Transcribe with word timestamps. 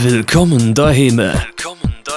Willkommen 0.00 0.74
daheim. 0.74 1.22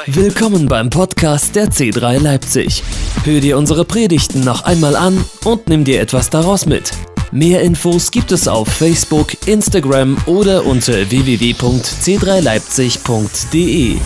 Willkommen 0.05 0.67
beim 0.67 0.89
Podcast 0.89 1.55
der 1.55 1.67
C3 1.67 2.19
Leipzig. 2.19 2.83
Hör 3.23 3.39
dir 3.39 3.57
unsere 3.57 3.85
Predigten 3.85 4.43
noch 4.43 4.63
einmal 4.63 4.97
an 4.97 5.23
und 5.45 5.69
nimm 5.69 5.85
dir 5.85 6.01
etwas 6.01 6.29
daraus 6.29 6.65
mit. 6.65 6.91
Mehr 7.31 7.61
Infos 7.61 8.11
gibt 8.11 8.33
es 8.33 8.49
auf 8.49 8.67
Facebook, 8.67 9.47
Instagram 9.47 10.17
oder 10.25 10.65
unter 10.65 11.09
www.c3leipzig.de. 11.09 13.97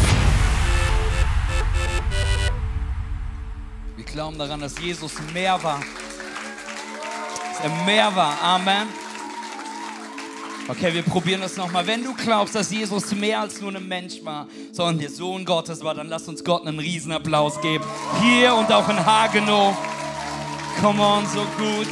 Wir 3.95 4.05
glauben 4.05 4.37
daran, 4.37 4.59
dass 4.59 4.79
Jesus 4.79 5.13
mehr 5.33 5.57
war. 5.63 5.81
Dass 7.49 7.59
er 7.63 7.71
mehr 7.85 8.15
war. 8.15 8.39
Amen. 8.39 9.02
Okay, 10.66 10.93
wir 10.93 11.02
probieren 11.02 11.41
das 11.41 11.57
nochmal. 11.57 11.86
Wenn 11.86 12.05
du 12.05 12.14
glaubst, 12.14 12.55
dass 12.55 12.71
Jesus 12.71 13.13
mehr 13.13 13.41
als 13.41 13.59
nur 13.59 13.75
ein 13.75 13.86
Mensch 13.86 14.23
war, 14.23 14.48
sondern 14.71 14.98
der 14.98 15.09
Sohn 15.09 15.44
Gottes 15.44 15.84
war, 15.84 15.94
dann 15.94 16.08
lass 16.08 16.26
uns 16.30 16.41
Gott 16.41 16.66
einen 16.66 16.80
Riesenapplaus 16.80 17.59
geben. 17.59 17.84
Hier 18.21 18.55
und 18.55 18.71
auch 18.71 18.88
in 18.88 19.05
Hagenow. 19.05 19.76
Come 20.80 21.02
on, 21.02 21.26
so 21.27 21.41
gut. 21.57 21.88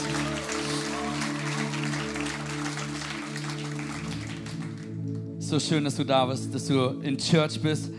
So 5.40 5.60
schön, 5.60 5.84
dass 5.84 5.98
du 5.98 6.06
da 6.06 6.26
bist, 6.26 6.56
dass 6.56 6.66
du 6.66 7.02
in 7.02 7.18
Church 7.18 7.62
bist. 7.62 7.92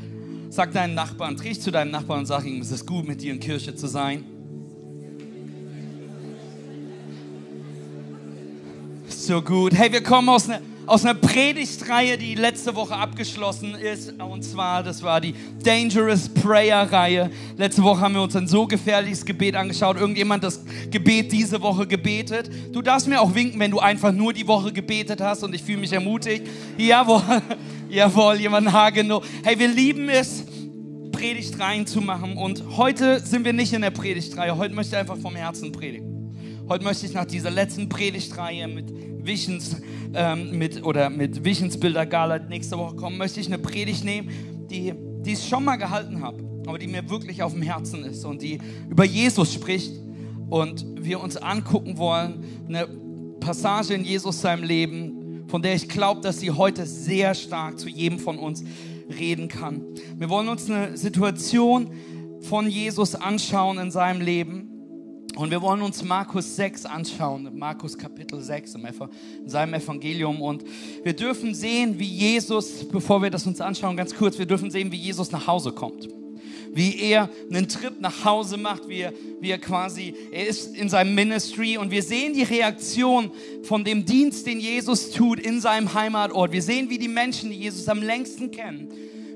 Sag 0.48 0.72
deinen 0.72 0.94
Nachbarn, 0.94 1.36
dreh 1.36 1.50
dich 1.50 1.60
zu 1.60 1.70
deinem 1.70 1.90
Nachbarn 1.90 2.20
und 2.20 2.26
sag 2.26 2.46
ihm, 2.46 2.62
es 2.62 2.70
ist 2.70 2.86
gut, 2.86 3.06
mit 3.06 3.20
dir 3.20 3.34
in 3.34 3.40
Kirche 3.40 3.74
zu 3.74 3.86
sein. 3.86 4.24
So 9.22 9.40
gut. 9.40 9.72
Hey, 9.72 9.92
wir 9.92 10.02
kommen 10.02 10.28
aus 10.28 10.48
einer, 10.48 10.60
aus 10.84 11.04
einer 11.04 11.14
Predigtreihe, 11.14 12.18
die 12.18 12.34
letzte 12.34 12.74
Woche 12.74 12.96
abgeschlossen 12.96 13.76
ist. 13.76 14.20
Und 14.20 14.42
zwar, 14.42 14.82
das 14.82 15.00
war 15.04 15.20
die 15.20 15.36
Dangerous 15.62 16.28
Prayer 16.28 16.90
Reihe. 16.90 17.30
Letzte 17.56 17.84
Woche 17.84 18.00
haben 18.00 18.14
wir 18.14 18.22
uns 18.22 18.34
ein 18.34 18.48
so 18.48 18.66
gefährliches 18.66 19.24
Gebet 19.24 19.54
angeschaut. 19.54 19.96
Irgendjemand 19.96 20.42
das 20.42 20.64
Gebet 20.90 21.30
diese 21.30 21.62
Woche 21.62 21.86
gebetet. 21.86 22.50
Du 22.72 22.82
darfst 22.82 23.06
mir 23.06 23.20
auch 23.20 23.32
winken, 23.32 23.60
wenn 23.60 23.70
du 23.70 23.78
einfach 23.78 24.10
nur 24.10 24.32
die 24.32 24.48
Woche 24.48 24.72
gebetet 24.72 25.20
hast 25.20 25.44
und 25.44 25.54
ich 25.54 25.62
fühle 25.62 25.78
mich 25.78 25.92
ermutigt. 25.92 26.44
Jawohl, 26.76 27.22
jawohl, 27.90 28.40
jemand 28.40 28.72
Hagenow. 28.72 29.24
Hey, 29.44 29.56
wir 29.56 29.68
lieben 29.68 30.08
es, 30.08 30.42
Predigtreihen 31.12 31.86
zu 31.86 32.00
machen. 32.00 32.36
Und 32.36 32.76
heute 32.76 33.20
sind 33.20 33.44
wir 33.44 33.52
nicht 33.52 33.72
in 33.72 33.82
der 33.82 33.92
Predigtreihe. 33.92 34.56
Heute 34.56 34.74
möchte 34.74 34.96
ich 34.96 35.00
einfach 35.00 35.18
vom 35.18 35.36
Herzen 35.36 35.70
predigen. 35.70 36.21
Heute 36.72 36.84
möchte 36.84 37.04
ich 37.04 37.12
nach 37.12 37.26
dieser 37.26 37.50
letzten 37.50 37.90
Predigtreihe 37.90 38.66
mit 38.66 38.86
Visions 39.22 39.76
ähm, 40.14 40.56
mit, 40.56 40.82
oder 40.82 41.10
mit 41.10 41.44
Visionsbilder 41.44 42.06
Gala 42.06 42.38
nächste 42.38 42.78
Woche 42.78 42.96
kommen, 42.96 43.18
möchte 43.18 43.40
ich 43.40 43.46
eine 43.48 43.58
Predigt 43.58 44.04
nehmen, 44.04 44.30
die, 44.70 44.94
die 45.20 45.32
ich 45.34 45.46
schon 45.46 45.66
mal 45.66 45.76
gehalten 45.76 46.22
habe, 46.22 46.42
aber 46.66 46.78
die 46.78 46.86
mir 46.86 47.10
wirklich 47.10 47.42
auf 47.42 47.52
dem 47.52 47.60
Herzen 47.60 48.06
ist 48.06 48.24
und 48.24 48.40
die 48.40 48.58
über 48.88 49.04
Jesus 49.04 49.52
spricht 49.52 49.92
und 50.48 50.86
wir 50.98 51.20
uns 51.20 51.36
angucken 51.36 51.98
wollen, 51.98 52.42
eine 52.66 52.88
Passage 53.38 53.92
in 53.92 54.02
Jesus 54.02 54.40
seinem 54.40 54.64
Leben, 54.64 55.44
von 55.48 55.60
der 55.60 55.74
ich 55.74 55.90
glaube, 55.90 56.22
dass 56.22 56.40
sie 56.40 56.52
heute 56.52 56.86
sehr 56.86 57.34
stark 57.34 57.78
zu 57.78 57.90
jedem 57.90 58.18
von 58.18 58.38
uns 58.38 58.64
reden 59.18 59.48
kann. 59.48 59.82
Wir 60.16 60.30
wollen 60.30 60.48
uns 60.48 60.70
eine 60.70 60.96
Situation 60.96 61.90
von 62.40 62.66
Jesus 62.66 63.14
anschauen 63.14 63.76
in 63.76 63.90
seinem 63.90 64.22
Leben 64.22 64.61
und 65.36 65.50
wir 65.50 65.62
wollen 65.62 65.80
uns 65.80 66.02
Markus 66.02 66.56
6 66.56 66.84
anschauen, 66.84 67.48
Markus 67.54 67.96
Kapitel 67.96 68.40
6 68.40 68.74
in 68.74 69.48
seinem 69.48 69.74
Evangelium. 69.74 70.42
Und 70.42 70.62
wir 71.02 71.14
dürfen 71.14 71.54
sehen, 71.54 71.98
wie 71.98 72.06
Jesus, 72.06 72.86
bevor 72.88 73.22
wir 73.22 73.30
das 73.30 73.46
uns 73.46 73.60
anschauen, 73.60 73.96
ganz 73.96 74.14
kurz, 74.14 74.38
wir 74.38 74.44
dürfen 74.44 74.70
sehen, 74.70 74.92
wie 74.92 74.96
Jesus 74.96 75.32
nach 75.32 75.46
Hause 75.46 75.72
kommt. 75.72 76.06
Wie 76.74 76.98
er 77.00 77.30
einen 77.50 77.66
Trip 77.66 77.98
nach 78.00 78.26
Hause 78.26 78.58
macht, 78.58 78.88
wie 78.88 79.00
er, 79.00 79.12
wie 79.40 79.50
er 79.50 79.58
quasi, 79.58 80.14
er 80.30 80.46
ist 80.46 80.76
in 80.76 80.90
seinem 80.90 81.14
Ministry 81.14 81.78
und 81.78 81.90
wir 81.90 82.02
sehen 82.02 82.34
die 82.34 82.42
Reaktion 82.42 83.30
von 83.62 83.84
dem 83.84 84.04
Dienst, 84.04 84.46
den 84.46 84.60
Jesus 84.60 85.10
tut 85.10 85.40
in 85.40 85.60
seinem 85.60 85.94
Heimatort. 85.94 86.52
Wir 86.52 86.62
sehen, 86.62 86.90
wie 86.90 86.98
die 86.98 87.08
Menschen, 87.08 87.50
die 87.50 87.56
Jesus 87.56 87.88
am 87.88 88.02
längsten 88.02 88.50
kennen, 88.50 88.88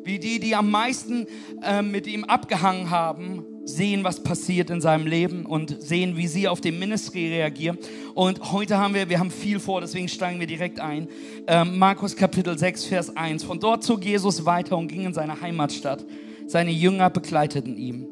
wie 0.04 0.18
die, 0.18 0.40
die 0.40 0.54
am 0.54 0.70
meisten 0.70 1.26
äh, 1.62 1.82
mit 1.82 2.06
ihm 2.06 2.24
abgehangen 2.24 2.90
haben, 2.90 3.44
sehen, 3.66 4.04
was 4.04 4.22
passiert 4.22 4.70
in 4.70 4.80
seinem 4.80 5.06
Leben 5.06 5.44
und 5.44 5.82
sehen, 5.82 6.16
wie 6.16 6.28
sie 6.28 6.48
auf 6.48 6.60
den 6.60 6.78
Ministry 6.78 7.28
reagieren. 7.28 7.78
Und 8.14 8.52
heute 8.52 8.78
haben 8.78 8.94
wir, 8.94 9.08
wir 9.08 9.18
haben 9.18 9.32
viel 9.32 9.58
vor, 9.58 9.80
deswegen 9.80 10.08
steigen 10.08 10.38
wir 10.40 10.46
direkt 10.46 10.80
ein. 10.80 11.08
Ähm, 11.46 11.76
Markus 11.78 12.14
Kapitel 12.14 12.56
6, 12.56 12.84
Vers 12.84 13.16
1. 13.16 13.42
Von 13.42 13.58
dort 13.58 13.82
zog 13.82 14.04
Jesus 14.04 14.44
weiter 14.46 14.78
und 14.78 14.88
ging 14.88 15.04
in 15.04 15.12
seine 15.12 15.40
Heimatstadt. 15.40 16.06
Seine 16.46 16.70
Jünger 16.70 17.10
begleiteten 17.10 17.76
ihn. 17.76 18.06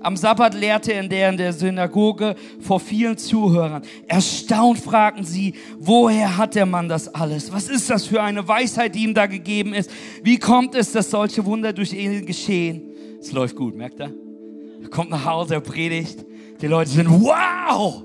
Am 0.00 0.16
Sabbat 0.16 0.54
lehrte 0.54 0.92
er 0.92 1.00
in 1.00 1.08
der, 1.08 1.30
in 1.30 1.36
der 1.36 1.52
Synagoge 1.52 2.36
vor 2.60 2.78
vielen 2.78 3.18
Zuhörern. 3.18 3.82
Erstaunt 4.06 4.78
fragten 4.78 5.24
sie, 5.24 5.54
woher 5.78 6.36
hat 6.36 6.54
der 6.54 6.66
Mann 6.66 6.88
das 6.88 7.12
alles? 7.12 7.52
Was 7.52 7.68
ist 7.68 7.90
das 7.90 8.06
für 8.06 8.22
eine 8.22 8.46
Weisheit, 8.46 8.94
die 8.94 9.04
ihm 9.04 9.14
da 9.14 9.26
gegeben 9.26 9.74
ist? 9.74 9.90
Wie 10.22 10.38
kommt 10.38 10.74
es, 10.76 10.92
dass 10.92 11.10
solche 11.10 11.44
Wunder 11.44 11.72
durch 11.72 11.92
ihn 11.92 12.26
geschehen? 12.26 12.82
Es 13.20 13.32
läuft 13.32 13.56
gut, 13.56 13.76
merkt 13.76 14.00
er? 14.00 14.12
Kommt 14.90 15.10
nach 15.10 15.24
Hause, 15.24 15.54
er 15.54 15.60
predigt. 15.60 16.24
Die 16.60 16.66
Leute 16.66 16.90
sind, 16.90 17.08
wow! 17.08 18.04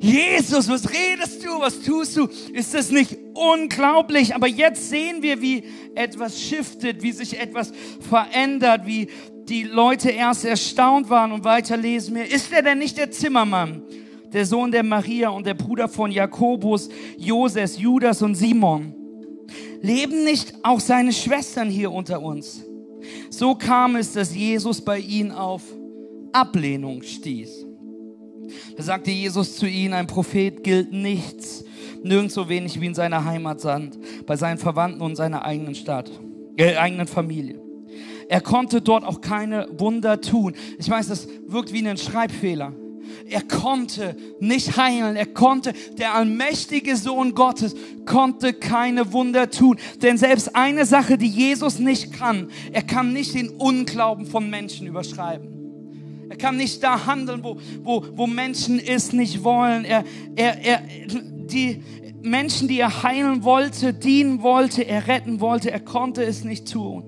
Jesus, 0.00 0.68
was 0.68 0.88
redest 0.90 1.44
du? 1.44 1.60
Was 1.60 1.80
tust 1.80 2.16
du? 2.16 2.28
Ist 2.52 2.72
das 2.72 2.90
nicht 2.90 3.16
unglaublich? 3.34 4.34
Aber 4.34 4.46
jetzt 4.46 4.88
sehen 4.88 5.22
wir, 5.22 5.40
wie 5.42 5.64
etwas 5.94 6.40
shiftet, 6.40 7.02
wie 7.02 7.10
sich 7.12 7.38
etwas 7.38 7.72
verändert, 8.08 8.86
wie 8.86 9.08
die 9.48 9.64
Leute 9.64 10.10
erst 10.10 10.44
erstaunt 10.44 11.10
waren 11.10 11.32
und 11.32 11.44
weiterlesen 11.44 12.14
wir. 12.14 12.30
Ist 12.30 12.52
er 12.52 12.62
denn 12.62 12.78
nicht 12.78 12.96
der 12.96 13.10
Zimmermann, 13.10 13.82
der 14.32 14.46
Sohn 14.46 14.70
der 14.70 14.84
Maria 14.84 15.30
und 15.30 15.46
der 15.46 15.54
Bruder 15.54 15.88
von 15.88 16.12
Jakobus, 16.12 16.88
Joses, 17.16 17.78
Judas 17.78 18.22
und 18.22 18.36
Simon? 18.36 18.94
Leben 19.80 20.22
nicht 20.22 20.54
auch 20.62 20.80
seine 20.80 21.12
Schwestern 21.12 21.70
hier 21.70 21.90
unter 21.90 22.22
uns? 22.22 22.64
So 23.30 23.54
kam 23.54 23.96
es, 23.96 24.12
dass 24.12 24.34
Jesus 24.34 24.80
bei 24.80 24.98
ihnen 24.98 25.32
auf 25.32 25.62
Ablehnung 26.32 27.02
stieß. 27.02 27.66
Da 28.76 28.82
sagte 28.82 29.10
Jesus 29.10 29.56
zu 29.56 29.66
ihnen, 29.66 29.94
ein 29.94 30.06
Prophet 30.06 30.62
gilt 30.62 30.92
nichts, 30.92 31.64
nirgends 32.02 32.34
so 32.34 32.48
wenig 32.48 32.80
wie 32.80 32.86
in 32.86 32.94
seiner 32.94 33.24
Heimat 33.24 33.60
Sand, 33.60 33.98
bei 34.26 34.36
seinen 34.36 34.58
Verwandten 34.58 35.02
und 35.02 35.16
seiner 35.16 35.44
eigenen 35.44 35.74
Stadt, 35.74 36.10
äh, 36.56 36.76
eigenen 36.76 37.06
Familie. 37.06 37.60
Er 38.28 38.40
konnte 38.40 38.80
dort 38.82 39.04
auch 39.04 39.20
keine 39.20 39.68
Wunder 39.78 40.20
tun. 40.20 40.54
Ich 40.78 40.88
weiß, 40.88 41.08
das 41.08 41.28
wirkt 41.46 41.72
wie 41.72 41.86
ein 41.86 41.96
Schreibfehler. 41.96 42.74
Er 43.26 43.42
konnte 43.42 44.16
nicht 44.38 44.76
heilen. 44.76 45.16
Er 45.16 45.26
konnte, 45.26 45.72
der 45.96 46.14
allmächtige 46.14 46.96
Sohn 46.96 47.34
Gottes 47.34 47.74
konnte 48.04 48.52
keine 48.52 49.12
Wunder 49.12 49.50
tun. 49.50 49.78
Denn 50.02 50.18
selbst 50.18 50.54
eine 50.54 50.84
Sache, 50.84 51.16
die 51.16 51.28
Jesus 51.28 51.78
nicht 51.78 52.12
kann, 52.12 52.50
er 52.72 52.82
kann 52.82 53.14
nicht 53.14 53.34
den 53.34 53.48
Unglauben 53.48 54.26
von 54.26 54.48
Menschen 54.50 54.86
überschreiben. 54.86 55.57
Er 56.28 56.36
kann 56.36 56.56
nicht 56.56 56.82
da 56.82 57.06
handeln, 57.06 57.42
wo, 57.42 57.56
wo, 57.82 58.04
wo 58.14 58.26
Menschen 58.26 58.78
es 58.78 59.12
nicht 59.12 59.42
wollen. 59.44 59.84
Er, 59.84 60.04
er, 60.36 60.64
er, 60.64 60.82
die 61.06 61.82
Menschen, 62.22 62.68
die 62.68 62.80
er 62.80 63.02
heilen 63.02 63.44
wollte, 63.44 63.94
dienen 63.94 64.42
wollte, 64.42 64.82
er 64.82 65.06
retten 65.06 65.40
wollte, 65.40 65.70
er 65.70 65.80
konnte 65.80 66.22
es 66.22 66.44
nicht 66.44 66.70
tun. 66.70 67.04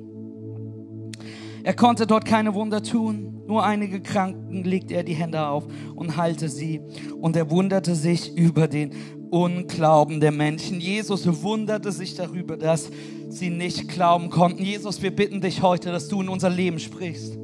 Er 1.63 1.75
konnte 1.75 2.07
dort 2.07 2.25
keine 2.25 2.55
Wunder 2.55 2.83
tun. 2.83 3.43
Nur 3.47 3.65
einige 3.65 4.01
Kranken 4.01 4.65
legte 4.65 4.95
er 4.95 5.03
die 5.03 5.15
Hände 5.15 5.45
auf 5.47 5.67
und 5.95 6.17
heilte 6.17 6.49
sie. 6.49 6.81
Und 7.21 7.37
er 7.37 7.51
wunderte 7.51 7.95
sich 7.95 8.37
über 8.37 8.69
den 8.69 8.93
Unglauben 9.31 10.21
der 10.21 10.33
Menschen. 10.33 10.81
Jesus 10.81 11.27
wunderte 11.43 11.93
sich 11.93 12.15
darüber, 12.15 12.57
dass 12.57 12.91
sie 13.29 13.51
nicht 13.51 13.89
glauben 13.89 14.31
konnten. 14.31 14.65
Jesus, 14.65 15.03
wir 15.03 15.15
bitten 15.15 15.41
dich 15.41 15.63
heute, 15.63 15.91
dass 15.91 16.09
du 16.09 16.23
in 16.23 16.29
unser 16.29 16.49
Leben 16.49 16.79
sprichst. 16.79 17.37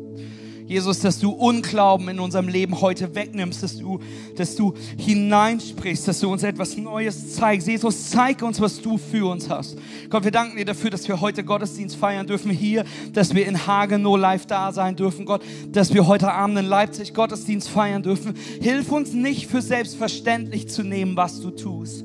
Jesus, 0.66 0.98
dass 1.00 1.20
du 1.20 1.30
Unglauben 1.30 2.08
in 2.08 2.18
unserem 2.18 2.48
Leben 2.48 2.80
heute 2.80 3.14
wegnimmst, 3.14 3.62
dass 3.62 3.78
du, 3.78 4.00
dass 4.36 4.56
du 4.56 4.74
hineinsprichst, 4.98 6.08
dass 6.08 6.20
du 6.20 6.30
uns 6.30 6.42
etwas 6.42 6.76
Neues 6.76 7.34
zeigst. 7.34 7.68
Jesus, 7.68 8.10
zeig 8.10 8.42
uns, 8.42 8.60
was 8.60 8.80
du 8.80 8.98
für 8.98 9.30
uns 9.30 9.48
hast. 9.48 9.78
Gott, 10.10 10.24
wir 10.24 10.32
danken 10.32 10.56
dir 10.56 10.64
dafür, 10.64 10.90
dass 10.90 11.06
wir 11.06 11.20
heute 11.20 11.44
Gottesdienst 11.44 11.96
feiern 11.96 12.26
dürfen 12.26 12.50
hier, 12.50 12.84
dass 13.12 13.34
wir 13.34 13.46
in 13.46 13.66
Hagenow 13.66 14.18
live 14.18 14.46
da 14.46 14.72
sein 14.72 14.96
dürfen, 14.96 15.24
Gott, 15.24 15.42
dass 15.70 15.94
wir 15.94 16.06
heute 16.06 16.32
Abend 16.32 16.58
in 16.58 16.66
Leipzig 16.66 17.14
Gottesdienst 17.14 17.68
feiern 17.68 18.02
dürfen. 18.02 18.34
Hilf 18.60 18.90
uns 18.90 19.12
nicht 19.12 19.46
für 19.46 19.62
selbstverständlich 19.62 20.68
zu 20.68 20.82
nehmen, 20.82 21.16
was 21.16 21.40
du 21.40 21.50
tust. 21.50 22.04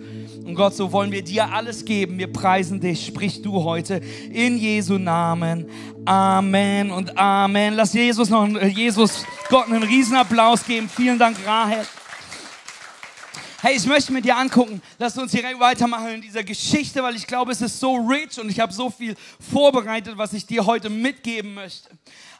Und 0.51 0.55
Gott, 0.57 0.75
so 0.75 0.91
wollen 0.91 1.13
wir 1.13 1.23
dir 1.23 1.49
alles 1.53 1.85
geben. 1.85 2.17
Wir 2.17 2.29
preisen 2.29 2.81
dich. 2.81 3.05
Sprich 3.05 3.41
du 3.41 3.63
heute 3.63 4.01
in 4.33 4.57
Jesu 4.57 4.97
Namen. 4.97 5.65
Amen 6.03 6.91
und 6.91 7.17
Amen. 7.17 7.73
Lass 7.73 7.93
Jesus 7.93 8.29
noch, 8.29 8.45
Jesus 8.67 9.23
Gott 9.47 9.67
einen 9.67 9.81
Riesenapplaus 9.81 10.65
geben. 10.65 10.89
Vielen 10.93 11.17
Dank, 11.17 11.37
Rahel. 11.45 11.87
Hey, 13.61 13.77
ich 13.77 13.85
möchte 13.85 14.11
mit 14.11 14.25
dir 14.25 14.35
angucken. 14.35 14.81
Lass 14.99 15.17
uns 15.17 15.31
direkt 15.31 15.57
weitermachen 15.57 16.15
in 16.15 16.21
dieser 16.21 16.43
Geschichte, 16.43 17.01
weil 17.01 17.15
ich 17.15 17.25
glaube, 17.25 17.53
es 17.53 17.61
ist 17.61 17.79
so 17.79 17.95
rich 17.95 18.37
und 18.37 18.49
ich 18.49 18.59
habe 18.59 18.73
so 18.73 18.89
viel 18.89 19.15
vorbereitet, 19.53 20.17
was 20.17 20.33
ich 20.33 20.45
dir 20.45 20.65
heute 20.65 20.89
mitgeben 20.89 21.53
möchte. 21.53 21.89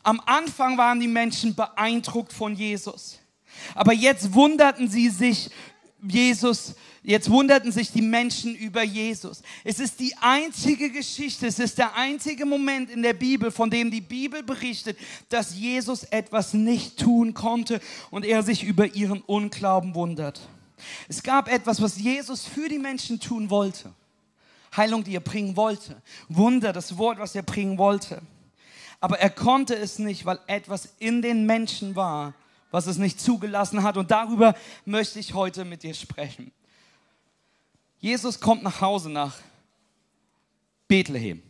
Am 0.04 0.22
Anfang 0.26 0.78
waren 0.78 1.00
die 1.00 1.08
Menschen 1.08 1.56
beeindruckt 1.56 2.34
von 2.34 2.56
Jesus. 2.56 3.20
Aber 3.74 3.94
jetzt 3.94 4.34
wunderten 4.34 4.90
sie 4.90 5.08
sich 5.08 5.50
Jesus, 6.02 6.74
jetzt 7.04 7.30
wunderten 7.30 7.72
sich 7.72 7.92
die 7.92 8.02
Menschen 8.02 8.56
über 8.56 8.84
Jesus. 8.84 9.44
Es 9.64 9.80
ist 9.80 10.00
die 10.00 10.16
einzige 10.20 10.90
Geschichte, 10.90 11.46
es 11.48 11.60
ist 11.60 11.78
der 11.78 11.96
einzige 11.96 12.46
Moment 12.46 12.90
in 12.90 13.04
der 13.04 13.14
Bibel, 13.14 13.52
von 13.52 13.70
dem 13.70 13.92
die 13.92 14.02
Bibel 14.02 14.42
berichtet, 14.42 14.98
dass 15.30 15.56
Jesus 15.56 16.04
etwas 16.06 16.54
nicht 16.54 16.98
tun 16.98 17.34
konnte 17.34 17.80
und 18.10 18.26
er 18.26 18.42
sich 18.42 18.64
über 18.64 18.96
ihren 18.96 19.22
Unglauben 19.22 19.94
wundert. 19.94 20.42
Es 21.08 21.22
gab 21.22 21.48
etwas, 21.48 21.82
was 21.82 22.00
Jesus 22.00 22.46
für 22.46 22.68
die 22.68 22.80
Menschen 22.80 23.20
tun 23.20 23.50
wollte. 23.50 23.94
Heilung, 24.76 25.04
die 25.04 25.16
er 25.16 25.22
bringen 25.22 25.56
wollte. 25.56 26.02
Wunder, 26.30 26.74
das 26.74 26.98
Wort, 26.98 27.20
was 27.20 27.36
er 27.36 27.44
bringen 27.44 27.78
wollte. 27.78 28.22
Aber 29.00 29.20
er 29.20 29.30
konnte 29.30 29.76
es 29.76 30.00
nicht, 30.00 30.26
weil 30.26 30.40
etwas 30.48 30.90
in 31.00 31.22
den 31.22 31.46
Menschen 31.46 31.96
war, 31.96 32.34
was 32.72 32.88
es 32.88 32.98
nicht 32.98 33.20
zugelassen 33.20 33.84
hat. 33.84 33.98
Und 33.98 34.10
darüber 34.10 34.56
möchte 34.86 35.20
ich 35.20 35.34
heute 35.34 35.66
mit 35.66 35.84
dir 35.84 35.94
sprechen. 35.94 36.52
Jesus 38.00 38.40
kommt 38.40 38.64
nach 38.64 38.82
Hause 38.82 39.10
nach 39.10 39.38
Bethlehem. 40.88 41.44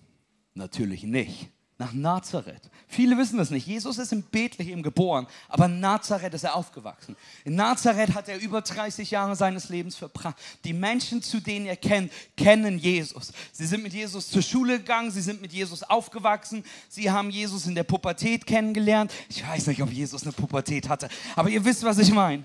Natürlich 0.54 1.04
nicht 1.04 1.50
nach 1.82 1.94
Nazareth. 1.94 2.62
Viele 2.88 3.18
wissen 3.18 3.40
das 3.40 3.50
nicht. 3.50 3.66
Jesus 3.66 3.98
ist 3.98 4.12
in 4.12 4.22
Bethlehem 4.22 4.84
geboren, 4.84 5.26
aber 5.50 5.66
in 5.66 5.80
Nazareth 5.80 6.36
ist 6.36 6.44
er 6.44 6.54
aufgewachsen. 6.54 7.16
In 7.44 7.56
Nazareth 7.56 8.14
hat 8.14 8.30
er 8.30 8.40
über 8.40 8.62
30 8.62 9.10
Jahre 9.10 9.36
seines 9.36 9.70
Lebens 9.70 9.96
verbracht. 9.96 10.36
Die 10.64 10.74
Menschen, 10.74 11.24
zu 11.24 11.40
denen 11.40 11.66
er 11.66 11.76
kennt, 11.76 12.12
kennen 12.38 12.78
Jesus. 12.78 13.34
Sie 13.52 13.66
sind 13.66 13.82
mit 13.82 13.94
Jesus 13.94 14.30
zur 14.30 14.44
Schule 14.44 14.78
gegangen, 14.78 15.10
sie 15.10 15.22
sind 15.22 15.42
mit 15.42 15.54
Jesus 15.54 15.82
aufgewachsen, 15.82 16.64
sie 16.88 17.10
haben 17.10 17.32
Jesus 17.32 17.66
in 17.66 17.74
der 17.74 17.84
Pubertät 17.84 18.46
kennengelernt. 18.46 19.12
Ich 19.28 19.46
weiß 19.46 19.66
nicht, 19.68 19.82
ob 19.82 19.92
Jesus 19.92 20.22
eine 20.22 20.34
Pubertät 20.34 20.88
hatte, 20.88 21.10
aber 21.36 21.50
ihr 21.50 21.66
wisst, 21.66 21.84
was 21.84 21.98
ich 21.98 22.12
meine. 22.12 22.44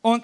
Und 0.00 0.22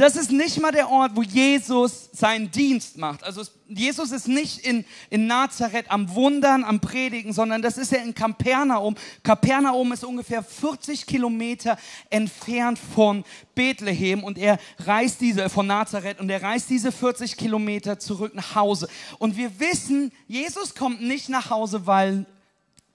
das 0.00 0.16
ist 0.16 0.32
nicht 0.32 0.58
mal 0.58 0.72
der 0.72 0.88
Ort, 0.88 1.14
wo 1.14 1.22
Jesus 1.22 2.08
seinen 2.12 2.50
Dienst 2.50 2.96
macht. 2.96 3.22
Also 3.22 3.42
Jesus 3.68 4.12
ist 4.12 4.28
nicht 4.28 4.60
in, 4.60 4.86
in 5.10 5.26
Nazareth 5.26 5.90
am 5.90 6.14
Wundern, 6.14 6.64
am 6.64 6.80
Predigen, 6.80 7.34
sondern 7.34 7.60
das 7.60 7.76
ist 7.76 7.92
ja 7.92 7.98
in 7.98 8.14
Kapernaum. 8.14 8.96
Kapernaum 9.22 9.92
ist 9.92 10.02
ungefähr 10.02 10.42
40 10.42 11.04
Kilometer 11.04 11.76
entfernt 12.08 12.78
von 12.78 13.24
Bethlehem 13.54 14.24
und 14.24 14.38
er 14.38 14.58
reist 14.78 15.20
diese, 15.20 15.50
von 15.50 15.66
Nazareth 15.66 16.18
und 16.18 16.30
er 16.30 16.42
reist 16.42 16.70
diese 16.70 16.92
40 16.92 17.36
Kilometer 17.36 17.98
zurück 17.98 18.34
nach 18.34 18.54
Hause. 18.54 18.88
Und 19.18 19.36
wir 19.36 19.60
wissen, 19.60 20.12
Jesus 20.26 20.74
kommt 20.74 21.02
nicht 21.02 21.28
nach 21.28 21.50
Hause, 21.50 21.86
weil 21.86 22.24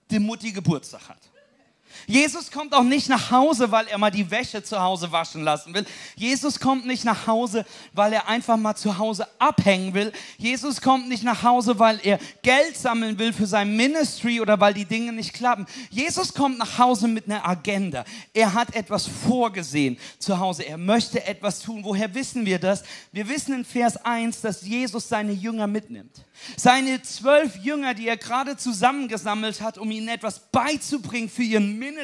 die 0.09 0.17
Mutti 0.17 0.51
Geburtstag 0.51 1.07
hat. 1.07 1.34
Jesus 2.07 2.51
kommt 2.51 2.73
auch 2.73 2.83
nicht 2.83 3.09
nach 3.09 3.31
Hause, 3.31 3.71
weil 3.71 3.87
er 3.87 3.97
mal 3.97 4.11
die 4.11 4.29
Wäsche 4.29 4.63
zu 4.63 4.79
Hause 4.79 5.11
waschen 5.11 5.43
lassen 5.43 5.73
will. 5.73 5.85
Jesus 6.15 6.59
kommt 6.59 6.85
nicht 6.85 7.03
nach 7.03 7.27
Hause, 7.27 7.65
weil 7.93 8.13
er 8.13 8.27
einfach 8.27 8.57
mal 8.57 8.75
zu 8.75 8.97
Hause 8.97 9.27
abhängen 9.39 9.93
will. 9.93 10.11
Jesus 10.37 10.81
kommt 10.81 11.09
nicht 11.09 11.23
nach 11.23 11.43
Hause, 11.43 11.79
weil 11.79 11.99
er 12.03 12.19
Geld 12.41 12.77
sammeln 12.77 13.17
will 13.17 13.33
für 13.33 13.47
sein 13.47 13.75
Ministry 13.75 14.39
oder 14.39 14.59
weil 14.59 14.73
die 14.73 14.85
Dinge 14.85 15.13
nicht 15.13 15.33
klappen. 15.33 15.65
Jesus 15.89 16.33
kommt 16.33 16.57
nach 16.57 16.77
Hause 16.77 17.07
mit 17.07 17.25
einer 17.25 17.47
Agenda. 17.47 18.05
Er 18.33 18.53
hat 18.53 18.75
etwas 18.75 19.07
vorgesehen 19.07 19.97
zu 20.19 20.39
Hause. 20.39 20.63
Er 20.63 20.77
möchte 20.77 21.25
etwas 21.25 21.59
tun. 21.59 21.83
Woher 21.83 22.13
wissen 22.13 22.45
wir 22.45 22.59
das? 22.59 22.83
Wir 23.11 23.27
wissen 23.27 23.53
in 23.53 23.65
Vers 23.65 23.97
1, 23.97 24.41
dass 24.41 24.61
Jesus 24.61 25.09
seine 25.09 25.31
Jünger 25.31 25.67
mitnimmt. 25.67 26.25
Seine 26.57 27.01
zwölf 27.01 27.55
Jünger, 27.57 27.93
die 27.93 28.07
er 28.07 28.17
gerade 28.17 28.57
zusammengesammelt 28.57 29.61
hat, 29.61 29.77
um 29.77 29.89
ihnen 29.89 30.09
etwas 30.09 30.39
beizubringen 30.39 31.29
für 31.29 31.43
ihren 31.43 31.79
Ministry, 31.79 31.94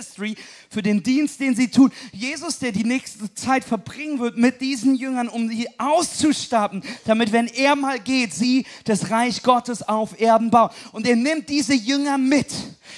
für 0.70 0.82
den 0.82 1.04
Dienst, 1.04 1.40
den 1.40 1.56
sie 1.56 1.70
tun. 1.70 1.92
Jesus, 2.12 2.60
der 2.60 2.72
die 2.72 2.84
nächste 2.84 3.34
Zeit 3.34 3.64
verbringen 3.64 4.20
wird 4.20 4.38
mit 4.38 4.62
diesen 4.62 4.96
Jüngern, 4.96 5.28
um 5.28 5.50
sie 5.50 5.68
auszustatten, 5.78 6.84
damit, 7.06 7.32
wenn 7.32 7.48
er 7.48 7.76
mal 7.76 8.00
geht, 8.00 8.34
sie 8.34 8.66
das 8.86 9.10
Reich 9.10 9.44
Gottes 9.44 9.84
auf 9.84 10.20
Erden 10.20 10.50
bauen. 10.50 10.70
Und 10.92 11.08
er 11.08 11.16
nimmt 11.16 11.50
diese 11.50 11.74
Jünger 11.74 12.18
mit. 12.18 12.48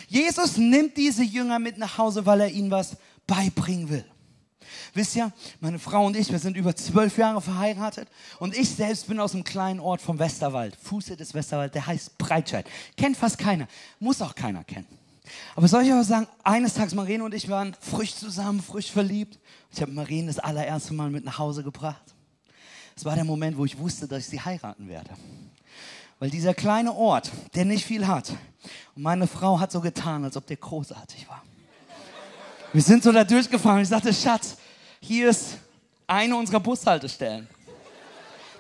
Jesus 0.07 0.57
nimmt 0.57 0.97
diese 0.97 1.23
Jünger 1.23 1.59
mit 1.59 1.77
nach 1.77 1.97
Hause, 1.97 2.25
weil 2.25 2.41
er 2.41 2.51
ihnen 2.51 2.71
was 2.71 2.97
beibringen 3.27 3.89
will. 3.89 4.05
Wisst 4.93 5.15
ihr, 5.15 5.31
meine 5.59 5.79
Frau 5.79 6.05
und 6.05 6.15
ich, 6.15 6.31
wir 6.31 6.37
sind 6.37 6.55
über 6.55 6.75
zwölf 6.75 7.17
Jahre 7.17 7.41
verheiratet 7.41 8.07
und 8.37 8.55
ich 8.55 8.69
selbst 8.69 9.07
bin 9.07 9.19
aus 9.19 9.33
einem 9.33 9.43
kleinen 9.43 9.79
Ort 9.79 10.01
vom 10.01 10.19
Westerwald, 10.19 10.75
Fuße 10.75 11.17
des 11.17 11.33
Westerwald, 11.33 11.73
der 11.73 11.87
heißt 11.87 12.17
Breitscheid. 12.19 12.67
Kennt 12.95 13.17
fast 13.17 13.39
keiner, 13.39 13.67
muss 13.99 14.21
auch 14.21 14.35
keiner 14.35 14.63
kennen. 14.63 14.87
Aber 15.55 15.67
soll 15.67 15.83
ich 15.83 15.91
aber 15.91 16.03
sagen, 16.03 16.27
eines 16.43 16.73
Tages, 16.73 16.93
Marene 16.93 17.23
und 17.23 17.33
ich 17.33 17.49
waren 17.49 17.75
frisch 17.79 18.15
zusammen, 18.15 18.61
frisch 18.61 18.91
verliebt. 18.91 19.39
Ich 19.71 19.81
habe 19.81 19.91
Marene 19.91 20.27
das 20.27 20.39
allererste 20.39 20.93
Mal 20.93 21.09
mit 21.09 21.23
nach 21.23 21.37
Hause 21.37 21.63
gebracht. 21.63 22.03
Es 22.95 23.05
war 23.05 23.15
der 23.15 23.23
Moment, 23.23 23.57
wo 23.57 23.65
ich 23.65 23.77
wusste, 23.77 24.07
dass 24.07 24.19
ich 24.19 24.27
sie 24.27 24.41
heiraten 24.41 24.87
werde. 24.87 25.09
Weil 26.19 26.29
dieser 26.29 26.53
kleine 26.53 26.93
Ort, 26.93 27.31
der 27.55 27.65
nicht 27.65 27.85
viel 27.85 28.07
hat, 28.07 28.29
und 28.95 29.03
meine 29.03 29.27
Frau 29.27 29.59
hat 29.59 29.71
so 29.71 29.81
getan, 29.81 30.23
als 30.23 30.37
ob 30.37 30.45
der 30.45 30.57
großartig 30.57 31.27
war. 31.27 31.43
Wir 32.71 32.81
sind 32.81 33.03
so 33.03 33.11
da 33.11 33.23
durchgefahren. 33.23 33.81
Ich 33.81 33.89
sagte, 33.89 34.13
Schatz, 34.13 34.57
hier 34.99 35.29
ist 35.29 35.57
eine 36.07 36.35
unserer 36.35 36.59
Bushaltestellen. 36.59 37.47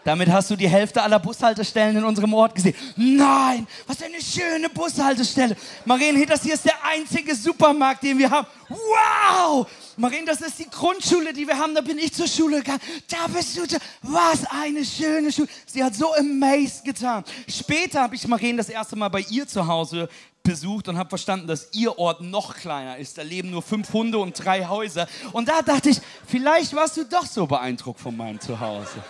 Damit 0.03 0.29
hast 0.29 0.49
du 0.49 0.55
die 0.55 0.67
Hälfte 0.67 1.01
aller 1.01 1.19
Bushaltestellen 1.19 1.97
in 1.97 2.03
unserem 2.03 2.33
Ort 2.33 2.55
gesehen. 2.55 2.75
Nein, 2.97 3.65
was 3.87 4.01
eine 4.03 4.21
schöne 4.21 4.69
Bushaltestelle. 4.69 5.55
Marien, 5.85 6.25
das 6.27 6.43
hier 6.43 6.55
ist 6.55 6.65
der 6.65 6.83
einzige 6.83 7.33
Supermarkt, 7.35 8.03
den 8.03 8.17
wir 8.17 8.29
haben. 8.29 8.47
Wow! 8.67 9.67
Marien, 9.95 10.25
das 10.25 10.41
ist 10.41 10.59
die 10.59 10.69
Grundschule, 10.69 11.31
die 11.31 11.47
wir 11.47 11.57
haben. 11.57 11.73
Da 11.73 11.81
bin 11.81 11.97
ich 11.97 12.13
zur 12.13 12.27
Schule 12.27 12.57
gegangen. 12.57 12.81
Da 13.07 13.27
bist 13.27 13.57
du. 13.57 13.63
Was 14.01 14.45
eine 14.45 14.83
schöne 14.83 15.31
Schule. 15.31 15.47
Sie 15.65 15.83
hat 15.83 15.95
so 15.95 16.13
amazed 16.15 16.83
getan. 16.83 17.23
Später 17.47 18.01
habe 18.01 18.15
ich 18.15 18.27
Marien 18.27 18.57
das 18.57 18.69
erste 18.69 18.95
Mal 18.95 19.09
bei 19.09 19.21
ihr 19.29 19.47
zu 19.47 19.65
Hause 19.65 20.09
besucht 20.41 20.89
und 20.89 20.97
habe 20.97 21.09
verstanden, 21.09 21.47
dass 21.47 21.69
ihr 21.71 21.97
Ort 21.97 22.19
noch 22.19 22.55
kleiner 22.55 22.97
ist. 22.97 23.17
Da 23.17 23.21
leben 23.21 23.51
nur 23.51 23.61
fünf 23.61 23.93
Hunde 23.93 24.17
und 24.17 24.43
drei 24.43 24.65
Häuser. 24.65 25.07
Und 25.31 25.47
da 25.47 25.61
dachte 25.61 25.89
ich, 25.89 26.01
vielleicht 26.27 26.75
warst 26.75 26.97
du 26.97 27.05
doch 27.05 27.25
so 27.25 27.47
beeindruckt 27.47 28.01
von 28.01 28.17
meinem 28.17 28.41
Zuhause. 28.41 29.01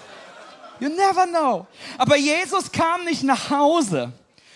You 0.84 0.90
never 0.90 1.26
know. 1.28 1.66
Aber 1.98 2.18
Jesus 2.18 2.70
kam 2.70 3.06
nicht 3.06 3.24
nach 3.24 3.50
Hause, 3.50 4.12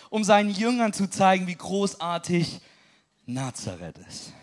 um 0.10 0.26
seinen 0.26 0.50
Jüngern 0.50 0.92
zu 0.92 1.10
zeigen, 1.10 1.48
wie 1.48 1.56
großartig 1.56 2.60
Nazareth 3.26 3.98
ist. 4.00 4.34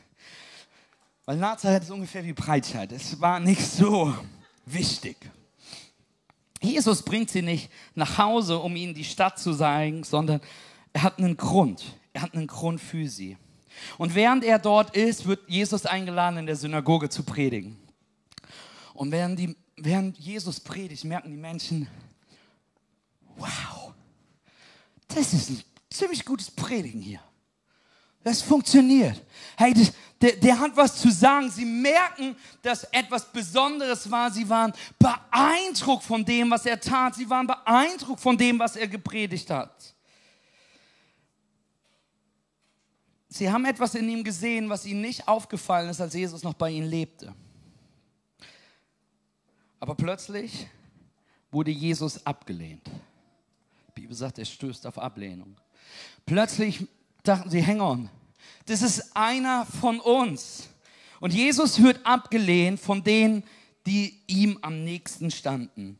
Weil 1.27 1.37
Nazareth 1.37 1.83
ist 1.83 1.91
ungefähr 1.91 2.25
wie 2.25 2.33
Breitscheid. 2.33 2.91
Es 2.91 3.21
war 3.21 3.39
nicht 3.39 3.61
so 3.61 4.15
wichtig. 4.65 5.19
Jesus 6.63 7.03
bringt 7.03 7.29
sie 7.29 7.43
nicht 7.43 7.71
nach 7.95 8.17
Hause, 8.17 8.61
um 8.61 8.77
ihnen 8.77 8.95
die 8.95 9.05
Stadt 9.05 9.39
zu 9.39 9.55
zeigen, 9.55 10.05
sondern 10.05 10.41
er 10.95 11.03
hat 11.03 11.19
einen 11.19 11.37
Grund. 11.37 11.99
Er 12.15 12.23
hat 12.23 12.33
einen 12.33 12.47
Grund 12.47 12.81
für 12.81 13.07
sie. 13.11 13.37
Und 13.99 14.15
während 14.15 14.43
er 14.43 14.59
dort 14.59 14.97
ist, 14.97 15.27
wird 15.27 15.51
Jesus 15.51 15.85
eingeladen, 15.85 16.39
in 16.39 16.47
der 16.47 16.57
Synagoge 16.57 17.11
zu 17.11 17.25
predigen. 17.25 17.77
Und 18.95 19.13
während, 19.13 19.39
die, 19.39 19.55
während 19.77 20.19
Jesus 20.19 20.61
predigt, 20.61 21.05
merken 21.05 21.31
die 21.31 21.37
Menschen, 21.37 21.89
wow, 23.37 23.93
das 25.09 25.33
ist 25.33 25.51
ein 25.51 25.63
ziemlich 25.91 26.25
gutes 26.25 26.51
Predigen 26.51 27.01
hier. 27.01 27.21
Das 28.23 28.41
funktioniert. 28.41 29.23
Hey, 29.57 29.75
das, 29.75 29.93
der, 30.21 30.33
der 30.37 30.59
hat 30.59 30.75
was 30.75 30.97
zu 30.97 31.11
sagen. 31.11 31.51
Sie 31.51 31.67
merken, 31.67 32.35
dass 32.63 32.85
etwas 32.85 33.31
Besonderes 33.31 34.11
war. 34.11 34.31
Sie 34.31 34.49
waren 34.49 34.73
beeindruckt 34.99 36.03
von 36.03 36.25
dem, 36.25 36.51
was 36.51 36.65
er 36.65 36.81
tat. 36.81 37.15
Sie 37.15 37.29
waren 37.29 37.47
beeindruckt 37.47 38.21
von 38.21 38.37
dem, 38.39 38.59
was 38.59 38.77
er 38.77 38.89
gepredigt 38.89 39.51
hat. 39.51 39.95
Sie 43.29 43.51
haben 43.51 43.67
etwas 43.67 43.95
in 43.95 44.09
ihm 44.09 44.25
gesehen, 44.25 44.71
was 44.71 44.87
ihnen 44.87 45.03
nicht 45.03 45.29
aufgefallen 45.29 45.91
ist, 45.91 46.01
als 46.01 46.15
Jesus 46.15 46.43
noch 46.43 46.55
bei 46.55 46.71
ihnen 46.71 46.89
lebte. 46.89 47.35
Aber 49.85 49.97
plötzlich 49.97 50.67
wurde 51.51 51.71
Jesus 51.71 52.25
abgelehnt. 52.25 52.87
Die 53.89 54.01
Bibel 54.01 54.17
sagt, 54.17 54.39
er 54.39 54.47
stößt 54.47 54.87
auf 54.87 54.97
Ablehnung. 54.97 55.59
Plötzlich 56.25 56.87
dachten 57.23 57.51
sie, 57.51 57.63
hang 57.63 57.83
on, 57.83 58.09
das 58.65 58.81
ist 58.81 59.15
einer 59.15 59.67
von 59.67 60.01
uns. 60.01 60.71
Und 61.21 61.35
Jesus 61.35 61.83
wird 61.83 62.01
abgelehnt 62.07 62.81
von 62.81 63.05
denen, 63.05 63.45
die 63.85 64.23
ihm 64.27 64.59
am 64.63 64.85
nächsten 64.85 65.31
standen. 65.31 65.99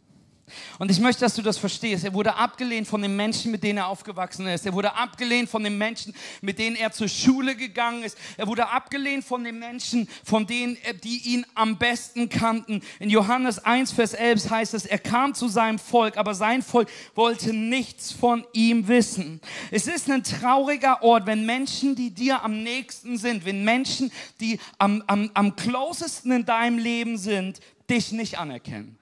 Und 0.79 0.91
ich 0.91 1.01
möchte, 1.01 1.21
dass 1.21 1.35
du 1.35 1.43
das 1.43 1.59
verstehst. 1.59 2.05
Er 2.05 2.15
wurde 2.15 2.35
abgelehnt 2.37 2.89
von 2.89 3.01
den 3.01 3.17
Menschen, 3.17 3.51
mit 3.51 3.63
denen 3.63 3.79
er 3.79 3.89
aufgewachsen 3.89 4.47
ist. 4.47 4.67
Er 4.67 4.73
wurde 4.73 4.95
abgelehnt 4.95 5.49
von 5.49 5.63
den 5.63 5.79
Menschen, 5.79 6.15
mit 6.41 6.59
denen 6.59 6.77
er 6.77 6.93
zur 6.93 7.09
Schule 7.09 7.55
gegangen 7.57 8.03
ist. 8.03 8.19
Er 8.37 8.47
wurde 8.47 8.69
abgelehnt 8.69 9.25
von 9.25 9.45
den 9.45 9.59
Menschen, 9.59 10.09
von 10.25 10.47
denen, 10.47 10.77
die 11.03 11.19
ihn 11.35 11.47
am 11.55 11.79
besten 11.79 12.29
kannten. 12.29 12.83
In 12.99 13.11
Johannes 13.11 13.59
1, 13.59 13.93
Vers 13.93 14.15
11 14.15 14.51
heißt 14.51 14.75
es, 14.75 14.87
er 14.87 14.99
kam 14.99 15.35
zu 15.35 15.49
seinem 15.49 15.79
Volk, 15.79 16.17
aber 16.17 16.35
sein 16.35 16.63
Volk 16.63 16.89
wollte 17.15 17.53
nichts 17.53 18.13
von 18.13 18.45
ihm 18.53 18.89
wissen. 18.89 19.41
Es 19.71 19.87
ist 19.87 20.11
ein 20.11 20.25
trauriger 20.25 21.03
Ort, 21.03 21.27
wenn 21.27 21.47
Menschen, 21.47 21.95
die 21.95 22.11
dir 22.11 22.43
am 22.43 22.63
nächsten 22.63 23.17
sind, 23.17 23.45
wenn 23.45 23.65
Menschen, 23.65 24.11
die 24.41 24.59
am, 24.79 25.03
am, 25.07 25.31
am 25.35 25.57
closesten 25.57 26.33
in 26.33 26.45
deinem 26.45 26.79
Leben 26.79 27.19
sind, 27.19 27.61
dich 27.89 28.13
nicht 28.13 28.39
anerkennen 28.39 28.99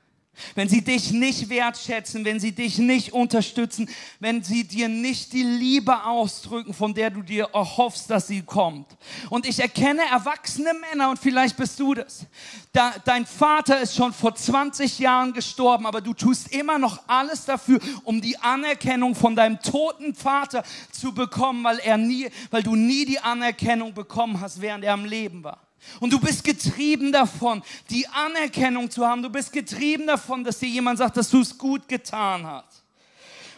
wenn 0.54 0.68
sie 0.68 0.82
dich 0.82 1.12
nicht 1.12 1.48
wertschätzen, 1.48 2.24
wenn 2.24 2.40
sie 2.40 2.52
dich 2.52 2.78
nicht 2.78 3.12
unterstützen, 3.12 3.88
wenn 4.18 4.42
sie 4.42 4.64
dir 4.64 4.88
nicht 4.88 5.32
die 5.32 5.42
Liebe 5.42 6.04
ausdrücken, 6.04 6.72
von 6.74 6.94
der 6.94 7.10
du 7.10 7.22
dir 7.22 7.50
erhoffst, 7.52 8.10
dass 8.10 8.26
sie 8.28 8.42
kommt. 8.42 8.86
Und 9.30 9.46
ich 9.46 9.60
erkenne 9.60 10.02
erwachsene 10.10 10.72
Männer, 10.74 11.10
und 11.10 11.18
vielleicht 11.18 11.56
bist 11.56 11.78
du 11.78 11.94
das. 11.94 12.26
Da, 12.72 12.94
dein 13.04 13.26
Vater 13.26 13.80
ist 13.80 13.94
schon 13.94 14.12
vor 14.12 14.34
20 14.34 14.98
Jahren 14.98 15.32
gestorben, 15.32 15.86
aber 15.86 16.00
du 16.00 16.14
tust 16.14 16.52
immer 16.52 16.78
noch 16.78 17.00
alles 17.06 17.44
dafür, 17.44 17.78
um 18.04 18.20
die 18.20 18.38
Anerkennung 18.38 19.14
von 19.14 19.36
deinem 19.36 19.60
toten 19.60 20.14
Vater 20.14 20.64
zu 20.90 21.12
bekommen, 21.12 21.62
weil, 21.64 21.78
er 21.78 21.98
nie, 21.98 22.28
weil 22.50 22.62
du 22.62 22.74
nie 22.74 23.04
die 23.04 23.20
Anerkennung 23.20 23.92
bekommen 23.92 24.40
hast, 24.40 24.60
während 24.60 24.84
er 24.84 24.94
am 24.94 25.04
Leben 25.04 25.44
war. 25.44 25.58
Und 26.00 26.12
du 26.12 26.20
bist 26.20 26.44
getrieben 26.44 27.12
davon, 27.12 27.62
die 27.90 28.06
Anerkennung 28.08 28.90
zu 28.90 29.06
haben. 29.06 29.22
Du 29.22 29.30
bist 29.30 29.52
getrieben 29.52 30.06
davon, 30.06 30.44
dass 30.44 30.58
dir 30.58 30.68
jemand 30.68 30.98
sagt, 30.98 31.16
dass 31.16 31.30
du 31.30 31.40
es 31.40 31.56
gut 31.56 31.88
getan 31.88 32.46
hast. 32.46 32.82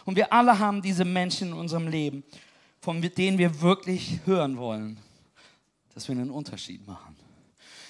Und 0.05 0.15
wir 0.15 0.31
alle 0.31 0.57
haben 0.57 0.81
diese 0.81 1.05
Menschen 1.05 1.49
in 1.49 1.53
unserem 1.53 1.87
Leben, 1.87 2.23
von 2.81 3.01
denen 3.01 3.37
wir 3.37 3.61
wirklich 3.61 4.19
hören 4.25 4.57
wollen, 4.57 4.97
dass 5.93 6.07
wir 6.07 6.15
einen 6.15 6.29
Unterschied 6.29 6.85
machen. 6.87 7.15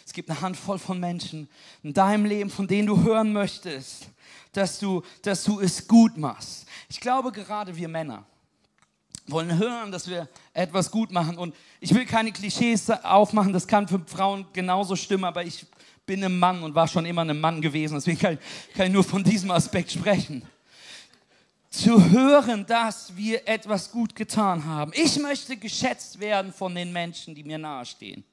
Es 0.06 0.14
gibt 0.14 0.30
eine 0.30 0.40
Handvoll 0.40 0.80
von 0.80 1.00
Menschen 1.00 1.50
in 1.84 1.94
deinem 1.94 2.26
Leben, 2.26 2.50
von 2.50 2.68
denen 2.68 2.88
du 2.88 3.04
hören 3.04 3.34
möchtest, 3.34 4.08
dass 4.54 4.80
du, 4.80 5.02
dass 5.24 5.44
du 5.44 5.60
es 5.60 5.88
gut 5.88 6.16
machst. 6.16 6.66
Ich 6.88 7.00
glaube 7.00 7.32
gerade 7.32 7.76
wir 7.76 7.90
Männer 7.90 8.26
wollen 9.28 9.58
hören, 9.58 9.92
dass 9.92 10.10
wir 10.10 10.28
etwas 10.54 10.92
gut 10.92 11.12
machen. 11.12 11.38
Und 11.38 11.56
ich 11.80 11.94
will 11.94 12.06
keine 12.06 12.32
Klischees 12.32 12.90
aufmachen, 12.90 13.54
das 13.54 13.68
kann 13.68 13.88
für 13.88 14.02
Frauen 14.06 14.46
genauso 14.54 14.96
stimmen, 14.96 15.26
aber 15.26 15.44
ich 15.44 15.66
bin 16.06 16.24
ein 16.24 16.38
Mann 16.38 16.62
und 16.64 16.76
war 16.76 16.88
schon 16.88 17.06
immer 17.06 17.22
ein 17.22 17.40
Mann 17.40 17.62
gewesen, 17.62 17.96
deswegen 17.96 18.20
kann, 18.20 18.38
kann 18.76 18.88
ich 18.88 18.94
nur 18.94 19.04
von 19.04 19.24
diesem 19.24 19.52
Aspekt 19.52 19.92
sprechen. 19.92 20.44
Zu 21.70 22.10
hören, 22.12 22.66
dass 22.66 23.16
wir 23.18 23.48
etwas 23.48 23.92
gut 23.92 24.16
getan 24.16 24.64
haben. 24.64 24.92
Ich 24.96 25.20
möchte 25.20 25.58
geschätzt 25.58 26.20
werden 26.20 26.54
von 26.54 26.74
den 26.74 26.94
Menschen, 26.94 27.36
die 27.36 27.44
mir 27.44 27.58
nahestehen. 27.58 28.24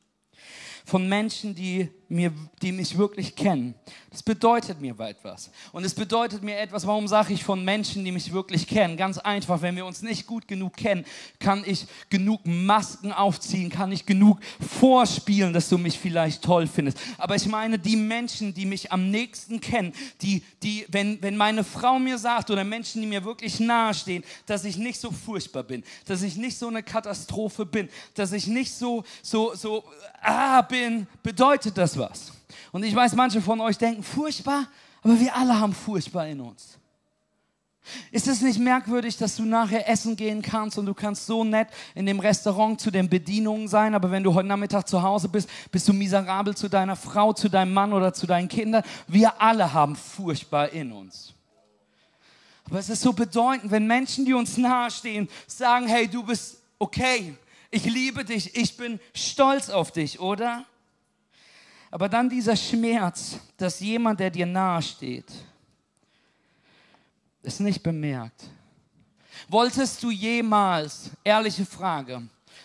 Von 0.84 1.08
Menschen, 1.08 1.54
die 1.54 1.88
mir, 2.12 2.32
die 2.60 2.72
mich 2.72 2.96
wirklich 2.96 3.34
kennen. 3.34 3.74
Das 4.10 4.22
bedeutet 4.22 4.80
mir 4.80 4.98
etwas. 5.00 5.50
Und 5.72 5.84
es 5.84 5.94
bedeutet 5.94 6.42
mir 6.42 6.58
etwas, 6.58 6.86
warum 6.86 7.08
sage 7.08 7.32
ich 7.32 7.42
von 7.42 7.64
Menschen, 7.64 8.04
die 8.04 8.12
mich 8.12 8.32
wirklich 8.32 8.66
kennen? 8.66 8.98
Ganz 8.98 9.16
einfach, 9.16 9.62
wenn 9.62 9.74
wir 9.74 9.86
uns 9.86 10.02
nicht 10.02 10.26
gut 10.26 10.46
genug 10.46 10.76
kennen, 10.76 11.06
kann 11.38 11.64
ich 11.66 11.86
genug 12.10 12.42
Masken 12.44 13.12
aufziehen, 13.12 13.70
kann 13.70 13.90
ich 13.90 14.04
genug 14.04 14.38
vorspielen, 14.78 15.54
dass 15.54 15.70
du 15.70 15.78
mich 15.78 15.98
vielleicht 15.98 16.42
toll 16.42 16.66
findest. 16.66 16.98
Aber 17.16 17.34
ich 17.34 17.46
meine 17.46 17.78
die 17.78 17.96
Menschen, 17.96 18.52
die 18.52 18.66
mich 18.66 18.92
am 18.92 19.10
nächsten 19.10 19.60
kennen, 19.60 19.94
die, 20.20 20.42
die, 20.62 20.84
wenn, 20.88 21.20
wenn 21.22 21.36
meine 21.36 21.64
Frau 21.64 21.98
mir 21.98 22.18
sagt 22.18 22.50
oder 22.50 22.64
Menschen, 22.64 23.00
die 23.00 23.08
mir 23.08 23.24
wirklich 23.24 23.58
nahestehen, 23.58 24.22
dass 24.44 24.64
ich 24.64 24.76
nicht 24.76 25.00
so 25.00 25.10
furchtbar 25.10 25.62
bin, 25.62 25.82
dass 26.04 26.22
ich 26.22 26.36
nicht 26.36 26.58
so 26.58 26.68
eine 26.68 26.82
Katastrophe 26.82 27.64
bin, 27.64 27.88
dass 28.14 28.32
ich 28.32 28.46
nicht 28.46 28.72
so, 28.74 29.04
so, 29.22 29.54
so, 29.54 29.84
ah 30.20 30.60
bin, 30.60 31.06
bedeutet 31.22 31.78
das 31.78 31.96
was 31.96 32.01
was. 32.02 32.32
Und 32.72 32.82
ich 32.82 32.94
weiß, 32.94 33.14
manche 33.14 33.40
von 33.40 33.60
euch 33.60 33.78
denken 33.78 34.02
furchtbar, 34.02 34.66
aber 35.02 35.18
wir 35.18 35.34
alle 35.34 35.58
haben 35.58 35.72
furchtbar 35.72 36.26
in 36.26 36.40
uns. 36.40 36.78
Ist 38.12 38.28
es 38.28 38.40
nicht 38.40 38.60
merkwürdig, 38.60 39.16
dass 39.16 39.36
du 39.36 39.44
nachher 39.44 39.88
essen 39.88 40.14
gehen 40.14 40.40
kannst 40.40 40.78
und 40.78 40.86
du 40.86 40.94
kannst 40.94 41.26
so 41.26 41.42
nett 41.42 41.68
in 41.96 42.06
dem 42.06 42.20
Restaurant 42.20 42.80
zu 42.80 42.92
den 42.92 43.08
Bedienungen 43.08 43.66
sein, 43.66 43.94
aber 43.94 44.10
wenn 44.10 44.22
du 44.22 44.32
heute 44.34 44.46
Nachmittag 44.46 44.86
zu 44.86 45.02
Hause 45.02 45.28
bist, 45.28 45.48
bist 45.72 45.88
du 45.88 45.92
miserabel 45.92 46.56
zu 46.56 46.68
deiner 46.68 46.94
Frau, 46.94 47.32
zu 47.32 47.48
deinem 47.48 47.74
Mann 47.74 47.92
oder 47.92 48.14
zu 48.14 48.26
deinen 48.26 48.48
Kindern? 48.48 48.84
Wir 49.08 49.40
alle 49.42 49.72
haben 49.72 49.96
furchtbar 49.96 50.68
in 50.68 50.92
uns. 50.92 51.34
Aber 52.66 52.78
es 52.78 52.88
ist 52.88 53.02
so 53.02 53.12
bedeutend, 53.12 53.72
wenn 53.72 53.86
Menschen, 53.86 54.24
die 54.24 54.34
uns 54.34 54.56
nahestehen, 54.56 55.28
sagen, 55.48 55.88
hey, 55.88 56.06
du 56.06 56.22
bist 56.22 56.58
okay, 56.78 57.36
ich 57.70 57.84
liebe 57.84 58.24
dich, 58.24 58.54
ich 58.56 58.76
bin 58.76 59.00
stolz 59.14 59.70
auf 59.70 59.90
dich, 59.92 60.20
oder? 60.20 60.66
Aber 61.92 62.08
dann 62.08 62.30
dieser 62.30 62.56
Schmerz, 62.56 63.36
dass 63.58 63.78
jemand, 63.80 64.18
der 64.18 64.30
dir 64.30 64.46
nahe 64.46 64.80
steht, 64.80 65.30
es 67.42 67.60
nicht 67.60 67.82
bemerkt. 67.82 68.48
Wolltest 69.46 70.02
du 70.02 70.10
jemals, 70.10 71.10
ehrliche 71.22 71.66
Frage, 71.66 72.22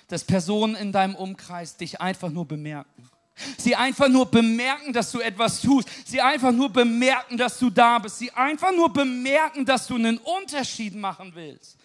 dass 0.08 0.24
Personen 0.24 0.76
in 0.76 0.94
deinem 0.94 1.14
Umkreis 1.14 1.76
dich 1.76 2.00
einfach 2.00 2.30
nur 2.30 2.48
bemerken? 2.48 3.10
Sie 3.58 3.76
einfach 3.76 4.08
nur 4.08 4.32
bemerken, 4.32 4.94
dass 4.94 5.12
du 5.12 5.20
etwas 5.20 5.60
tust. 5.60 5.90
Sie 6.06 6.22
einfach 6.22 6.54
nur 6.54 6.70
bemerken, 6.70 7.36
dass 7.36 7.60
du 7.60 7.70
da 7.70 8.00
bist. 8.00 8.20
Sie 8.20 8.32
einfach 8.32 8.72
nur 8.72 8.94
bemerken, 8.94 9.66
dass 9.66 9.88
du 9.88 9.96
einen 9.96 10.20
Unterschied 10.20 10.96
machen 10.96 11.34
willst. 11.36 11.78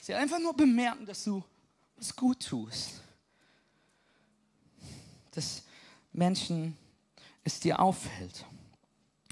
Sie 0.00 0.14
einfach 0.14 0.38
nur 0.38 0.56
bemerken, 0.56 1.04
dass 1.04 1.22
du 1.22 1.44
es 2.00 2.16
gut 2.16 2.40
tust. 2.46 3.02
Dass 5.32 5.62
Menschen 6.18 6.76
es 7.44 7.60
dir 7.60 7.80
auffällt. 7.80 8.44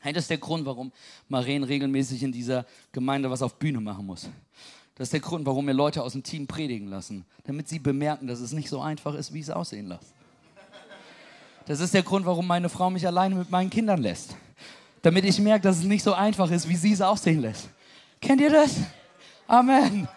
Hey, 0.02 0.12
das 0.12 0.24
ist 0.24 0.30
der 0.30 0.38
Grund, 0.38 0.64
warum 0.64 0.92
Maren 1.28 1.64
regelmäßig 1.64 2.22
in 2.22 2.32
dieser 2.32 2.64
Gemeinde 2.92 3.30
was 3.30 3.42
auf 3.42 3.58
Bühne 3.58 3.80
machen 3.80 4.06
muss. 4.06 4.28
Das 4.94 5.06
ist 5.06 5.12
der 5.12 5.20
Grund, 5.20 5.44
warum 5.44 5.66
wir 5.66 5.74
Leute 5.74 6.02
aus 6.02 6.12
dem 6.12 6.22
Team 6.22 6.46
predigen 6.46 6.88
lassen, 6.88 7.26
damit 7.44 7.68
sie 7.68 7.78
bemerken, 7.78 8.26
dass 8.26 8.40
es 8.40 8.52
nicht 8.52 8.70
so 8.70 8.80
einfach 8.80 9.14
ist, 9.14 9.34
wie 9.34 9.40
es 9.40 9.50
aussehen 9.50 9.88
lässt. 9.88 10.14
Das 11.66 11.80
ist 11.80 11.92
der 11.92 12.04
Grund, 12.04 12.24
warum 12.24 12.46
meine 12.46 12.68
Frau 12.68 12.88
mich 12.88 13.06
alleine 13.06 13.34
mit 13.34 13.50
meinen 13.50 13.68
Kindern 13.68 14.00
lässt. 14.00 14.36
Damit 15.02 15.24
ich 15.24 15.38
merke, 15.40 15.64
dass 15.64 15.78
es 15.78 15.84
nicht 15.84 16.02
so 16.02 16.14
einfach 16.14 16.50
ist, 16.50 16.68
wie 16.68 16.76
sie 16.76 16.92
es 16.92 17.02
aussehen 17.02 17.40
lässt. 17.40 17.68
Kennt 18.20 18.40
ihr 18.40 18.50
das? 18.50 18.76
Amen. 19.46 20.08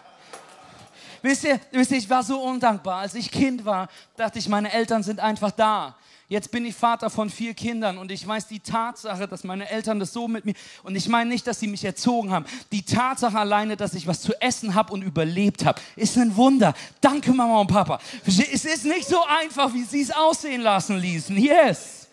Wisst 1.22 1.44
ihr, 1.44 1.60
wisst 1.72 1.90
ihr, 1.90 1.98
ich 1.98 2.08
war 2.08 2.22
so 2.22 2.40
undankbar. 2.40 3.00
Als 3.00 3.14
ich 3.14 3.30
Kind 3.30 3.64
war, 3.64 3.88
dachte 4.16 4.38
ich, 4.38 4.48
meine 4.48 4.72
Eltern 4.72 5.02
sind 5.02 5.20
einfach 5.20 5.50
da. 5.50 5.96
Jetzt 6.30 6.52
bin 6.52 6.64
ich 6.64 6.76
Vater 6.76 7.10
von 7.10 7.28
vier 7.28 7.54
Kindern 7.54 7.98
und 7.98 8.12
ich 8.12 8.24
weiß 8.24 8.46
die 8.46 8.60
Tatsache, 8.60 9.26
dass 9.26 9.42
meine 9.42 9.68
Eltern 9.68 9.98
das 9.98 10.12
so 10.12 10.28
mit 10.28 10.44
mir, 10.44 10.54
und 10.84 10.94
ich 10.94 11.08
meine 11.08 11.28
nicht, 11.28 11.44
dass 11.44 11.58
sie 11.58 11.66
mich 11.66 11.84
erzogen 11.84 12.30
haben, 12.30 12.44
die 12.70 12.84
Tatsache 12.84 13.36
alleine, 13.36 13.76
dass 13.76 13.94
ich 13.94 14.06
was 14.06 14.22
zu 14.22 14.40
essen 14.40 14.76
habe 14.76 14.92
und 14.92 15.02
überlebt 15.02 15.64
habe, 15.64 15.80
ist 15.96 16.16
ein 16.16 16.36
Wunder. 16.36 16.72
Danke 17.00 17.32
Mama 17.32 17.62
und 17.62 17.66
Papa. 17.66 17.98
Es 18.24 18.38
ist 18.38 18.84
nicht 18.84 19.08
so 19.08 19.16
einfach, 19.24 19.74
wie 19.74 19.82
sie 19.82 20.02
es 20.02 20.12
aussehen 20.12 20.60
lassen 20.60 20.98
ließen. 20.98 21.36
Yes. 21.36 22.06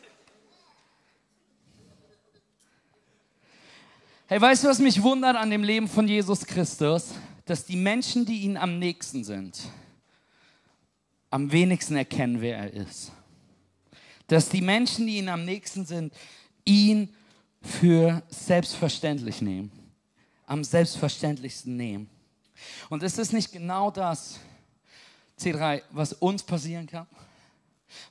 Hey, 4.25 4.41
weißt 4.41 4.63
du, 4.63 4.69
was 4.69 4.79
mich 4.79 4.99
wundert 5.03 5.35
an 5.35 5.51
dem 5.51 5.63
Leben 5.63 5.87
von 5.87 6.07
Jesus 6.07 6.43
Christus? 6.43 7.13
Dass 7.45 7.65
die 7.65 7.77
Menschen, 7.77 8.25
die 8.25 8.39
ihn 8.39 8.57
am 8.57 8.79
nächsten 8.79 9.23
sind, 9.23 9.59
am 11.29 11.51
wenigsten 11.51 11.95
erkennen, 11.95 12.41
wer 12.41 12.57
er 12.57 12.73
ist 12.73 13.11
dass 14.27 14.49
die 14.49 14.61
Menschen, 14.61 15.07
die 15.07 15.17
ihn 15.17 15.29
am 15.29 15.45
nächsten 15.45 15.85
sind, 15.85 16.13
ihn 16.65 17.13
für 17.61 18.21
selbstverständlich 18.29 19.41
nehmen. 19.41 19.71
Am 20.45 20.63
selbstverständlichsten 20.63 21.75
nehmen. 21.75 22.09
Und 22.89 23.03
ist 23.03 23.19
es 23.19 23.31
nicht 23.31 23.51
genau 23.51 23.91
das, 23.91 24.39
C3, 25.39 25.81
was 25.91 26.13
uns 26.13 26.43
passieren 26.43 26.87
kann? 26.87 27.07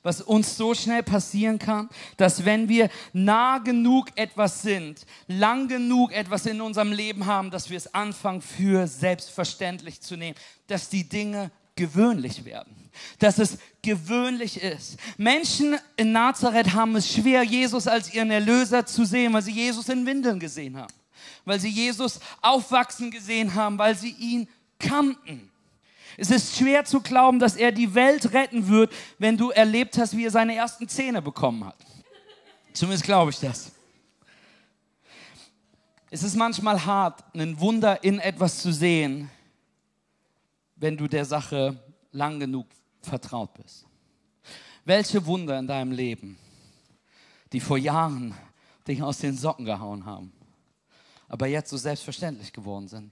Was 0.01 0.21
uns 0.21 0.57
so 0.57 0.73
schnell 0.73 1.03
passieren 1.03 1.59
kann, 1.59 1.89
dass 2.17 2.45
wenn 2.45 2.67
wir 2.67 2.89
nah 3.13 3.59
genug 3.59 4.07
etwas 4.15 4.63
sind, 4.63 5.05
lang 5.27 5.67
genug 5.67 6.11
etwas 6.13 6.47
in 6.47 6.61
unserem 6.61 6.91
Leben 6.91 7.25
haben, 7.27 7.51
dass 7.51 7.69
wir 7.69 7.77
es 7.77 7.93
anfangen 7.93 8.41
für 8.41 8.87
selbstverständlich 8.87 10.01
zu 10.01 10.17
nehmen, 10.17 10.35
dass 10.65 10.89
die 10.89 11.07
Dinge 11.07 11.51
gewöhnlich 11.75 12.43
werden. 12.43 12.86
Dass 13.19 13.39
es 13.39 13.57
gewöhnlich 13.81 14.61
ist. 14.61 14.97
Menschen 15.17 15.77
in 15.95 16.11
Nazareth 16.11 16.73
haben 16.73 16.95
es 16.95 17.11
schwer, 17.11 17.43
Jesus 17.43 17.87
als 17.87 18.13
ihren 18.13 18.31
Erlöser 18.31 18.85
zu 18.85 19.05
sehen, 19.05 19.33
weil 19.33 19.41
sie 19.41 19.51
Jesus 19.51 19.89
in 19.89 20.05
Windeln 20.05 20.39
gesehen 20.39 20.77
haben. 20.77 20.93
Weil 21.45 21.59
sie 21.59 21.69
Jesus 21.69 22.19
aufwachsen 22.41 23.11
gesehen 23.11 23.53
haben, 23.55 23.77
weil 23.77 23.95
sie 23.95 24.11
ihn 24.11 24.47
kannten. 24.79 25.49
Es 26.17 26.31
ist 26.31 26.57
schwer 26.57 26.83
zu 26.83 26.99
glauben, 26.99 27.39
dass 27.39 27.55
er 27.55 27.71
die 27.71 27.93
Welt 27.93 28.33
retten 28.33 28.67
wird, 28.67 28.91
wenn 29.19 29.37
du 29.37 29.51
erlebt 29.51 29.97
hast, 29.97 30.17
wie 30.17 30.25
er 30.25 30.31
seine 30.31 30.55
ersten 30.55 30.87
Zähne 30.87 31.21
bekommen 31.21 31.65
hat. 31.65 31.77
Zumindest 32.73 33.05
glaube 33.05 33.31
ich 33.31 33.39
das. 33.39 33.71
Es 36.09 36.23
ist 36.23 36.35
manchmal 36.35 36.85
hart, 36.85 37.23
ein 37.35 37.59
Wunder 37.59 38.03
in 38.03 38.19
etwas 38.19 38.61
zu 38.61 38.71
sehen, 38.71 39.29
wenn 40.75 40.95
du 40.97 41.07
der 41.07 41.25
Sache 41.25 41.77
lang 42.11 42.39
genug 42.39 42.67
vertraut 43.07 43.53
bist. 43.53 43.85
Welche 44.85 45.25
Wunder 45.25 45.57
in 45.59 45.67
deinem 45.67 45.91
Leben, 45.91 46.37
die 47.51 47.59
vor 47.59 47.77
Jahren 47.77 48.35
dich 48.87 49.01
aus 49.03 49.17
den 49.19 49.35
Socken 49.35 49.65
gehauen 49.65 50.05
haben, 50.05 50.31
aber 51.27 51.47
jetzt 51.47 51.69
so 51.69 51.77
selbstverständlich 51.77 52.53
geworden 52.53 52.87
sind. 52.87 53.11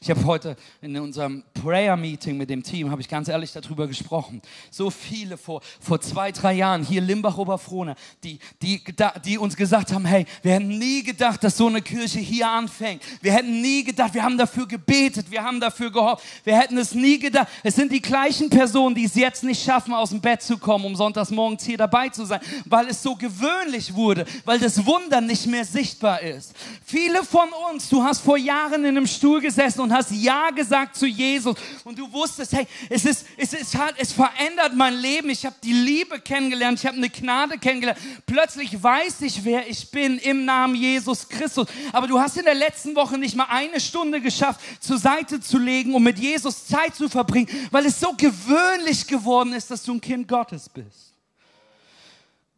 Ich 0.00 0.10
habe 0.10 0.24
heute 0.24 0.56
in 0.82 0.96
unserem 0.98 1.42
Prayer-Meeting 1.54 2.36
mit 2.36 2.50
dem 2.50 2.62
Team, 2.62 2.90
habe 2.90 3.00
ich 3.00 3.08
ganz 3.08 3.28
ehrlich 3.28 3.52
darüber 3.52 3.86
gesprochen. 3.86 4.42
So 4.70 4.90
viele 4.90 5.36
vor, 5.36 5.62
vor 5.80 6.00
zwei, 6.00 6.30
drei 6.30 6.52
Jahren 6.52 6.84
hier 6.84 7.00
Limbach-Oberfrohne, 7.00 7.96
die, 8.22 8.38
die, 8.62 8.82
die 9.24 9.38
uns 9.38 9.56
gesagt 9.56 9.92
haben, 9.92 10.04
hey, 10.04 10.26
wir 10.42 10.52
hätten 10.52 10.78
nie 10.78 11.02
gedacht, 11.02 11.42
dass 11.42 11.56
so 11.56 11.66
eine 11.66 11.82
Kirche 11.82 12.20
hier 12.20 12.48
anfängt. 12.48 13.02
Wir 13.20 13.32
hätten 13.32 13.60
nie 13.60 13.82
gedacht, 13.82 14.14
wir 14.14 14.22
haben 14.22 14.38
dafür 14.38 14.68
gebetet, 14.68 15.30
wir 15.30 15.42
haben 15.42 15.60
dafür 15.60 15.90
gehofft. 15.90 16.24
Wir 16.44 16.58
hätten 16.58 16.78
es 16.78 16.94
nie 16.94 17.18
gedacht. 17.18 17.48
Es 17.62 17.74
sind 17.74 17.90
die 17.90 18.02
gleichen 18.02 18.50
Personen, 18.50 18.94
die 18.94 19.04
es 19.04 19.14
jetzt 19.14 19.42
nicht 19.42 19.64
schaffen, 19.64 19.94
aus 19.94 20.10
dem 20.10 20.20
Bett 20.20 20.42
zu 20.42 20.58
kommen, 20.58 20.84
um 20.84 20.94
sonntags 20.96 21.30
morgens 21.30 21.64
hier 21.64 21.78
dabei 21.78 22.10
zu 22.10 22.24
sein, 22.24 22.40
weil 22.66 22.88
es 22.88 23.02
so 23.02 23.16
gewöhnlich 23.16 23.94
wurde, 23.94 24.26
weil 24.44 24.58
das 24.58 24.84
Wunder 24.84 25.20
nicht 25.20 25.46
mehr 25.46 25.64
sichtbar 25.64 26.20
ist. 26.20 26.52
Viele 26.84 27.24
von 27.24 27.48
uns, 27.70 27.88
du 27.88 28.02
hast 28.02 28.20
vor 28.20 28.36
Jahren 28.36 28.84
in 28.84 28.96
einem 28.96 29.06
Stuhl 29.06 29.40
gesessen, 29.40 29.63
gesessen 29.64 29.80
und 29.80 29.92
hast 29.92 30.10
Ja 30.10 30.50
gesagt 30.50 30.96
zu 30.96 31.06
Jesus 31.06 31.56
und 31.84 31.98
du 31.98 32.10
wusstest, 32.12 32.52
hey, 32.52 32.66
es, 32.90 33.04
ist, 33.04 33.26
es, 33.36 33.52
ist, 33.52 33.76
es 33.96 34.12
verändert 34.12 34.74
mein 34.74 34.94
Leben. 34.94 35.30
Ich 35.30 35.44
habe 35.46 35.56
die 35.62 35.72
Liebe 35.72 36.20
kennengelernt, 36.20 36.78
ich 36.78 36.86
habe 36.86 36.96
eine 36.96 37.08
Gnade 37.08 37.58
kennengelernt. 37.58 37.98
Plötzlich 38.26 38.82
weiß 38.82 39.22
ich, 39.22 39.44
wer 39.44 39.68
ich 39.68 39.90
bin 39.90 40.18
im 40.18 40.44
Namen 40.44 40.74
Jesus 40.74 41.28
Christus. 41.28 41.66
Aber 41.92 42.06
du 42.06 42.18
hast 42.18 42.36
in 42.36 42.44
der 42.44 42.54
letzten 42.54 42.94
Woche 42.94 43.18
nicht 43.18 43.36
mal 43.36 43.46
eine 43.48 43.80
Stunde 43.80 44.20
geschafft, 44.20 44.60
zur 44.80 44.98
Seite 44.98 45.40
zu 45.40 45.58
legen, 45.58 45.94
um 45.94 46.02
mit 46.02 46.18
Jesus 46.18 46.66
Zeit 46.66 46.94
zu 46.94 47.08
verbringen, 47.08 47.48
weil 47.70 47.86
es 47.86 47.98
so 47.98 48.12
gewöhnlich 48.12 49.06
geworden 49.06 49.52
ist, 49.52 49.70
dass 49.70 49.82
du 49.82 49.94
ein 49.94 50.00
Kind 50.00 50.28
Gottes 50.28 50.68
bist. 50.68 51.14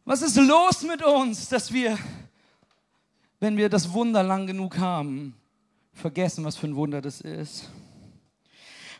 Was 0.05 0.21
ist 0.21 0.37
los 0.37 0.83
mit 0.83 1.03
uns, 1.03 1.49
dass 1.49 1.71
wir, 1.71 1.97
wenn 3.39 3.57
wir 3.57 3.69
das 3.69 3.91
Wunder 3.91 4.23
lang 4.23 4.47
genug 4.47 4.77
haben, 4.77 5.36
vergessen, 5.97 6.45
was 6.45 6.55
für 6.55 6.67
ein 6.67 6.75
Wunder 6.75 7.01
das 7.01 7.21
ist. 7.21 7.69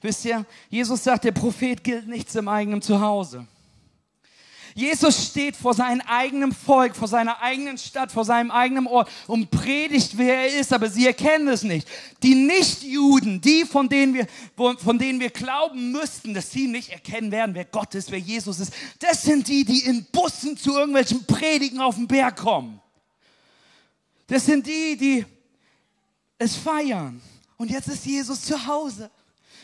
Wisst 0.01 0.25
ihr, 0.25 0.45
Jesus 0.69 1.03
sagt, 1.03 1.23
der 1.23 1.31
Prophet 1.31 1.83
gilt 1.83 2.07
nichts 2.07 2.35
im 2.35 2.47
eigenen 2.47 2.81
Zuhause. 2.81 3.47
Jesus 4.77 5.29
steht 5.29 5.55
vor 5.55 5.73
seinem 5.73 6.01
eigenen 6.01 6.51
Volk, 6.51 6.95
vor 6.95 7.07
seiner 7.07 7.41
eigenen 7.41 7.79
Stadt, 7.79 8.11
vor 8.11 8.25
seinem 8.25 8.51
eigenen 8.51 8.85
Ort 8.85 9.09
und 9.25 9.49
predigt, 9.49 10.19
wer 10.19 10.35
er 10.35 10.59
ist, 10.59 10.71
aber 10.71 10.87
sie 10.87 11.07
erkennen 11.07 11.47
es 11.47 11.63
nicht. 11.63 11.87
Die 12.21 12.35
Nichtjuden, 12.35 13.41
die, 13.41 13.65
von 13.65 13.89
denen, 13.89 14.13
wir, 14.13 14.27
von 14.55 14.99
denen 14.99 15.19
wir 15.19 15.31
glauben 15.31 15.91
müssten, 15.91 16.35
dass 16.35 16.51
sie 16.51 16.67
nicht 16.67 16.89
erkennen 16.89 17.31
werden, 17.31 17.55
wer 17.55 17.65
Gott 17.65 17.95
ist, 17.95 18.11
wer 18.11 18.19
Jesus 18.19 18.59
ist, 18.59 18.71
das 18.99 19.23
sind 19.23 19.47
die, 19.47 19.65
die 19.65 19.79
in 19.79 20.05
Bussen 20.11 20.55
zu 20.55 20.77
irgendwelchen 20.77 21.25
Predigen 21.25 21.79
auf 21.79 21.95
den 21.95 22.07
Berg 22.07 22.37
kommen. 22.37 22.79
Das 24.27 24.45
sind 24.45 24.67
die, 24.67 24.95
die 24.95 25.25
es 26.37 26.55
feiern. 26.55 27.21
Und 27.57 27.71
jetzt 27.71 27.87
ist 27.87 28.05
Jesus 28.05 28.41
zu 28.41 28.67
Hause. 28.67 29.09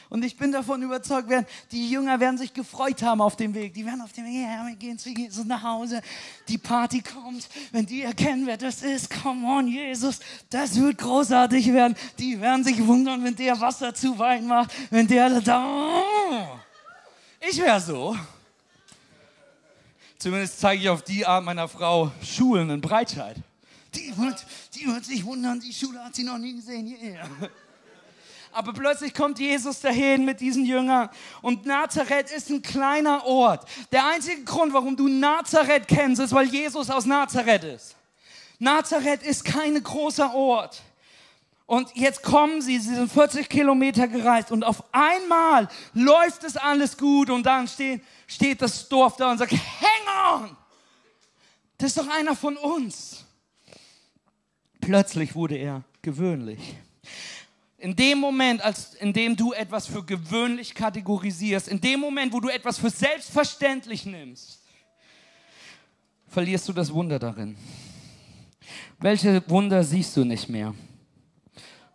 Und 0.10 0.24
ich 0.24 0.38
bin 0.38 0.52
davon 0.52 0.84
überzeugt, 0.84 1.28
werden, 1.28 1.48
die 1.72 1.90
Jünger 1.90 2.20
werden 2.20 2.38
sich 2.38 2.54
gefreut 2.54 3.02
haben 3.02 3.20
auf 3.20 3.36
dem 3.36 3.56
Weg. 3.56 3.74
Die 3.74 3.84
werden 3.84 4.02
auf 4.02 4.12
dem 4.14 4.26
Weg, 4.26 4.44
ja, 4.44 4.64
wir 4.64 4.76
gehen 4.76 5.00
zu 5.00 5.10
Jesus 5.10 5.44
nach 5.44 5.64
Hause. 5.64 6.02
Die 6.48 6.60
Party 6.60 7.02
kommt. 7.02 7.50
Wenn 7.72 7.88
die 7.88 8.04
erkennen, 8.04 8.46
wer 8.46 8.58
das 8.58 8.84
ist, 8.84 9.10
come 9.10 9.48
on, 9.48 9.68
Jesus, 9.68 10.20
das 10.52 10.80
wird 10.80 11.00
großartig 11.00 11.74
werden. 11.74 11.96
Die 12.20 12.40
werden 12.40 12.64
sich 12.64 12.86
wundern, 12.86 13.24
wenn 13.24 13.36
der 13.36 13.60
Wasser 13.60 13.94
zu 13.96 14.20
Wein 14.20 14.46
macht. 14.46 14.72
Wenn 14.92 15.08
der 15.08 15.42
da. 15.42 16.04
Ich 17.50 17.60
wäre 17.60 17.82
so. 17.82 18.16
Zumindest 20.20 20.60
zeige 20.60 20.84
ich 20.84 20.90
auf 20.90 21.02
die 21.02 21.26
Art 21.26 21.44
meiner 21.44 21.68
Frau 21.68 22.12
Schulen 22.22 22.70
in 22.70 22.82
Breitscheid. 22.82 23.38
Die 23.96 24.18
wird, 24.18 24.46
die 24.76 24.88
wird 24.88 25.06
sich 25.06 25.24
wundern, 25.26 25.60
die 25.60 25.74
Schule 25.74 26.04
hat 26.04 26.16
sie 26.16 26.24
noch 26.24 26.38
nie 26.38 26.56
gesehen. 26.56 26.88
Yeah. 26.88 27.28
Aber 28.54 28.72
plötzlich 28.74 29.14
kommt 29.14 29.40
Jesus 29.40 29.80
dahin 29.82 30.26
mit 30.26 30.40
diesen 30.40 30.66
Jüngern. 30.66 31.10
Und 31.42 31.66
Nazareth 31.66 32.32
ist 32.32 32.50
ein 32.50 32.62
kleiner 32.62 33.26
Ort. 33.26 33.68
Der 33.92 34.06
einzige 34.06 34.44
Grund, 34.44 34.74
warum 34.74 34.96
du 34.96 35.08
Nazareth 35.08 35.88
kennst, 35.88 36.22
ist, 36.22 36.34
weil 36.34 36.46
Jesus 36.46 36.90
aus 36.90 37.06
Nazareth 37.06 37.64
ist. 37.64 37.96
Nazareth 38.60 39.24
ist 39.24 39.44
kein 39.44 39.82
großer 39.82 40.34
Ort. 40.34 40.82
Und 41.66 41.96
jetzt 41.96 42.22
kommen 42.22 42.62
sie, 42.62 42.78
sie 42.78 42.94
sind 42.94 43.12
40 43.12 43.50
Kilometer 43.50 44.08
gereist 44.08 44.52
und 44.52 44.64
auf 44.64 44.84
einmal 44.92 45.68
läuft 45.94 46.44
es 46.44 46.58
alles 46.58 46.98
gut 46.98 47.30
und 47.30 47.44
dann 47.44 47.68
steht, 47.68 48.04
steht 48.28 48.62
das 48.62 48.88
Dorf 48.90 49.16
da 49.16 49.32
und 49.32 49.38
sagt, 49.38 49.54
hang 49.54 50.42
on! 50.42 50.58
Das 51.78 51.90
ist 51.90 51.98
doch 51.98 52.08
einer 52.08 52.36
von 52.36 52.58
uns. 52.58 53.23
Plötzlich 54.86 55.34
wurde 55.34 55.56
er 55.56 55.84
gewöhnlich. 56.02 56.76
In 57.78 57.96
dem 57.96 58.18
Moment, 58.20 58.62
als, 58.62 58.94
in 58.96 59.14
dem 59.14 59.36
du 59.36 59.54
etwas 59.54 59.88
für 59.88 60.04
gewöhnlich 60.04 60.74
kategorisierst, 60.74 61.68
in 61.68 61.80
dem 61.80 62.00
Moment, 62.00 62.34
wo 62.34 62.40
du 62.40 62.50
etwas 62.50 62.80
für 62.80 62.90
selbstverständlich 62.90 64.06
nimmst, 64.06 64.60
verlierst 66.28 66.68
du 66.68 66.74
das 66.74 66.94
Wunder 66.94 67.20
darin. 67.20 67.56
Welche 69.00 69.44
Wunder 69.50 69.84
siehst 69.84 70.16
du 70.18 70.24
nicht 70.26 70.50
mehr? 70.50 70.74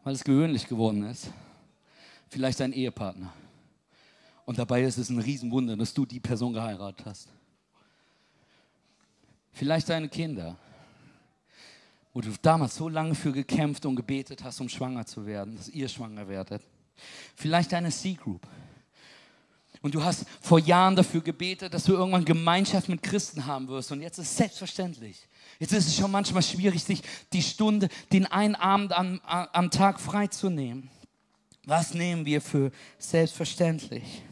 Weil 0.04 0.14
es 0.14 0.24
gewöhnlich 0.24 0.66
geworden 0.66 1.04
ist. 1.04 1.30
Vielleicht 2.30 2.60
dein 2.60 2.72
Ehepartner. 2.72 3.32
Und 4.46 4.58
dabei 4.58 4.82
ist 4.82 4.96
es 4.96 5.10
ein 5.10 5.18
Riesenwunder, 5.18 5.76
dass 5.76 5.92
du 5.92 6.06
die 6.06 6.20
Person 6.20 6.54
geheiratet 6.54 7.04
hast. 7.04 7.28
Vielleicht 9.52 9.88
deine 9.88 10.08
Kinder 10.08 10.56
wo 12.18 12.20
du 12.20 12.32
damals 12.42 12.74
so 12.74 12.88
lange 12.88 13.14
für 13.14 13.30
gekämpft 13.30 13.86
und 13.86 13.94
gebetet 13.94 14.42
hast, 14.42 14.60
um 14.60 14.68
schwanger 14.68 15.06
zu 15.06 15.24
werden, 15.24 15.56
dass 15.56 15.68
ihr 15.68 15.88
schwanger 15.88 16.26
werdet. 16.26 16.60
Vielleicht 17.36 17.70
deine 17.70 17.90
C-Group. 17.90 18.44
Und 19.82 19.94
du 19.94 20.02
hast 20.02 20.26
vor 20.40 20.58
Jahren 20.58 20.96
dafür 20.96 21.20
gebetet, 21.20 21.72
dass 21.72 21.84
du 21.84 21.92
irgendwann 21.92 22.24
Gemeinschaft 22.24 22.88
mit 22.88 23.04
Christen 23.04 23.46
haben 23.46 23.68
wirst. 23.68 23.92
Und 23.92 24.02
jetzt 24.02 24.18
ist 24.18 24.30
es 24.30 24.36
selbstverständlich. 24.36 25.28
Jetzt 25.60 25.72
ist 25.72 25.86
es 25.86 25.94
schon 25.94 26.10
manchmal 26.10 26.42
schwierig, 26.42 26.82
sich 26.82 27.02
die 27.32 27.40
Stunde, 27.40 27.88
den 28.12 28.26
einen 28.26 28.56
Abend 28.56 28.90
am, 28.94 29.20
am 29.22 29.70
Tag 29.70 30.00
freizunehmen. 30.00 30.90
Was 31.66 31.94
nehmen 31.94 32.26
wir 32.26 32.40
für 32.40 32.72
selbstverständlich? 32.98 34.24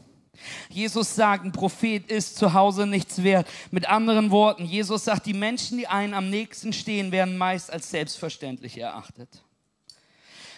Jesus 0.69 1.15
sagt, 1.15 1.45
ein 1.45 1.53
Prophet 1.53 2.11
ist 2.11 2.37
zu 2.37 2.53
Hause 2.53 2.87
nichts 2.87 3.23
wert. 3.23 3.47
Mit 3.71 3.89
anderen 3.89 4.31
Worten, 4.31 4.65
Jesus 4.65 5.05
sagt, 5.05 5.27
die 5.27 5.35
Menschen, 5.35 5.79
die 5.79 5.87
einen 5.87 6.15
am 6.15 6.31
nächsten 6.31 6.73
stehen, 6.73 7.13
werden 7.13 7.37
meist 7.37 7.71
als 7.71 7.91
selbstverständlich 7.91 8.79
erachtet. 8.79 9.43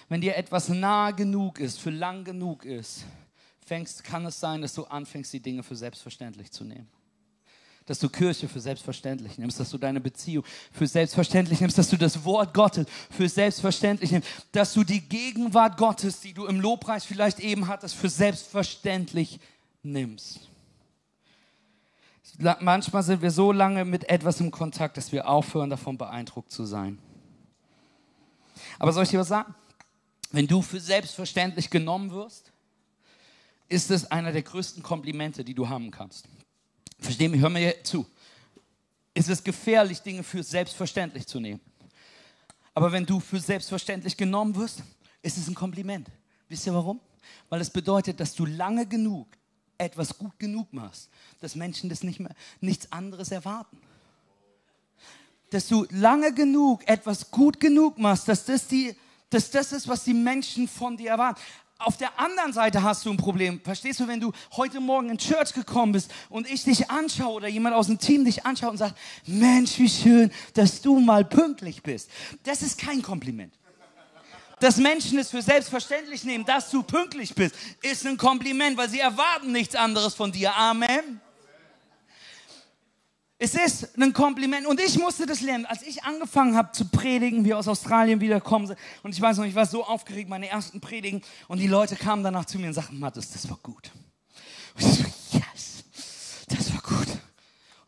Wenn 0.09 0.21
dir 0.21 0.37
etwas 0.37 0.69
nah 0.69 1.11
genug 1.11 1.61
ist, 1.61 1.79
für 1.79 1.91
lang 1.91 2.25
genug 2.25 2.65
ist, 2.65 3.05
fängst, 3.69 4.03
kann 4.03 4.25
es 4.27 4.41
sein, 4.41 4.63
dass 4.63 4.75
du 4.75 4.85
anfängst, 4.85 5.33
die 5.33 5.41
Dinge 5.41 5.63
für 5.63 5.77
selbstverständlich 5.77 6.51
zu 6.51 6.65
nehmen. 6.65 6.89
Dass 7.85 7.99
du 7.99 8.09
Kirche 8.09 8.49
für 8.49 8.61
selbstverständlich 8.61 9.39
nimmst, 9.39 9.61
dass 9.61 9.71
du 9.71 9.79
deine 9.79 10.01
Beziehung 10.01 10.45
für 10.73 10.87
selbstverständlich 10.87 11.61
nimmst, 11.61 11.79
dass 11.79 11.89
du 11.89 11.97
das 11.97 12.25
Wort 12.25 12.53
Gottes 12.53 12.87
für 13.11 13.29
selbstverständlich 13.29 14.11
nimmst, 14.11 14.29
dass 14.53 14.73
du 14.75 14.85
die 14.85 15.01
Gegenwart 15.01 15.77
Gottes, 15.77 16.21
die 16.21 16.33
du 16.33 16.47
im 16.47 16.61
Lobpreis 16.61 17.05
vielleicht 17.05 17.41
eben 17.41 17.69
hattest, 17.69 17.95
für 17.95 18.09
selbstverständlich 18.09 19.41
nimmst. 19.83 20.49
Manchmal 22.61 23.03
sind 23.03 23.23
wir 23.23 23.31
so 23.31 23.53
lange 23.53 23.85
mit 23.85 24.09
etwas 24.09 24.41
im 24.41 24.51
Kontakt, 24.51 24.97
dass 24.97 25.11
wir 25.13 25.29
aufhören, 25.29 25.71
davon 25.71 25.99
beeindruckt 25.99 26.53
zu 26.53 26.65
sein. 26.65 26.99
Aber 28.79 28.93
soll 28.93 29.05
ich 29.05 29.09
dir 29.11 29.19
was 29.19 29.29
sagen? 29.29 29.55
Wenn 30.31 30.47
du 30.47 30.61
für 30.63 30.79
selbstverständlich 30.79 31.71
genommen 31.71 32.11
wirst, 32.11 32.53
ist 33.69 33.91
es 33.91 34.11
einer 34.11 34.33
der 34.33 34.43
größten 34.43 34.83
Komplimente, 34.83 35.45
die 35.45 35.55
du 35.55 35.69
haben 35.69 35.91
kannst. 35.91 36.29
Versteh 36.99 37.29
mich, 37.29 37.41
hör 37.41 37.51
mir 37.51 37.83
zu. 37.83 38.07
Es 39.15 39.29
ist 39.29 39.45
gefährlich, 39.45 40.01
Dinge 40.01 40.23
für 40.23 40.43
selbstverständlich 40.43 41.27
zu 41.27 41.41
nehmen. 41.41 41.61
Aber 42.75 42.93
wenn 42.93 43.05
du 43.05 43.21
für 43.21 43.41
selbstverständlich 43.41 44.17
genommen 44.17 44.55
wirst, 44.55 44.83
ist 45.23 45.39
es 45.39 45.49
ein 45.49 45.55
Kompliment. 45.55 46.09
Wisst 46.49 46.67
ihr 46.67 46.75
warum? 46.75 47.01
Weil 47.49 47.61
es 47.61 47.71
bedeutet, 47.71 48.21
dass 48.21 48.35
du 48.35 48.47
lange 48.47 48.87
genug 48.87 49.27
etwas 49.79 50.19
gut 50.19 50.39
genug 50.39 50.73
machst, 50.73 51.09
dass 51.41 51.55
Menschen 51.55 51.89
das 51.89 52.03
nicht 52.03 52.21
mehr, 52.21 52.35
nichts 52.61 52.91
anderes 52.93 53.31
erwarten. 53.31 53.79
Dass 55.51 55.69
du 55.69 55.87
lange 55.91 56.35
genug 56.35 56.87
etwas 56.87 57.31
gut 57.31 57.59
genug 57.59 57.99
machst, 57.99 58.29
dass 58.29 58.45
das, 58.45 58.67
die, 58.67 58.95
dass 59.31 59.51
das 59.51 59.73
ist, 59.73 59.89
was 59.89 60.05
die 60.05 60.15
Menschen 60.15 60.69
von 60.69 60.97
dir 60.97 61.11
erwarten. 61.11 61.41
Auf 61.81 61.97
der 61.97 62.19
anderen 62.19 62.53
Seite 62.53 62.83
hast 62.83 63.07
du 63.07 63.11
ein 63.11 63.17
Problem. 63.17 63.61
Verstehst 63.61 64.01
du, 64.01 64.09
wenn 64.09 64.19
du 64.19 64.33
heute 64.57 64.81
Morgen 64.81 65.11
in 65.11 65.19
Church 65.19 65.55
gekommen 65.55 65.93
bist 65.93 66.11
und 66.29 66.51
ich 66.51 66.65
dich 66.65 66.91
anschaue 66.91 67.35
oder 67.35 67.47
jemand 67.47 67.77
aus 67.77 67.87
dem 67.87 68.01
Team 68.01 68.25
dich 68.25 68.45
anschaut 68.45 68.73
und 68.73 68.79
sagt, 68.79 68.99
Mensch, 69.27 69.79
wie 69.79 69.89
schön, 69.89 70.33
dass 70.55 70.83
du 70.83 70.99
mal 70.99 71.25
pünktlich 71.25 71.85
bist. 71.85 72.11
Das 72.43 72.63
ist 72.63 72.79
kein 72.79 73.01
Kompliment. 73.01 73.55
Dass 74.61 74.77
Menschen 74.77 75.19
es 75.19 75.31
für 75.31 75.43
selbstverständlich 75.43 76.25
nehmen, 76.25 76.45
dass 76.45 76.71
du 76.71 76.83
pünktlich 76.83 77.35
bist, 77.35 77.55
ist 77.83 78.07
ein 78.07 78.17
Kompliment, 78.17 78.77
weil 78.77 78.89
sie 78.89 79.01
erwarten 79.01 79.53
nichts 79.53 79.75
anderes 79.75 80.15
von 80.15 80.33
dir. 80.33 80.55
Amen. 80.55 81.21
Es 83.41 83.55
ist 83.55 83.97
ein 83.97 84.13
Kompliment 84.13 84.67
und 84.67 84.81
ich 84.81 84.99
musste 84.99 85.25
das 85.25 85.41
lernen. 85.43 85.65
Als 85.65 85.83
ich 85.83 86.03
angefangen 86.03 86.57
habe 86.57 86.73
zu 86.73 86.89
predigen, 86.89 87.45
wir 87.45 87.57
aus 87.57 87.69
Australien 87.69 88.21
wiederkommen 88.21 88.75
und 89.05 89.15
ich 89.15 89.21
weiß 89.21 89.37
noch, 89.37 89.45
ich 89.45 89.55
war 89.55 89.65
so 89.65 89.85
aufgeregt, 89.85 90.29
meine 90.29 90.49
ersten 90.49 90.81
Predigen 90.81 91.23
und 91.47 91.59
die 91.59 91.69
Leute 91.69 91.95
kamen 91.95 92.25
danach 92.25 92.47
zu 92.47 92.59
mir 92.59 92.67
und 92.67 92.75
sagten, 92.75 92.99
Mathis, 92.99 93.31
das 93.31 93.49
war 93.49 93.59
gut. 93.63 93.93
Und 94.75 94.83
ich 94.83 94.89
so, 94.89 95.05
yes, 95.39 95.85
das 96.49 96.73
war 96.73 96.83
gut. 96.83 97.07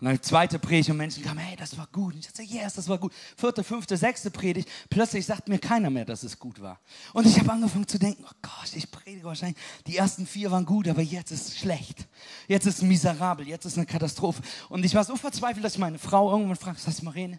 Und 0.00 0.06
dann 0.06 0.22
zweite 0.22 0.58
Predigt 0.58 0.88
und 0.88 0.96
Menschen 0.96 1.22
kamen, 1.22 1.38
hey, 1.40 1.56
das 1.56 1.76
war 1.76 1.86
gut. 1.92 2.14
Und 2.14 2.20
ich 2.20 2.26
dachte, 2.26 2.42
yes, 2.42 2.74
das 2.74 2.88
war 2.88 2.96
gut. 2.96 3.12
Vierte, 3.36 3.62
fünfte, 3.62 3.96
sechste 3.98 4.30
Predigt. 4.30 4.68
Plötzlich 4.88 5.26
sagt 5.26 5.48
mir 5.48 5.58
keiner 5.58 5.90
mehr, 5.90 6.06
dass 6.06 6.22
es 6.22 6.38
gut 6.38 6.60
war. 6.60 6.80
Und 7.12 7.26
ich 7.26 7.38
habe 7.38 7.52
angefangen 7.52 7.86
zu 7.86 7.98
denken, 7.98 8.24
oh 8.26 8.32
Gott, 8.40 8.74
ich 8.74 8.90
predige 8.90 9.24
wahrscheinlich. 9.24 9.58
Die 9.86 9.98
ersten 9.98 10.26
vier 10.26 10.50
waren 10.50 10.64
gut, 10.64 10.88
aber 10.88 11.02
jetzt 11.02 11.32
ist 11.32 11.48
es 11.48 11.58
schlecht. 11.58 12.08
Jetzt 12.48 12.66
ist 12.66 12.78
es 12.78 12.82
miserabel, 12.82 13.46
jetzt 13.46 13.66
ist 13.66 13.72
es 13.72 13.78
eine 13.78 13.86
Katastrophe. 13.86 14.42
Und 14.70 14.84
ich 14.84 14.94
war 14.94 15.04
so 15.04 15.16
verzweifelt, 15.16 15.64
dass 15.64 15.74
ich 15.74 15.78
meine 15.78 15.98
Frau 15.98 16.30
irgendwann 16.32 16.56
fragt, 16.56 16.78
was 16.78 16.86
heißt 16.86 17.02
Marene? 17.02 17.38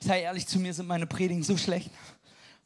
Sei 0.00 0.22
ehrlich 0.22 0.46
zu 0.46 0.58
mir, 0.58 0.72
sind 0.72 0.86
meine 0.86 1.06
Predigen 1.06 1.42
so 1.42 1.58
schlecht. 1.58 1.90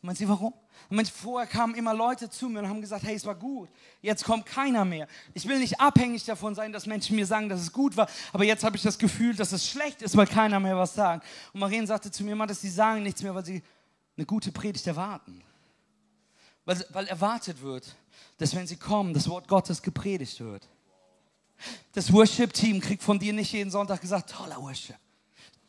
Und 0.03 0.07
meint 0.07 0.19
sie, 0.19 0.29
warum? 0.29 0.55
Und 0.89 1.09
vorher 1.11 1.47
kamen 1.47 1.75
immer 1.75 1.93
Leute 1.93 2.31
zu 2.31 2.49
mir 2.49 2.61
und 2.61 2.69
haben 2.69 2.81
gesagt, 2.81 3.05
hey, 3.05 3.15
es 3.15 3.27
war 3.27 3.35
gut. 3.35 3.69
Jetzt 4.01 4.25
kommt 4.25 4.47
keiner 4.47 4.85
mehr. 4.87 5.07
Ich 5.35 5.47
will 5.47 5.59
nicht 5.59 5.79
abhängig 5.79 6.25
davon 6.25 6.55
sein, 6.55 6.73
dass 6.73 6.87
Menschen 6.87 7.17
mir 7.17 7.27
sagen, 7.27 7.51
dass 7.51 7.61
es 7.61 7.71
gut 7.71 7.99
war, 7.99 8.09
aber 8.33 8.45
jetzt 8.45 8.65
habe 8.65 8.77
ich 8.77 8.83
das 8.83 8.99
Gefühl, 8.99 9.37
dass 9.37 9.53
es 9.53 9.69
schlecht 9.69 10.01
ist, 10.01 10.17
weil 10.17 10.27
keiner 10.27 10.59
mehr 10.59 10.77
was 10.77 10.95
sagt. 10.95 11.27
Und 11.53 11.61
Marien 11.61 11.87
sagte 11.87 12.11
zu 12.11 12.25
mir 12.25 12.33
immer, 12.33 12.47
dass 12.47 12.63
sie 12.63 12.71
sagen 12.71 13.03
nichts 13.03 13.23
mehr, 13.23 13.35
weil 13.35 13.45
sie 13.45 13.63
eine 14.17 14.25
gute 14.25 14.53
Predigt 14.53 14.87
erwarten. 14.87 15.43
Weil, 16.65 16.83
weil 16.91 17.07
erwartet 17.07 17.61
wird, 17.61 17.95
dass 18.39 18.55
wenn 18.55 18.67
sie 18.67 18.77
kommen, 18.77 19.13
das 19.13 19.29
Wort 19.29 19.49
Gottes 19.49 19.83
gepredigt 19.83 20.41
wird. 20.41 20.67
Das 21.93 22.11
Worship-Team 22.11 22.81
kriegt 22.81 23.03
von 23.03 23.19
dir 23.19 23.35
nicht 23.35 23.53
jeden 23.53 23.71
Sonntag 23.71 24.01
gesagt, 24.01 24.31
toller 24.31 24.57
Worship 24.57 24.97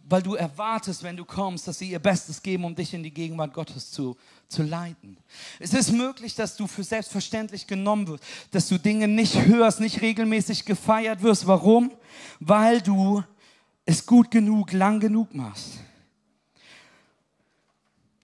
weil 0.08 0.22
du 0.22 0.36
erwartest, 0.36 1.04
wenn 1.04 1.18
du 1.18 1.26
kommst, 1.26 1.68
dass 1.68 1.80
sie 1.80 1.92
ihr 1.92 2.00
Bestes 2.00 2.42
geben, 2.42 2.66
um 2.66 2.76
dich 2.76 2.94
in 2.94 3.04
die 3.04 3.14
Gegenwart 3.14 3.54
Gottes 3.54 3.92
zu, 3.92 4.18
zu 4.48 4.64
leiten. 4.64 5.18
Es 5.60 5.74
ist 5.74 5.92
möglich, 5.92 6.36
dass 6.36 6.56
du 6.56 6.68
für 6.68 6.84
selbstverständlich 6.84 7.68
genommen 7.68 8.08
wirst, 8.08 8.24
dass 8.52 8.68
du 8.68 8.78
Dinge 8.78 9.08
nicht 9.08 9.36
hörst, 9.46 9.80
nicht 9.80 10.02
regelmäßig 10.02 10.66
gefeiert 10.66 11.24
wirst. 11.24 11.48
Warum? 11.48 11.92
Weil 12.40 12.82
du 12.82 13.24
es 13.86 14.06
gut 14.06 14.32
genug, 14.32 14.74
lang 14.74 15.00
genug 15.00 15.34
machst. 15.34 15.80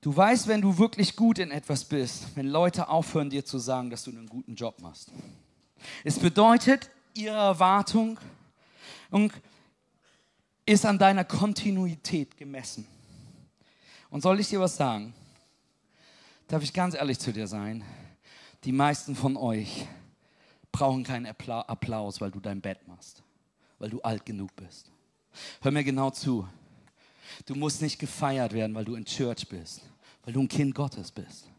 Du 0.01 0.15
weißt, 0.15 0.47
wenn 0.47 0.61
du 0.61 0.77
wirklich 0.77 1.15
gut 1.15 1.39
in 1.39 1.51
etwas 1.51 1.83
bist, 1.83 2.27
wenn 2.35 2.47
Leute 2.47 2.87
aufhören, 2.87 3.29
dir 3.29 3.43
zu 3.43 3.59
sagen, 3.59 3.89
dass 3.89 4.03
du 4.03 4.11
einen 4.11 4.27
guten 4.27 4.55
Job 4.55 4.81
machst. 4.81 5.11
Es 6.03 6.19
bedeutet, 6.19 6.89
ihre 7.13 7.35
Erwartung 7.35 8.19
und 9.09 9.33
ist 10.67 10.85
an 10.85 10.99
deiner 10.99 11.23
Kontinuität 11.23 12.37
gemessen. 12.37 12.85
Und 14.09 14.21
soll 14.21 14.39
ich 14.39 14.49
dir 14.49 14.59
was 14.59 14.75
sagen? 14.75 15.13
Darf 16.47 16.61
ich 16.61 16.73
ganz 16.73 16.93
ehrlich 16.93 17.17
zu 17.17 17.31
dir 17.31 17.47
sein? 17.47 17.83
Die 18.63 18.71
meisten 18.73 19.15
von 19.15 19.37
euch 19.37 19.87
brauchen 20.71 21.03
keinen 21.03 21.25
Applaus, 21.25 22.19
weil 22.21 22.31
du 22.31 22.39
dein 22.39 22.61
Bett 22.61 22.85
machst, 22.87 23.23
weil 23.79 23.89
du 23.89 24.01
alt 24.01 24.25
genug 24.25 24.55
bist. 24.55 24.91
Hör 25.61 25.71
mir 25.71 25.83
genau 25.83 26.11
zu. 26.11 26.47
Du 27.45 27.55
musst 27.55 27.81
nicht 27.81 27.97
gefeiert 27.97 28.51
werden, 28.53 28.75
weil 28.75 28.85
du 28.85 28.95
in 28.95 29.05
Church 29.05 29.47
bist, 29.47 29.81
weil 30.23 30.33
du 30.33 30.41
ein 30.41 30.47
Kind 30.49 30.75
Gottes 30.75 31.11
bist. 31.11 31.49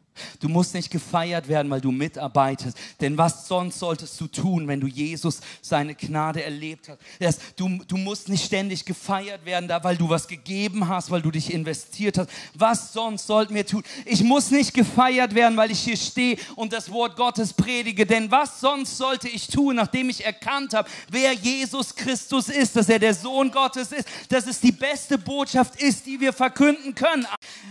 Du 0.40 0.48
musst 0.48 0.74
nicht 0.74 0.90
gefeiert 0.90 1.48
werden, 1.48 1.70
weil 1.70 1.80
du 1.80 1.90
mitarbeitest. 1.90 2.76
Denn 3.00 3.16
was 3.16 3.48
sonst 3.48 3.78
solltest 3.78 4.20
du 4.20 4.26
tun, 4.26 4.68
wenn 4.68 4.80
du 4.80 4.86
Jesus 4.86 5.40
seine 5.62 5.94
Gnade 5.94 6.42
erlebt 6.42 6.90
hast? 7.22 7.40
Du, 7.56 7.68
du 7.86 7.96
musst 7.96 8.28
nicht 8.28 8.44
ständig 8.44 8.84
gefeiert 8.84 9.44
werden, 9.44 9.68
weil 9.82 9.96
du 9.96 10.08
was 10.08 10.28
gegeben 10.28 10.88
hast, 10.88 11.10
weil 11.10 11.22
du 11.22 11.30
dich 11.30 11.52
investiert 11.52 12.18
hast. 12.18 12.30
Was 12.54 12.92
sonst 12.92 13.26
sollten 13.26 13.54
wir 13.54 13.66
tun? 13.66 13.82
Ich 14.04 14.22
muss 14.22 14.50
nicht 14.50 14.74
gefeiert 14.74 15.34
werden, 15.34 15.56
weil 15.56 15.70
ich 15.70 15.80
hier 15.80 15.96
stehe 15.96 16.36
und 16.56 16.72
das 16.72 16.90
Wort 16.90 17.16
Gottes 17.16 17.52
predige. 17.52 18.06
Denn 18.06 18.30
was 18.30 18.60
sonst 18.60 18.96
sollte 18.96 19.28
ich 19.28 19.48
tun, 19.48 19.76
nachdem 19.76 20.10
ich 20.10 20.24
erkannt 20.24 20.74
habe, 20.74 20.88
wer 21.10 21.32
Jesus 21.32 21.94
Christus 21.94 22.48
ist, 22.48 22.76
dass 22.76 22.88
er 22.88 22.98
der 22.98 23.14
Sohn 23.14 23.50
Gottes 23.50 23.92
ist, 23.92 24.08
dass 24.28 24.46
es 24.46 24.60
die 24.60 24.72
beste 24.72 25.18
Botschaft 25.18 25.80
ist, 25.80 26.06
die 26.06 26.20
wir 26.20 26.32
verkünden 26.32 26.94
können. 26.94 27.26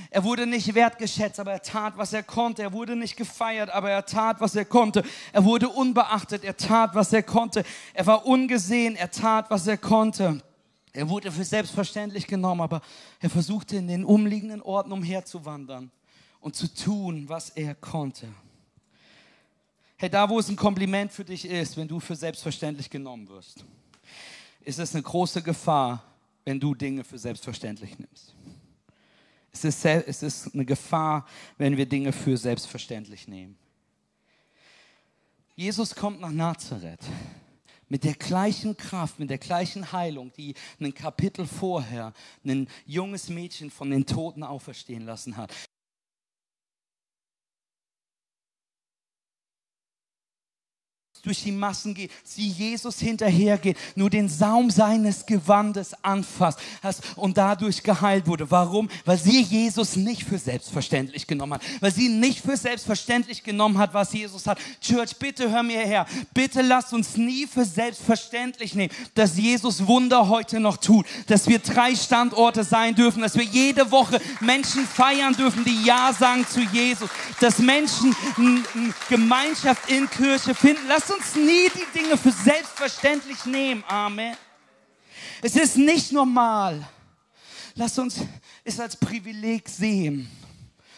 Er 0.09 0.23
wurde 0.23 0.47
nicht 0.47 0.73
wertgeschätzt, 0.73 1.39
aber 1.39 1.53
er 1.53 1.61
tat, 1.61 1.97
was 1.97 2.13
er 2.13 2.23
konnte 2.23 2.36
konnte. 2.37 2.61
Er 2.61 2.71
wurde 2.71 2.95
nicht 2.95 3.17
gefeiert, 3.17 3.71
aber 3.71 3.89
er 3.89 4.05
tat, 4.05 4.39
was 4.39 4.55
er 4.55 4.65
konnte. 4.65 5.01
Er 5.33 5.43
wurde 5.43 5.69
unbeachtet, 5.69 6.43
er 6.43 6.55
tat, 6.55 6.93
was 6.93 7.11
er 7.11 7.23
konnte. 7.23 7.63
Er 7.95 8.05
war 8.05 8.27
ungesehen, 8.27 8.95
er 8.95 9.09
tat, 9.09 9.49
was 9.49 9.65
er 9.65 9.79
konnte. 9.79 10.43
Er 10.93 11.09
wurde 11.09 11.31
für 11.31 11.43
selbstverständlich 11.43 12.27
genommen, 12.27 12.61
aber 12.61 12.81
er 13.19 13.31
versuchte 13.31 13.77
in 13.77 13.87
den 13.87 14.05
umliegenden 14.05 14.61
Orten 14.61 14.91
umherzuwandern 14.91 15.89
und 16.39 16.55
zu 16.55 16.71
tun, 16.71 17.27
was 17.27 17.49
er 17.49 17.73
konnte. 17.73 18.27
Hey, 19.95 20.11
da 20.11 20.29
wo 20.29 20.37
es 20.37 20.47
ein 20.47 20.55
Kompliment 20.55 21.11
für 21.11 21.25
dich 21.25 21.43
ist, 21.43 21.75
wenn 21.75 21.87
du 21.87 21.99
für 21.99 22.15
selbstverständlich 22.15 22.87
genommen 22.91 23.27
wirst, 23.29 23.65
ist 24.61 24.77
es 24.77 24.93
eine 24.93 25.01
große 25.01 25.41
Gefahr, 25.41 26.03
wenn 26.45 26.59
du 26.59 26.75
Dinge 26.75 27.03
für 27.03 27.17
selbstverständlich 27.17 27.97
nimmst. 27.97 28.36
Es 29.57 29.63
ist, 29.63 29.85
es 29.85 30.23
ist 30.23 30.53
eine 30.53 30.65
Gefahr, 30.65 31.25
wenn 31.57 31.77
wir 31.77 31.85
Dinge 31.85 32.13
für 32.13 32.37
selbstverständlich 32.37 33.27
nehmen. 33.27 33.57
Jesus 35.55 35.95
kommt 35.95 36.21
nach 36.21 36.31
Nazareth 36.31 37.03
mit 37.89 38.03
der 38.03 38.13
gleichen 38.13 38.77
Kraft, 38.77 39.17
mit 39.17 39.29
der 39.29 39.39
gleichen 39.39 39.91
Heilung, 39.91 40.31
die 40.33 40.53
ein 40.79 40.93
Kapitel 40.93 41.47
vorher 41.47 42.13
ein 42.45 42.67
junges 42.85 43.29
Mädchen 43.29 43.71
von 43.71 43.89
den 43.89 44.05
Toten 44.05 44.43
auferstehen 44.43 45.05
lassen 45.05 45.37
hat. 45.37 45.51
Durch 51.21 51.43
die 51.43 51.51
Massen 51.51 51.93
geht, 51.93 52.11
sie 52.23 52.47
Jesus 52.47 52.99
hinterhergeht, 52.99 53.77
nur 53.95 54.09
den 54.09 54.29
Saum 54.29 54.69
seines 54.69 55.25
Gewandes 55.25 55.93
anfasst 56.03 56.59
und 57.15 57.37
dadurch 57.37 57.83
geheilt 57.83 58.27
wurde. 58.27 58.49
Warum? 58.49 58.89
Weil 59.05 59.17
sie 59.17 59.41
Jesus 59.41 59.95
nicht 59.95 60.23
für 60.23 60.37
selbstverständlich 60.37 61.27
genommen 61.27 61.53
hat. 61.53 61.61
Weil 61.79 61.93
sie 61.93 62.09
nicht 62.09 62.43
für 62.45 62.57
selbstverständlich 62.57 63.43
genommen 63.43 63.77
hat, 63.77 63.93
was 63.93 64.13
Jesus 64.13 64.47
hat. 64.47 64.59
Church, 64.81 65.15
bitte 65.17 65.49
hör 65.49 65.63
mir 65.63 65.79
her. 65.79 66.05
Bitte 66.33 66.61
lasst 66.61 66.93
uns 66.93 67.17
nie 67.17 67.47
für 67.47 67.65
selbstverständlich 67.65 68.75
nehmen, 68.75 68.93
dass 69.15 69.37
Jesus 69.37 69.85
Wunder 69.87 70.27
heute 70.29 70.59
noch 70.59 70.77
tut. 70.77 71.05
Dass 71.27 71.47
wir 71.47 71.59
drei 71.59 71.95
Standorte 71.95 72.63
sein 72.63 72.95
dürfen. 72.95 73.21
Dass 73.21 73.35
wir 73.35 73.43
jede 73.43 73.91
Woche 73.91 74.19
Menschen 74.39 74.85
feiern 74.85 75.33
dürfen, 75.35 75.63
die 75.63 75.83
Ja 75.83 76.13
sagen 76.13 76.45
zu 76.47 76.61
Jesus. 76.61 77.09
Dass 77.39 77.59
Menschen 77.59 78.15
Gemeinschaft 79.09 79.89
in 79.89 80.09
Kirche 80.09 80.53
finden. 80.53 80.81
Lasst 80.87 81.11
uns 81.11 81.16
uns 81.17 81.35
nie 81.35 81.69
die 81.69 81.99
Dinge 81.99 82.17
für 82.17 82.31
selbstverständlich 82.31 83.45
nehmen. 83.45 83.83
Amen. 83.87 84.35
Es 85.41 85.55
ist 85.55 85.77
nicht 85.77 86.11
normal. 86.11 86.87
Lass 87.75 87.97
uns 87.99 88.19
es 88.63 88.79
als 88.79 88.95
Privileg 88.95 89.67
sehen 89.69 90.29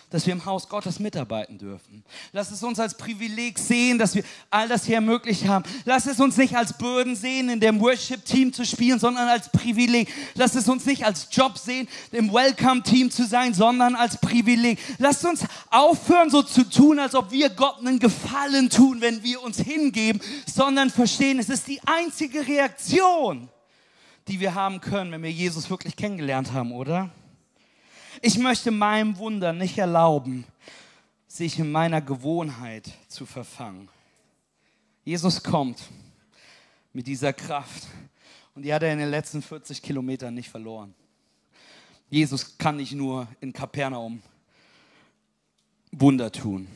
dass 0.09 0.25
wir 0.25 0.33
im 0.33 0.45
Haus 0.45 0.67
Gottes 0.67 0.99
mitarbeiten 0.99 1.57
dürfen. 1.57 2.03
Lass 2.31 2.49
es 2.51 2.63
uns 2.63 2.79
als 2.79 2.97
Privileg 2.97 3.59
sehen, 3.59 3.99
dass 3.99 4.15
wir 4.15 4.23
all 4.49 4.67
das 4.67 4.85
hier 4.85 4.95
ermöglicht 4.95 5.47
haben. 5.47 5.63
Lass 5.85 6.07
es 6.07 6.19
uns 6.19 6.35
nicht 6.37 6.55
als 6.55 6.77
Bürden 6.77 7.15
sehen, 7.15 7.49
in 7.49 7.59
dem 7.59 7.79
Worship-Team 7.79 8.51
zu 8.51 8.65
spielen, 8.65 8.99
sondern 8.99 9.27
als 9.27 9.49
Privileg. 9.49 10.11
Lass 10.33 10.55
es 10.55 10.67
uns 10.67 10.85
nicht 10.85 11.05
als 11.05 11.27
Job 11.31 11.57
sehen, 11.57 11.87
im 12.11 12.33
Welcome-Team 12.33 13.11
zu 13.11 13.25
sein, 13.25 13.53
sondern 13.53 13.95
als 13.95 14.17
Privileg. 14.17 14.79
Lass 14.97 15.23
uns 15.23 15.45
aufhören, 15.69 16.31
so 16.31 16.41
zu 16.41 16.67
tun, 16.67 16.97
als 16.97 17.13
ob 17.13 17.31
wir 17.31 17.49
Gott 17.49 17.79
einen 17.79 17.99
Gefallen 17.99 18.69
tun, 18.69 19.01
wenn 19.01 19.23
wir 19.23 19.43
uns 19.43 19.59
hingeben, 19.59 20.21
sondern 20.51 20.89
verstehen, 20.89 21.37
es 21.37 21.49
ist 21.49 21.67
die 21.67 21.79
einzige 21.85 22.47
Reaktion, 22.47 23.49
die 24.27 24.39
wir 24.39 24.55
haben 24.55 24.81
können, 24.81 25.11
wenn 25.11 25.23
wir 25.23 25.31
Jesus 25.31 25.69
wirklich 25.69 25.95
kennengelernt 25.95 26.51
haben, 26.51 26.71
oder? 26.71 27.11
Ich 28.21 28.37
möchte 28.37 28.71
meinem 28.71 29.17
Wunder 29.17 29.53
nicht 29.53 29.77
erlauben, 29.77 30.43
sich 31.27 31.57
in 31.57 31.71
meiner 31.71 32.01
Gewohnheit 32.01 32.91
zu 33.07 33.25
verfangen. 33.25 33.87
Jesus 35.05 35.41
kommt 35.41 35.81
mit 36.91 37.07
dieser 37.07 37.31
Kraft 37.31 37.87
und 38.55 38.63
die 38.63 38.73
hat 38.73 38.83
er 38.83 38.91
in 38.91 38.99
den 38.99 39.09
letzten 39.09 39.41
40 39.41 39.81
Kilometern 39.81 40.33
nicht 40.33 40.49
verloren. 40.49 40.93
Jesus 42.09 42.57
kann 42.57 42.75
nicht 42.75 42.91
nur 42.91 43.25
in 43.39 43.53
Kapernaum 43.53 44.21
Wunder 45.91 46.29
tun. 46.29 46.67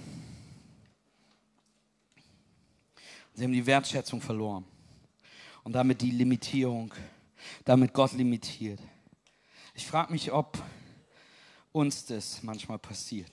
Sie 3.33 3.43
haben 3.43 3.51
die 3.51 3.65
Wertschätzung 3.65 4.21
verloren 4.21 4.63
und 5.63 5.73
damit 5.73 6.01
die 6.01 6.11
Limitierung, 6.11 6.93
damit 7.65 7.91
Gott 7.91 8.13
limitiert. 8.13 8.79
Ich 9.73 9.85
frage 9.85 10.13
mich, 10.13 10.31
ob 10.31 10.63
uns 11.73 12.05
das 12.05 12.41
manchmal 12.43 12.79
passiert. 12.79 13.31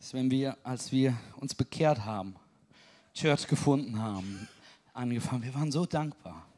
ist, 0.00 0.14
wenn 0.14 0.30
wir, 0.30 0.56
als 0.64 0.90
wir 0.90 1.16
uns 1.36 1.54
bekehrt 1.54 2.04
haben, 2.04 2.34
Church 3.14 3.46
gefunden 3.46 4.00
haben, 4.00 4.48
angefangen, 4.92 5.44
wir 5.44 5.54
waren 5.54 5.70
so 5.70 5.86
dankbar. 5.86 6.49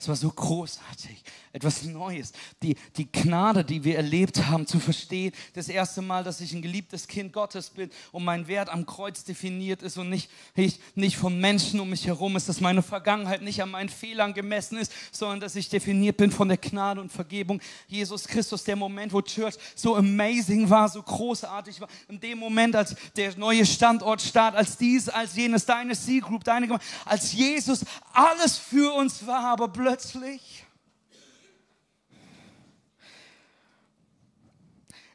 Es 0.00 0.08
war 0.08 0.16
so 0.16 0.30
großartig, 0.30 1.22
etwas 1.52 1.82
Neues. 1.82 2.32
Die, 2.62 2.74
die 2.96 3.12
Gnade, 3.12 3.62
die 3.62 3.84
wir 3.84 3.96
erlebt 3.96 4.46
haben, 4.46 4.66
zu 4.66 4.80
verstehen. 4.80 5.32
Das 5.52 5.68
erste 5.68 6.00
Mal, 6.00 6.24
dass 6.24 6.40
ich 6.40 6.54
ein 6.54 6.62
geliebtes 6.62 7.06
Kind 7.06 7.34
Gottes 7.34 7.68
bin 7.68 7.90
und 8.10 8.24
mein 8.24 8.48
Wert 8.48 8.70
am 8.70 8.86
Kreuz 8.86 9.24
definiert 9.24 9.82
ist 9.82 9.98
und 9.98 10.08
nicht, 10.08 10.30
nicht, 10.56 10.80
nicht 10.96 11.18
von 11.18 11.38
Menschen 11.38 11.80
um 11.80 11.90
mich 11.90 12.06
herum 12.06 12.34
ist, 12.36 12.48
dass 12.48 12.62
meine 12.62 12.80
Vergangenheit 12.80 13.42
nicht 13.42 13.62
an 13.62 13.72
meinen 13.72 13.90
Fehlern 13.90 14.32
gemessen 14.32 14.78
ist, 14.78 14.90
sondern 15.12 15.40
dass 15.40 15.54
ich 15.54 15.68
definiert 15.68 16.16
bin 16.16 16.30
von 16.30 16.48
der 16.48 16.56
Gnade 16.56 17.02
und 17.02 17.12
Vergebung 17.12 17.60
Jesus 17.86 18.26
Christus. 18.26 18.64
Der 18.64 18.76
Moment, 18.76 19.12
wo 19.12 19.20
Church 19.20 19.56
so 19.74 19.96
amazing 19.96 20.70
war, 20.70 20.88
so 20.88 21.02
großartig 21.02 21.78
war. 21.78 21.88
In 22.08 22.18
dem 22.18 22.38
Moment, 22.38 22.74
als 22.74 22.96
der 23.16 23.36
neue 23.36 23.66
Standort 23.66 24.22
start, 24.22 24.54
als 24.54 24.78
dies, 24.78 25.10
als 25.10 25.36
jenes, 25.36 25.66
deine 25.66 25.94
C-Group, 25.94 26.42
deine 26.42 26.68
Gemeinde, 26.68 26.86
als 27.04 27.34
Jesus 27.34 27.84
alles 28.14 28.56
für 28.56 28.94
uns 28.94 29.26
war, 29.26 29.44
aber 29.44 29.68
plötzlich 29.68 29.89
plötzlich? 29.90 30.64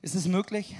Ist 0.02 0.16
es 0.16 0.28
möglich? 0.28 0.76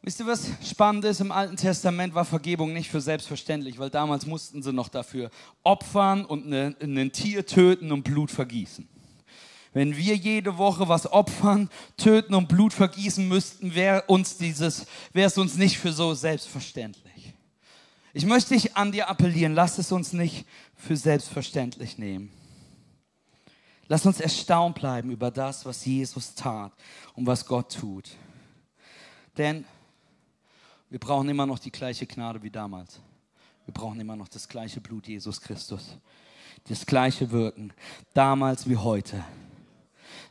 Wisst 0.00 0.20
ihr, 0.20 0.26
was 0.26 0.48
spannend 0.66 1.04
ist? 1.04 1.20
Im 1.20 1.30
Alten 1.30 1.56
Testament 1.56 2.14
war 2.14 2.24
Vergebung 2.24 2.72
nicht 2.72 2.90
für 2.90 3.02
selbstverständlich, 3.02 3.78
weil 3.78 3.90
damals 3.90 4.24
mussten 4.24 4.62
sie 4.62 4.72
noch 4.72 4.88
dafür 4.88 5.28
opfern 5.64 6.24
und 6.24 6.50
ein 6.50 7.12
Tier 7.12 7.44
töten 7.44 7.92
und 7.92 8.04
Blut 8.04 8.30
vergießen. 8.30 8.88
Wenn 9.74 9.94
wir 9.94 10.16
jede 10.16 10.56
Woche 10.56 10.88
was 10.88 11.12
opfern, 11.12 11.68
töten 11.98 12.32
und 12.32 12.48
Blut 12.48 12.72
vergießen 12.72 13.28
müssten, 13.28 13.74
wäre 13.74 14.04
uns 14.06 14.38
dieses, 14.38 14.86
wäre 15.12 15.26
es 15.26 15.36
uns 15.36 15.56
nicht 15.56 15.76
für 15.76 15.92
so 15.92 16.14
selbstverständlich. 16.14 17.34
Ich 18.16 18.24
möchte 18.24 18.54
dich 18.54 18.76
an 18.76 18.92
dir 18.92 19.08
appellieren, 19.10 19.54
lass 19.54 19.76
es 19.76 19.90
uns 19.90 20.12
nicht 20.12 20.46
für 20.84 20.96
selbstverständlich 20.96 21.98
nehmen. 21.98 22.30
Lass 23.88 24.06
uns 24.06 24.20
erstaunt 24.20 24.76
bleiben 24.76 25.10
über 25.10 25.30
das, 25.30 25.64
was 25.66 25.84
Jesus 25.84 26.34
tat 26.34 26.72
und 27.14 27.26
was 27.26 27.44
Gott 27.44 27.74
tut. 27.74 28.10
Denn 29.36 29.64
wir 30.88 30.98
brauchen 30.98 31.28
immer 31.28 31.46
noch 31.46 31.58
die 31.58 31.72
gleiche 31.72 32.06
Gnade 32.06 32.42
wie 32.42 32.50
damals. 32.50 33.00
Wir 33.66 33.74
brauchen 33.74 33.98
immer 34.00 34.16
noch 34.16 34.28
das 34.28 34.48
gleiche 34.48 34.80
Blut 34.80 35.08
Jesus 35.08 35.40
Christus. 35.40 35.96
Das 36.68 36.86
gleiche 36.86 37.30
Wirken, 37.30 37.72
damals 38.14 38.68
wie 38.68 38.76
heute. 38.76 39.24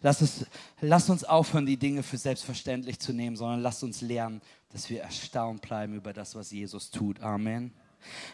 Lass, 0.02 0.22
es, 0.22 0.46
lass 0.82 1.10
uns 1.10 1.24
aufhören, 1.24 1.66
die 1.66 1.78
Dinge 1.78 2.02
für 2.02 2.18
selbstverständlich 2.18 3.00
zu 3.00 3.14
nehmen, 3.14 3.36
sondern 3.36 3.62
lass 3.62 3.84
uns 3.84 4.02
lernen, 4.02 4.42
dass 4.72 4.90
wir 4.90 5.02
erstaunt 5.02 5.62
bleiben 5.62 5.94
über 5.94 6.14
das, 6.14 6.34
was 6.36 6.52
Jesus 6.52 6.90
tut. 6.90 7.22
Amen. 7.22 7.74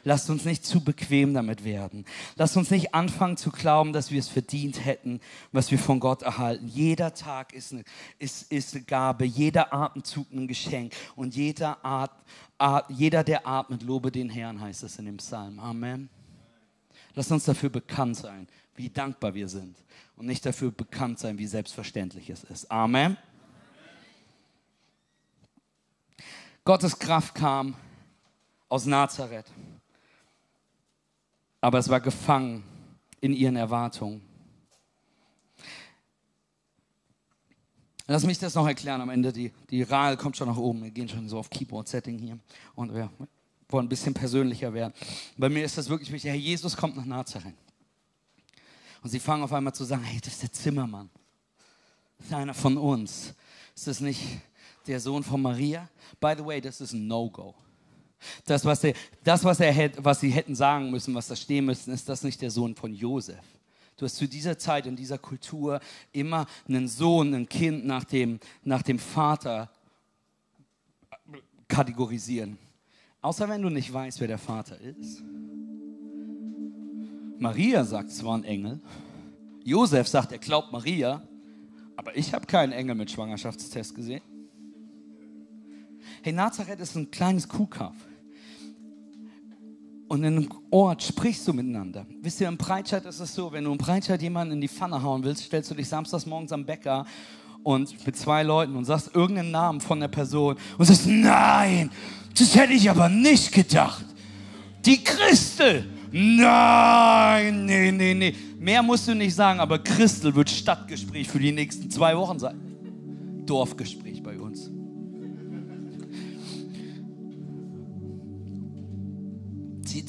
Lasst 0.03 0.29
uns 0.29 0.45
nicht 0.45 0.65
zu 0.65 0.83
bequem 0.83 1.33
damit 1.33 1.63
werden. 1.63 2.05
Lasst 2.35 2.57
uns 2.57 2.71
nicht 2.71 2.93
anfangen 2.93 3.37
zu 3.37 3.51
glauben, 3.51 3.93
dass 3.93 4.11
wir 4.11 4.19
es 4.19 4.27
verdient 4.27 4.85
hätten, 4.85 5.19
was 5.51 5.71
wir 5.71 5.79
von 5.79 5.99
Gott 5.99 6.21
erhalten. 6.21 6.67
Jeder 6.67 7.13
Tag 7.13 7.53
ist 7.53 7.73
eine, 7.73 7.83
ist, 8.17 8.51
ist 8.51 8.75
eine 8.75 8.83
Gabe, 8.83 9.25
jeder 9.25 9.73
Atemzug 9.73 10.31
ein 10.31 10.47
Geschenk 10.47 10.93
und 11.15 11.35
jeder, 11.35 11.83
At, 11.83 12.11
At, 12.57 12.85
jeder, 12.89 13.23
der 13.23 13.47
atmet, 13.47 13.83
lobe 13.83 14.11
den 14.11 14.29
Herrn, 14.29 14.59
heißt 14.59 14.83
es 14.83 14.97
in 14.99 15.05
dem 15.05 15.17
Psalm. 15.17 15.59
Amen. 15.59 16.09
Lasst 17.15 17.31
uns 17.31 17.45
dafür 17.45 17.69
bekannt 17.69 18.17
sein, 18.17 18.47
wie 18.75 18.89
dankbar 18.89 19.33
wir 19.33 19.47
sind 19.47 19.75
und 20.15 20.25
nicht 20.25 20.45
dafür 20.45 20.71
bekannt 20.71 21.19
sein, 21.19 21.37
wie 21.37 21.47
selbstverständlich 21.47 22.29
es 22.29 22.43
ist. 22.43 22.69
Amen. 22.69 23.17
Gottes 26.65 26.99
Kraft 26.99 27.33
kam 27.35 27.75
aus 28.69 28.85
Nazareth. 28.85 29.47
Aber 31.59 31.79
es 31.79 31.89
war 31.89 31.99
gefangen 31.99 32.63
in 33.19 33.33
ihren 33.33 33.55
Erwartungen. 33.55 34.21
Lass 38.07 38.25
mich 38.25 38.39
das 38.39 38.55
noch 38.55 38.67
erklären 38.67 39.01
am 39.01 39.09
Ende. 39.09 39.31
Die, 39.31 39.51
die 39.69 39.83
Rahel 39.83 40.17
kommt 40.17 40.35
schon 40.37 40.47
nach 40.47 40.57
oben. 40.57 40.83
Wir 40.83 40.89
gehen 40.89 41.07
schon 41.07 41.29
so 41.29 41.37
auf 41.37 41.49
Keyboard-Setting 41.49 42.17
hier. 42.17 42.39
Und 42.73 42.93
wir 42.93 43.11
wollen 43.67 43.85
ein 43.85 43.89
bisschen 43.89 44.13
persönlicher 44.13 44.73
werden. 44.73 44.93
Bei 45.37 45.47
mir 45.47 45.63
ist 45.63 45.77
das 45.77 45.89
wirklich 45.89 46.11
wichtig. 46.11 46.31
Herr 46.31 46.37
Jesus 46.37 46.75
kommt 46.75 46.97
nach 46.97 47.05
Nazareth. 47.05 47.53
Und 49.03 49.09
sie 49.09 49.19
fangen 49.19 49.43
auf 49.43 49.53
einmal 49.53 49.73
zu 49.73 49.83
sagen, 49.83 50.03
hey, 50.03 50.19
das 50.19 50.33
ist 50.33 50.41
der 50.41 50.51
Zimmermann. 50.51 51.09
Das 52.17 52.27
ist 52.27 52.33
einer 52.33 52.53
von 52.53 52.77
uns. 52.77 53.35
Ist 53.75 53.87
das 53.87 53.99
nicht 53.99 54.21
der 54.87 54.99
Sohn 54.99 55.23
von 55.23 55.41
Maria? 55.41 55.87
By 56.19 56.33
the 56.35 56.43
way, 56.43 56.59
das 56.59 56.81
ist 56.81 56.93
ein 56.93 57.07
No-Go. 57.07 57.53
Das, 58.45 58.65
was, 58.65 58.83
er, 58.83 58.93
das 59.23 59.43
was, 59.43 59.59
er, 59.59 59.91
was 60.03 60.19
sie 60.19 60.29
hätten 60.29 60.55
sagen 60.55 60.91
müssen, 60.91 61.15
was 61.15 61.27
da 61.27 61.35
stehen 61.35 61.65
müssen, 61.65 61.93
ist 61.93 62.09
das 62.09 62.23
nicht 62.23 62.41
der 62.41 62.51
Sohn 62.51 62.75
von 62.75 62.93
Josef. 62.93 63.43
Du 63.97 64.05
hast 64.05 64.15
zu 64.15 64.27
dieser 64.27 64.57
Zeit 64.57 64.85
in 64.85 64.95
dieser 64.95 65.17
Kultur 65.17 65.79
immer 66.11 66.47
einen 66.67 66.87
Sohn, 66.87 67.33
ein 67.33 67.49
Kind 67.49 67.85
nach 67.85 68.05
dem, 68.05 68.39
nach 68.63 68.81
dem 68.81 68.97
Vater 68.97 69.69
kategorisieren. 71.67 72.57
Außer 73.21 73.47
wenn 73.49 73.61
du 73.61 73.69
nicht 73.69 73.91
weißt, 73.91 74.21
wer 74.21 74.27
der 74.27 74.37
Vater 74.37 74.79
ist. 74.79 75.21
Maria 77.37 77.83
sagt, 77.83 78.09
es 78.09 78.23
war 78.23 78.37
ein 78.37 78.45
Engel. 78.45 78.79
Josef 79.63 80.07
sagt, 80.07 80.31
er 80.31 80.39
glaubt 80.39 80.71
Maria. 80.71 81.21
Aber 81.97 82.15
ich 82.15 82.33
habe 82.33 82.45
keinen 82.45 82.71
Engel 82.71 82.95
mit 82.95 83.11
Schwangerschaftstest 83.11 83.93
gesehen. 83.93 84.21
Hey, 86.21 86.31
Nazareth 86.31 86.79
ist 86.79 86.95
ein 86.95 87.11
kleines 87.11 87.47
Kuhkaff 87.47 87.95
und 90.09 90.23
in 90.23 90.37
einem 90.37 90.49
Ort 90.71 91.03
sprichst 91.03 91.47
du 91.47 91.53
miteinander. 91.53 92.05
Wisst 92.21 92.41
ihr, 92.41 92.47
im 92.47 92.57
Breitscheid 92.57 93.05
ist 93.05 93.19
es 93.19 93.33
so, 93.33 93.51
wenn 93.51 93.63
du 93.63 93.71
im 93.71 93.77
Breitscheid 93.77 94.19
jemanden 94.21 94.53
in 94.53 94.61
die 94.61 94.67
Pfanne 94.67 95.01
hauen 95.01 95.23
willst, 95.23 95.43
stellst 95.43 95.69
du 95.69 95.75
dich 95.75 95.87
samstags 95.87 96.25
morgens 96.25 96.51
am 96.51 96.65
Bäcker 96.65 97.05
und 97.61 98.05
mit 98.05 98.17
zwei 98.17 98.41
Leuten 98.41 98.75
und 98.75 98.85
sagst 98.85 99.11
irgendeinen 99.13 99.51
Namen 99.51 99.79
von 99.79 99.99
der 99.99 100.07
Person 100.07 100.55
und 100.79 100.85
sagst, 100.85 101.05
nein, 101.05 101.91
das 102.37 102.55
hätte 102.55 102.73
ich 102.73 102.89
aber 102.89 103.07
nicht 103.07 103.51
gedacht. 103.51 104.03
Die 104.83 105.03
Christel. 105.03 105.85
Nein, 106.11 107.65
nee, 107.65 107.91
nee, 107.91 108.15
nee. 108.15 108.35
Mehr 108.57 108.81
musst 108.81 109.07
du 109.07 109.13
nicht 109.13 109.35
sagen, 109.35 109.59
aber 109.59 109.77
Christel 109.77 110.33
wird 110.33 110.49
Stadtgespräch 110.49 111.27
für 111.29 111.39
die 111.39 111.51
nächsten 111.51 111.91
zwei 111.91 112.17
Wochen 112.17 112.39
sein. 112.39 112.59
Dorfgespräch 113.45 114.18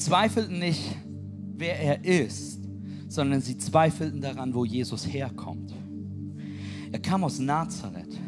zweifelten 0.01 0.59
nicht, 0.59 0.81
wer 1.55 1.79
er 1.79 2.05
ist, 2.05 2.59
sondern 3.07 3.41
sie 3.41 3.57
zweifelten 3.57 4.21
daran, 4.21 4.53
wo 4.53 4.65
Jesus 4.65 5.05
herkommt. 5.05 5.73
Er 6.91 6.99
kam 6.99 7.23
aus 7.23 7.39
Nazareth. 7.39 8.19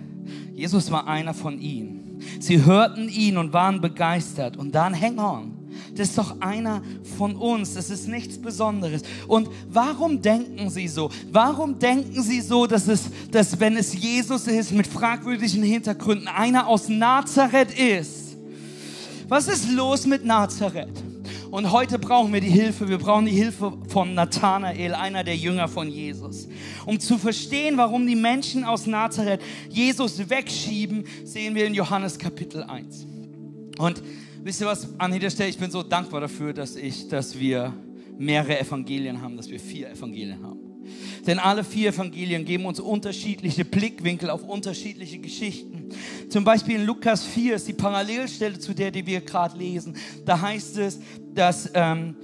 Jesus 0.53 0.91
war 0.91 1.07
einer 1.07 1.33
von 1.33 1.59
ihnen. 1.59 2.19
Sie 2.39 2.63
hörten 2.63 3.09
ihn 3.09 3.37
und 3.37 3.53
waren 3.53 3.81
begeistert. 3.81 4.55
Und 4.55 4.73
dann, 4.73 4.99
hang 4.99 5.19
on, 5.19 5.63
das 5.95 6.09
ist 6.09 6.17
doch 6.17 6.39
einer 6.39 6.81
von 7.17 7.35
uns. 7.35 7.73
Das 7.73 7.89
ist 7.89 8.07
nichts 8.07 8.37
Besonderes. 8.37 9.03
Und 9.27 9.49
warum 9.69 10.21
denken 10.21 10.69
Sie 10.69 10.87
so? 10.87 11.09
Warum 11.31 11.79
denken 11.79 12.21
Sie 12.21 12.41
so, 12.41 12.67
dass 12.67 12.87
es, 12.87 13.03
dass 13.31 13.59
wenn 13.59 13.75
es 13.75 13.93
Jesus 13.93 14.47
ist 14.47 14.71
mit 14.71 14.87
fragwürdigen 14.87 15.63
Hintergründen, 15.63 16.27
einer 16.27 16.67
aus 16.67 16.87
Nazareth 16.87 17.77
ist? 17.77 18.37
Was 19.27 19.47
ist 19.47 19.69
los 19.71 20.05
mit 20.05 20.25
Nazareth? 20.25 21.02
Und 21.53 21.71
heute 21.71 21.99
brauchen 21.99 22.33
wir 22.33 22.41
die 22.41 22.49
Hilfe. 22.49 22.89
Wir 22.89 22.97
brauchen 22.97 23.27
die 23.27 23.31
Hilfe 23.31 23.77
von 23.87 24.15
Nathanael, 24.15 24.95
einer 24.95 25.23
der 25.23 25.35
Jünger 25.35 25.67
von 25.67 25.87
Jesus. 25.87 26.47
Um 26.83 26.99
zu 26.99 27.19
verstehen, 27.19 27.77
warum 27.77 28.07
die 28.07 28.15
Menschen 28.15 28.63
aus 28.63 28.87
Nazareth 28.87 29.39
Jesus 29.69 30.17
wegschieben, 30.31 31.03
sehen 31.23 31.53
wir 31.53 31.67
in 31.67 31.75
Johannes 31.75 32.17
Kapitel 32.17 32.63
1. 32.63 33.05
Und 33.77 34.01
wisst 34.41 34.61
ihr 34.61 34.65
was, 34.65 34.99
an 34.99 35.11
dieser 35.11 35.29
Stelle, 35.29 35.51
ich 35.51 35.59
bin 35.59 35.69
so 35.69 35.83
dankbar 35.83 36.21
dafür, 36.21 36.53
dass 36.53 36.75
ich, 36.75 37.07
dass 37.07 37.37
wir 37.37 37.71
mehrere 38.17 38.59
Evangelien 38.59 39.21
haben, 39.21 39.37
dass 39.37 39.47
wir 39.47 39.59
vier 39.59 39.91
Evangelien 39.91 40.41
haben. 40.41 40.59
Denn 41.27 41.37
alle 41.37 41.63
vier 41.63 41.89
Evangelien 41.89 42.45
geben 42.45 42.65
uns 42.65 42.79
unterschiedliche 42.79 43.63
Blickwinkel 43.63 44.31
auf 44.31 44.43
unterschiedliche 44.43 45.19
Geschichten. 45.19 45.72
Zum 46.29 46.43
Beispiel 46.43 46.75
in 46.75 46.85
Lukas 46.85 47.23
4 47.25 47.55
ist 47.55 47.67
die 47.67 47.73
Parallelstelle 47.73 48.57
zu 48.59 48.73
der, 48.73 48.91
die 48.91 49.05
wir 49.05 49.21
gerade 49.21 49.57
lesen. 49.57 49.95
Da 50.25 50.39
heißt 50.39 50.77
es, 50.77 50.99
dass, 51.33 51.69
ähm, 51.73 52.15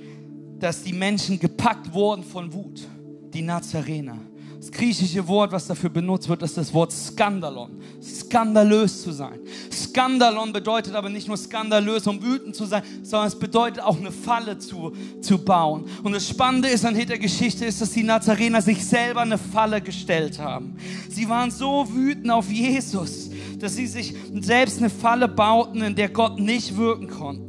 dass 0.59 0.83
die 0.83 0.93
Menschen 0.93 1.39
gepackt 1.39 1.93
wurden 1.93 2.23
von 2.23 2.51
Wut, 2.53 2.87
die 3.33 3.41
Nazarener. 3.41 4.17
Das 4.59 4.71
griechische 4.71 5.25
Wort, 5.25 5.53
was 5.53 5.67
dafür 5.67 5.89
benutzt 5.89 6.27
wird, 6.27 6.41
ist 6.41 6.57
das 6.57 6.73
Wort 6.73 6.91
Skandalon. 6.91 7.81
Skandalös 8.03 9.03
zu 9.03 9.13
sein. 9.13 9.39
Skandalon 9.71 10.51
bedeutet 10.51 10.95
aber 10.95 11.07
nicht 11.07 11.29
nur 11.29 11.37
skandalös, 11.37 12.05
um 12.07 12.21
wütend 12.21 12.57
zu 12.57 12.65
sein, 12.65 12.83
sondern 13.01 13.29
es 13.29 13.39
bedeutet 13.39 13.81
auch 13.81 13.97
eine 13.97 14.11
Falle 14.11 14.57
zu, 14.57 14.91
zu 15.21 15.37
bauen. 15.37 15.85
Und 16.03 16.11
das 16.11 16.27
Spannende 16.27 16.67
ist 16.67 16.85
an 16.85 16.93
der 16.93 17.17
Geschichte 17.17 17.63
ist, 17.65 17.79
dass 17.79 17.91
die 17.91 18.03
Nazarener 18.03 18.61
sich 18.61 18.85
selber 18.85 19.21
eine 19.21 19.37
Falle 19.37 19.81
gestellt 19.81 20.39
haben. 20.39 20.75
Sie 21.09 21.29
waren 21.29 21.51
so 21.51 21.87
wütend 21.89 22.29
auf 22.29 22.51
Jesus, 22.51 23.28
dass 23.59 23.75
sie 23.75 23.87
sich 23.87 24.15
selbst 24.39 24.79
eine 24.79 24.89
Falle 24.89 25.27
bauten, 25.27 25.81
in 25.81 25.95
der 25.95 26.09
Gott 26.09 26.39
nicht 26.39 26.77
wirken 26.77 27.07
konnte. 27.07 27.48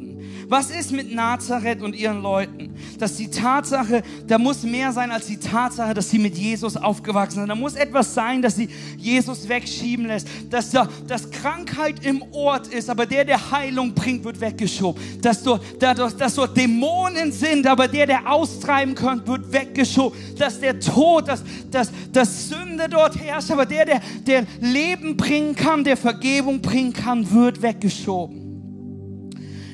Was 0.51 0.69
ist 0.73 0.91
mit 0.91 1.15
Nazareth 1.15 1.81
und 1.81 1.95
ihren 1.95 2.23
Leuten? 2.23 2.75
Dass 2.99 3.15
die 3.17 3.31
Tatsache, 3.31 4.03
da 4.27 4.37
muss 4.37 4.65
mehr 4.65 4.91
sein 4.91 5.13
als 5.13 5.29
die 5.29 5.37
Tatsache, 5.37 5.95
dass 5.95 6.11
sie 6.11 6.19
mit 6.19 6.37
Jesus 6.37 6.77
aufgewachsen 6.77 7.39
sind. 7.39 7.49
Da 7.49 7.55
muss 7.55 7.77
etwas 7.77 8.15
sein, 8.15 8.43
dass 8.43 8.57
sie 8.57 8.69
Jesus 8.99 9.49
wegschieben 9.49 10.09
lässt. 10.09 10.27
Dass, 10.51 10.73
da, 10.73 10.89
dass 11.07 11.31
Krankheit 11.31 12.05
im 12.05 12.25
Ort 12.33 12.67
ist, 12.67 12.91
aber 12.91 13.07
der, 13.07 13.25
der 13.25 13.53
Heilung 13.53 13.95
bringt, 13.95 14.25
wird 14.25 14.41
weggeschoben. 14.41 15.01
Dass 15.23 15.45
dort, 15.45 15.63
dass, 15.81 16.17
dass 16.17 16.35
dort 16.35 16.57
Dämonen 16.57 17.31
sind, 17.31 17.69
aber 17.69 17.87
der, 17.87 18.07
der 18.09 18.29
austreiben 18.29 18.97
kann, 18.97 19.25
wird 19.29 19.53
weggeschoben. 19.53 20.19
Dass 20.37 20.59
der 20.59 20.81
Tod, 20.81 21.29
dass, 21.29 21.45
dass, 21.71 21.93
dass 22.11 22.49
Sünde 22.49 22.89
dort 22.89 23.17
herrscht, 23.17 23.53
aber 23.53 23.67
der, 23.67 23.85
der, 23.85 24.01
der 24.27 24.47
Leben 24.61 25.17
bringen 25.17 25.55
kann, 25.55 25.85
der 25.85 25.97
Vergebung 25.97 26.61
bringen 26.61 26.93
kann, 26.93 27.31
wird 27.31 27.63
weggeschoben. 27.63 28.50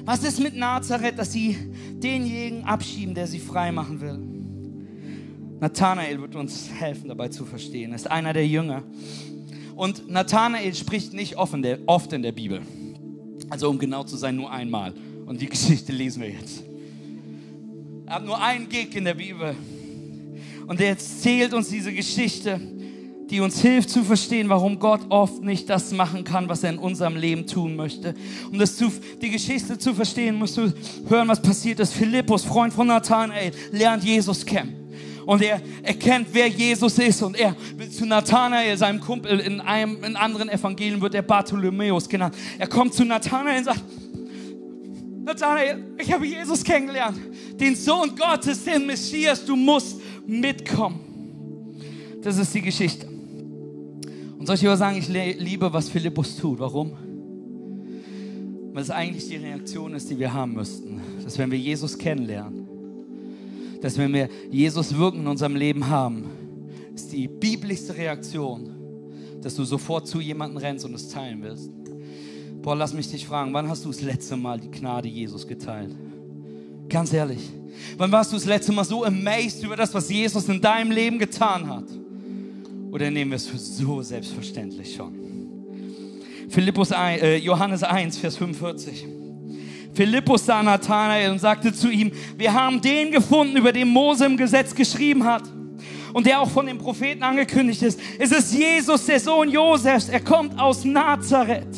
Was 0.06 0.22
ist 0.22 0.38
mit 0.38 0.54
Nazareth, 0.54 1.18
dass 1.18 1.32
sie 1.32 1.56
denjenigen 1.94 2.62
abschieben, 2.62 3.12
der 3.12 3.26
sie 3.26 3.40
frei 3.40 3.72
machen 3.72 4.00
will? 4.00 4.18
Nathanael 5.58 6.20
wird 6.20 6.36
uns 6.36 6.70
helfen, 6.72 7.08
dabei 7.08 7.28
zu 7.28 7.44
verstehen. 7.44 7.90
Er 7.90 7.96
ist 7.96 8.08
einer 8.08 8.32
der 8.32 8.46
Jünger. 8.46 8.84
Und 9.74 10.08
Nathanael 10.08 10.72
spricht 10.76 11.12
nicht 11.12 11.36
oft 11.36 11.54
in, 11.54 12.22
der, 12.22 12.32
Bibel. 12.32 12.62
Also 13.50 13.68
um 13.68 13.80
genau 13.80 14.04
zu 14.04 14.16
sein, 14.16 14.36
nur 14.36 14.52
einmal. 14.52 14.94
Und 15.26 15.40
die 15.40 15.46
Geschichte 15.50 15.90
lesen 15.90 16.22
wir 16.22 16.30
jetzt. 16.30 16.62
Er 18.06 18.14
hat 18.14 18.24
nur 18.24 18.40
einen 18.40 18.68
Gig 18.68 18.94
in 18.94 19.06
der 19.06 19.14
Bibel. 19.14 19.56
Und 20.68 20.80
er 20.80 20.90
erzählt 20.90 21.52
uns 21.52 21.68
diese 21.68 21.92
Geschichte 21.92 22.60
die 23.30 23.40
uns 23.40 23.60
hilft 23.60 23.90
zu 23.90 24.04
verstehen, 24.04 24.48
warum 24.48 24.78
Gott 24.78 25.00
oft 25.08 25.42
nicht 25.42 25.68
das 25.68 25.92
machen 25.92 26.24
kann, 26.24 26.48
was 26.48 26.62
er 26.62 26.70
in 26.70 26.78
unserem 26.78 27.16
Leben 27.16 27.46
tun 27.46 27.76
möchte. 27.76 28.14
Um 28.50 28.58
das 28.58 28.76
zu, 28.76 28.90
die 29.20 29.30
Geschichte 29.30 29.78
zu 29.78 29.94
verstehen, 29.94 30.36
musst 30.36 30.56
du 30.56 30.72
hören, 31.08 31.28
was 31.28 31.42
passiert 31.42 31.80
ist. 31.80 31.92
Philippus, 31.92 32.44
Freund 32.44 32.72
von 32.72 32.86
Nathanael, 32.86 33.52
lernt 33.72 34.04
Jesus 34.04 34.46
kennen. 34.46 34.86
Und 35.26 35.42
er 35.42 35.60
erkennt, 35.82 36.28
wer 36.32 36.46
Jesus 36.46 36.98
ist. 37.00 37.20
Und 37.20 37.36
er 37.36 37.56
will 37.76 37.90
zu 37.90 38.06
Nathanael, 38.06 38.76
seinem 38.76 39.00
Kumpel, 39.00 39.40
in 39.40 39.60
einem 39.60 40.04
in 40.04 40.14
anderen 40.14 40.48
Evangelien 40.48 41.00
wird 41.00 41.16
er 41.16 41.22
Bartholomäus 41.22 42.08
genannt. 42.08 42.36
Er 42.58 42.68
kommt 42.68 42.94
zu 42.94 43.04
Nathanael 43.04 43.58
und 43.58 43.64
sagt, 43.64 43.82
Nathanael, 45.24 45.84
ich 45.98 46.12
habe 46.12 46.24
Jesus 46.24 46.62
kennengelernt. 46.62 47.18
Den 47.58 47.74
Sohn 47.74 48.14
Gottes, 48.14 48.62
den 48.62 48.86
Messias, 48.86 49.44
du 49.44 49.56
musst 49.56 50.00
mitkommen. 50.24 51.00
Das 52.22 52.38
ist 52.38 52.54
die 52.54 52.62
Geschichte. 52.62 53.15
Soll 54.46 54.54
ich 54.54 54.64
aber 54.64 54.76
sagen, 54.76 54.96
ich 54.96 55.08
liebe, 55.08 55.72
was 55.72 55.88
Philippus 55.88 56.36
tut. 56.36 56.60
Warum? 56.60 56.92
Weil 58.72 58.80
es 58.80 58.90
eigentlich 58.90 59.26
die 59.26 59.38
Reaktion 59.38 59.92
ist, 59.94 60.08
die 60.08 60.20
wir 60.20 60.32
haben 60.32 60.52
müssten. 60.52 61.00
Dass 61.24 61.36
wenn 61.36 61.50
wir 61.50 61.58
Jesus 61.58 61.98
kennenlernen, 61.98 62.68
dass 63.82 63.98
wenn 63.98 64.12
wir 64.12 64.28
Jesus 64.52 64.96
wirken 64.96 65.22
in 65.22 65.26
unserem 65.26 65.56
Leben 65.56 65.88
haben, 65.88 66.26
ist 66.94 67.10
die 67.10 67.26
biblischste 67.26 67.96
Reaktion, 67.96 68.70
dass 69.42 69.56
du 69.56 69.64
sofort 69.64 70.06
zu 70.06 70.20
jemandem 70.20 70.58
rennst 70.58 70.84
und 70.84 70.94
es 70.94 71.08
teilen 71.08 71.42
willst. 71.42 71.68
Boah, 72.62 72.76
lass 72.76 72.94
mich 72.94 73.10
dich 73.10 73.26
fragen, 73.26 73.52
wann 73.52 73.68
hast 73.68 73.84
du 73.84 73.88
das 73.88 74.00
letzte 74.00 74.36
Mal 74.36 74.60
die 74.60 74.70
Gnade 74.70 75.08
Jesus 75.08 75.44
geteilt? 75.48 75.96
Ganz 76.88 77.12
ehrlich. 77.12 77.50
Wann 77.96 78.12
warst 78.12 78.30
du 78.30 78.36
das 78.36 78.46
letzte 78.46 78.70
Mal 78.70 78.84
so 78.84 79.04
amazed 79.04 79.64
über 79.64 79.74
das, 79.74 79.92
was 79.92 80.08
Jesus 80.08 80.48
in 80.48 80.60
deinem 80.60 80.92
Leben 80.92 81.18
getan 81.18 81.68
hat? 81.68 82.05
Oder 82.90 83.10
nehmen 83.10 83.30
wir 83.30 83.36
es 83.36 83.46
für 83.46 83.58
so 83.58 84.02
selbstverständlich 84.02 84.94
schon? 84.94 85.14
Philippus 86.48 86.92
1, 86.92 87.22
äh, 87.22 87.36
Johannes 87.36 87.82
1, 87.82 88.18
Vers 88.18 88.36
45. 88.36 89.06
Philippus 89.92 90.44
sah 90.44 90.62
Nathanael 90.62 91.30
und 91.30 91.38
sagte 91.38 91.72
zu 91.72 91.90
ihm, 91.90 92.12
wir 92.36 92.52
haben 92.52 92.80
den 92.80 93.10
gefunden, 93.10 93.56
über 93.56 93.72
den 93.72 93.88
Mose 93.88 94.26
im 94.26 94.36
Gesetz 94.36 94.74
geschrieben 94.74 95.24
hat 95.24 95.42
und 96.12 96.26
der 96.26 96.40
auch 96.40 96.50
von 96.50 96.66
den 96.66 96.78
Propheten 96.78 97.22
angekündigt 97.22 97.82
ist. 97.82 97.98
Es 98.18 98.30
ist 98.30 98.54
Jesus, 98.54 99.06
der 99.06 99.20
Sohn 99.20 99.50
Josefs. 99.50 100.08
Er 100.08 100.20
kommt 100.20 100.58
aus 100.58 100.84
Nazareth. 100.84 101.76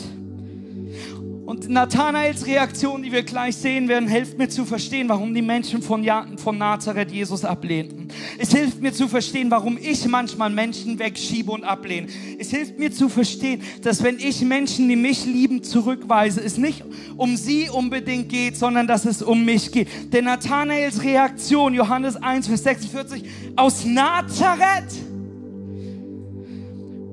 Und 1.47 1.69
Nathanaels 1.71 2.45
Reaktion, 2.47 3.03
die 3.03 3.11
wir 3.11 3.23
gleich 3.23 3.57
sehen 3.57 3.89
werden, 3.89 4.09
hilft 4.09 4.37
mir 4.37 4.49
zu 4.49 4.67
verstehen, 4.67 5.09
warum 5.09 5.33
die 5.33 5.41
Menschen 5.41 5.81
von, 5.81 6.07
von 6.37 6.59
Nazareth 6.59 7.11
Jesus 7.11 7.45
ablehnten. 7.45 8.08
Es 8.39 8.53
hilft 8.53 8.81
mir 8.81 8.93
zu 8.93 9.09
verstehen, 9.09 9.51
warum 9.51 9.79
ich 9.79 10.07
manchmal 10.07 10.51
Menschen 10.51 10.99
wegschiebe 10.99 11.51
und 11.51 11.65
ablehne. 11.65 12.09
Es 12.39 12.51
hilft 12.51 12.79
mir 12.79 12.93
zu 12.93 13.09
verstehen, 13.09 13.63
dass 13.83 14.03
wenn 14.03 14.19
ich 14.19 14.41
Menschen, 14.43 14.89
die 14.89 14.97
mich 14.97 15.25
lieben, 15.25 15.63
zurückweise, 15.63 16.41
es 16.41 16.59
nicht 16.59 16.85
um 17.17 17.37
sie 17.37 17.69
unbedingt 17.69 18.29
geht, 18.29 18.57
sondern 18.57 18.87
dass 18.87 19.05
es 19.05 19.23
um 19.23 19.45
mich 19.45 19.73
geht. 19.73 19.89
Denn 20.13 20.25
Nathanaels 20.25 21.03
Reaktion, 21.03 21.75
Johannes 21.75 22.17
1, 22.17 22.47
Vers 22.47 22.63
46, 22.63 23.25
aus 23.57 23.85
Nazareth, 23.85 25.09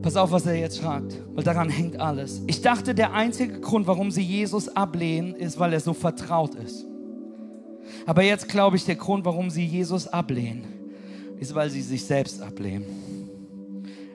Pass 0.06 0.18
auf, 0.18 0.32
was 0.32 0.46
er 0.46 0.54
jetzt 0.54 0.82
fragt, 0.82 1.20
weil 1.34 1.44
daran 1.44 1.68
hängt 1.68 2.00
alles. 2.00 2.40
Ich 2.46 2.62
dachte, 2.62 2.94
der 2.94 3.14
einzige 3.14 3.60
Grund, 3.60 3.88
warum 3.88 4.12
sie 4.12 4.22
Jesus 4.22 4.70
ablehnen, 4.70 5.34
ist, 5.34 5.58
weil 5.58 5.74
er 5.74 5.80
so 5.80 5.96
vertraut 5.96 6.54
ist. 6.54 6.86
Aber 8.06 8.22
jetzt 8.22 8.48
glaube 8.48 8.76
ich, 8.76 8.86
der 8.86 8.98
Grund, 8.98 9.26
warum 9.26 9.50
sie 9.50 9.66
Jesus 9.66 10.08
ablehnen, 10.08 10.64
ist, 11.46 11.56
weil 11.56 11.70
sie 11.70 11.82
sich 11.82 12.04
selbst 12.04 12.42
ablehnen. 12.42 12.86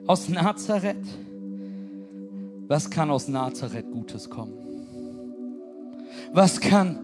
Aus 0.05 0.27
Nazareth, 0.27 1.07
was 2.67 2.89
kann 2.89 3.09
aus 3.09 3.27
Nazareth 3.27 3.89
Gutes 3.91 4.29
kommen? 4.29 4.53
Was 6.33 6.59
kann 6.59 6.99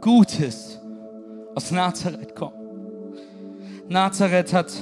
Gutes 0.00 0.78
aus 1.54 1.70
Nazareth 1.72 2.34
kommen? 2.36 2.54
Nazareth 3.88 4.52
hat 4.52 4.72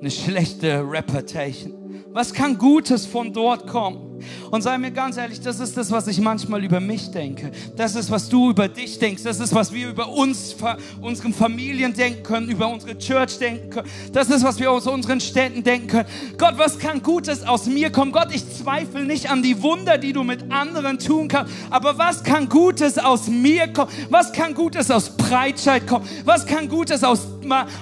eine 0.00 0.10
schlechte 0.10 0.82
Reputation. 0.90 1.79
Was 2.12 2.32
kann 2.32 2.58
Gutes 2.58 3.06
von 3.06 3.32
dort 3.32 3.68
kommen? 3.68 4.10
Und 4.50 4.62
sei 4.62 4.78
mir 4.78 4.90
ganz 4.90 5.16
ehrlich, 5.16 5.40
das 5.40 5.60
ist 5.60 5.76
das, 5.76 5.90
was 5.90 6.06
ich 6.06 6.20
manchmal 6.20 6.62
über 6.64 6.80
mich 6.80 7.10
denke. 7.10 7.50
Das 7.76 7.94
ist, 7.94 8.10
was 8.10 8.28
du 8.28 8.50
über 8.50 8.68
dich 8.68 8.98
denkst. 8.98 9.22
Das 9.22 9.40
ist, 9.40 9.54
was 9.54 9.72
wir 9.72 9.88
über 9.88 10.08
uns, 10.08 10.56
unseren 11.00 11.32
Familien 11.32 11.94
denken 11.94 12.22
können, 12.22 12.48
über 12.50 12.68
unsere 12.68 12.98
Church 12.98 13.38
denken 13.38 13.70
können. 13.70 13.88
Das 14.12 14.28
ist, 14.28 14.44
was 14.44 14.58
wir 14.58 14.70
aus 14.70 14.86
unseren 14.86 15.20
Städten 15.20 15.62
denken 15.62 15.88
können. 15.88 16.08
Gott, 16.36 16.54
was 16.56 16.78
kann 16.78 17.02
Gutes 17.02 17.46
aus 17.46 17.66
mir 17.66 17.90
kommen? 17.90 18.12
Gott, 18.12 18.28
ich 18.32 18.48
zweifle 18.50 19.04
nicht 19.04 19.30
an 19.30 19.42
die 19.42 19.62
Wunder, 19.62 19.98
die 19.98 20.12
du 20.12 20.22
mit 20.22 20.50
anderen 20.50 20.98
tun 20.98 21.28
kannst. 21.28 21.52
Aber 21.70 21.96
was 21.98 22.22
kann 22.22 22.48
Gutes 22.48 22.98
aus 22.98 23.28
mir 23.28 23.72
kommen? 23.72 23.90
Was 24.10 24.32
kann 24.32 24.54
Gutes 24.54 24.90
aus 24.90 25.16
Breitscheid 25.16 25.86
kommen? 25.86 26.06
Was 26.24 26.46
kann 26.46 26.68
Gutes 26.68 27.04
aus, 27.04 27.26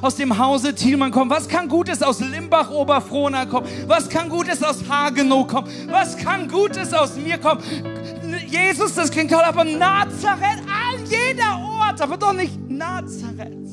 aus 0.03 0.17
dem 0.17 0.39
Hause 0.39 0.75
Thielmann 0.75 1.11
kommen? 1.11 1.31
Was 1.31 1.49
kann 1.49 1.69
Gutes 1.69 2.03
aus 2.03 2.21
Limbach-Oberfrohna 2.21 3.47
kommen? 3.47 3.67
Was 3.87 4.09
kann 4.09 4.18
Gutes 4.27 4.63
aus 4.63 4.89
Hagenow 4.89 5.47
kommen? 5.47 5.69
Was 5.89 6.17
kann 6.17 6.49
Gutes 6.49 6.95
aus 6.95 7.17
mir 7.17 7.39
kommt. 7.39 7.63
Jesus, 8.49 8.95
das 8.95 9.11
klingt 9.11 9.31
toll, 9.31 9.43
aber 9.43 9.65
Nazareth, 9.65 10.63
an 10.67 11.05
jeder 11.05 11.59
Ort, 11.81 12.01
aber 12.01 12.17
doch 12.17 12.33
nicht 12.33 12.59
Nazareth. 12.69 13.69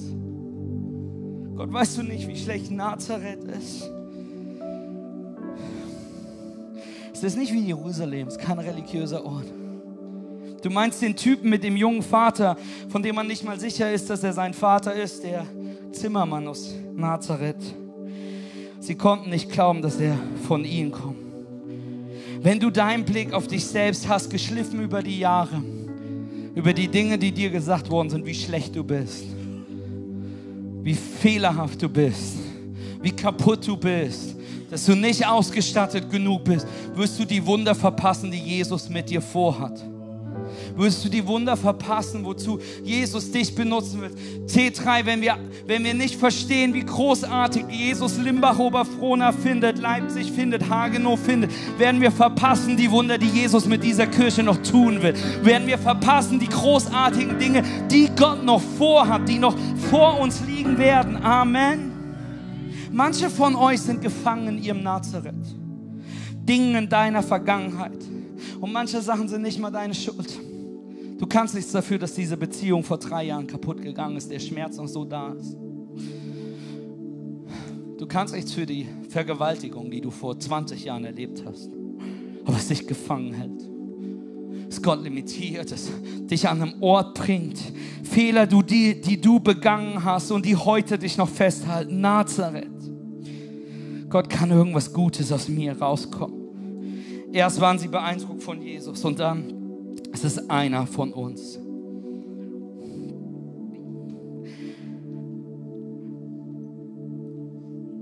Gott, 1.55 1.71
weißt 1.71 1.97
du 1.97 2.03
nicht, 2.03 2.27
wie 2.27 2.37
schlecht 2.37 2.71
Nazareth 2.71 3.43
ist? 3.45 3.89
Es 7.13 7.23
ist 7.23 7.37
nicht 7.37 7.53
wie 7.53 7.61
Jerusalem, 7.61 8.27
es 8.27 8.35
ist 8.35 8.41
kein 8.41 8.59
religiöser 8.59 9.25
Ort. 9.25 9.45
Du 10.61 10.69
meinst 10.69 11.01
den 11.01 11.15
Typen 11.15 11.49
mit 11.49 11.63
dem 11.63 11.77
jungen 11.77 12.01
Vater, 12.01 12.57
von 12.89 13.01
dem 13.01 13.15
man 13.15 13.27
nicht 13.27 13.43
mal 13.43 13.59
sicher 13.59 13.91
ist, 13.93 14.09
dass 14.09 14.23
er 14.23 14.33
sein 14.33 14.53
Vater 14.53 14.93
ist, 14.93 15.23
der 15.23 15.45
Zimmermann 15.93 16.47
aus 16.47 16.73
Nazareth. 16.93 17.84
Sie 18.85 18.93
konnten 18.93 19.31
nicht 19.31 19.49
glauben, 19.49 19.81
dass 19.81 19.99
er 19.99 20.15
von 20.47 20.63
ihnen 20.63 20.91
kommt. 20.91 21.17
Wenn 22.39 22.59
du 22.59 22.69
deinen 22.69 23.03
Blick 23.03 23.33
auf 23.33 23.47
dich 23.47 23.65
selbst 23.65 24.07
hast, 24.07 24.29
geschliffen 24.29 24.79
über 24.79 25.01
die 25.01 25.17
Jahre, 25.17 25.59
über 26.53 26.71
die 26.71 26.87
Dinge, 26.87 27.17
die 27.17 27.31
dir 27.31 27.49
gesagt 27.49 27.89
worden 27.89 28.11
sind, 28.11 28.27
wie 28.27 28.35
schlecht 28.35 28.75
du 28.75 28.83
bist, 28.83 29.25
wie 30.83 30.93
fehlerhaft 30.93 31.81
du 31.81 31.89
bist, 31.89 32.37
wie 33.01 33.09
kaputt 33.09 33.65
du 33.65 33.75
bist, 33.75 34.35
dass 34.69 34.85
du 34.85 34.95
nicht 34.95 35.25
ausgestattet 35.25 36.11
genug 36.11 36.43
bist, 36.43 36.67
wirst 36.93 37.19
du 37.19 37.25
die 37.25 37.43
Wunder 37.43 37.73
verpassen, 37.73 38.29
die 38.29 38.37
Jesus 38.37 38.87
mit 38.87 39.09
dir 39.09 39.21
vorhat 39.21 39.83
wirst 40.75 41.03
du 41.05 41.09
die 41.09 41.25
Wunder 41.25 41.57
verpassen, 41.57 42.23
wozu 42.23 42.59
Jesus 42.83 43.31
dich 43.31 43.53
benutzen 43.55 44.01
wird. 44.01 44.13
T3, 44.47 45.05
wenn 45.05 45.21
wir, 45.21 45.37
wenn 45.65 45.83
wir 45.83 45.93
nicht 45.93 46.15
verstehen, 46.15 46.73
wie 46.73 46.83
großartig 46.83 47.65
Jesus 47.69 48.17
Limbach 48.17 48.59
Oberfrohna 48.59 49.31
findet, 49.31 49.79
Leipzig 49.79 50.31
findet, 50.31 50.69
Hagenow 50.69 51.19
findet, 51.19 51.51
werden 51.77 52.01
wir 52.01 52.11
verpassen 52.11 52.77
die 52.77 52.91
Wunder, 52.91 53.17
die 53.17 53.27
Jesus 53.27 53.65
mit 53.65 53.83
dieser 53.83 54.07
Kirche 54.07 54.43
noch 54.43 54.57
tun 54.57 55.01
will. 55.01 55.13
Werden 55.43 55.67
wir 55.67 55.77
verpassen 55.77 56.39
die 56.39 56.49
großartigen 56.49 57.39
Dinge, 57.39 57.63
die 57.91 58.09
Gott 58.15 58.43
noch 58.43 58.61
vorhat, 58.61 59.27
die 59.27 59.39
noch 59.39 59.55
vor 59.89 60.19
uns 60.19 60.41
liegen 60.45 60.77
werden. 60.77 61.17
Amen. 61.23 61.91
Manche 62.91 63.29
von 63.29 63.55
euch 63.55 63.81
sind 63.81 64.01
gefangen 64.01 64.47
in 64.57 64.63
ihrem 64.63 64.83
Nazareth. 64.83 65.35
Dingen 66.33 66.75
in 66.75 66.89
deiner 66.89 67.23
Vergangenheit. 67.23 67.97
Und 68.61 68.71
manche 68.71 69.01
Sachen 69.01 69.27
sind 69.27 69.41
nicht 69.41 69.59
mal 69.59 69.71
deine 69.71 69.93
Schuld. 69.93 70.39
Du 71.17 71.25
kannst 71.27 71.55
nichts 71.55 71.71
dafür, 71.71 71.97
dass 71.97 72.13
diese 72.13 72.35
Beziehung 72.35 72.83
vor 72.83 72.97
drei 72.97 73.25
Jahren 73.25 73.47
kaputt 73.47 73.81
gegangen 73.81 74.17
ist, 74.17 74.29
der 74.29 74.39
Schmerz 74.39 74.77
noch 74.77 74.87
so 74.87 75.05
da 75.05 75.31
ist. 75.33 75.55
Du 77.97 78.05
kannst 78.05 78.33
nichts 78.33 78.51
für 78.51 78.65
die 78.65 78.87
Vergewaltigung, 79.09 79.89
die 79.89 80.01
du 80.01 80.11
vor 80.11 80.37
20 80.37 80.83
Jahren 80.83 81.05
erlebt 81.05 81.43
hast, 81.45 81.69
aber 82.43 82.57
es 82.57 82.67
dich 82.67 82.85
gefangen 82.85 83.33
hält. 83.33 83.69
Es 84.67 84.81
Gott 84.81 85.01
limitiert, 85.01 85.71
es 85.71 85.89
dich 86.29 86.49
an 86.49 86.61
einem 86.61 86.83
Ort 86.83 87.17
bringt. 87.17 87.61
Fehler, 88.03 88.45
die, 88.45 88.99
die 88.99 89.21
du 89.21 89.39
begangen 89.39 90.03
hast 90.03 90.31
und 90.31 90.45
die 90.45 90.55
heute 90.57 90.97
dich 90.97 91.17
noch 91.17 91.29
festhalten. 91.29 92.01
Nazareth. 92.01 92.67
Gott 94.09 94.29
kann 94.29 94.51
irgendwas 94.51 94.91
Gutes 94.91 95.31
aus 95.31 95.47
mir 95.47 95.79
rauskommen. 95.79 96.43
Erst 97.31 97.61
waren 97.61 97.79
sie 97.79 97.87
beeindruckt 97.87 98.43
von 98.43 98.61
Jesus 98.61 99.03
und 99.05 99.19
dann 99.19 99.64
ist 100.15 100.23
es 100.23 100.49
einer 100.49 100.87
von 100.87 101.11
uns. 101.11 101.59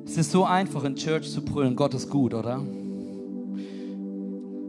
Es 0.05 0.18
ist 0.18 0.32
so 0.32 0.45
einfach 0.45 0.84
in 0.84 0.95
Church 0.95 1.32
zu 1.32 1.43
brüllen, 1.43 1.76
Gott 1.76 1.95
ist 1.95 2.09
gut, 2.09 2.36
oder? 2.36 2.64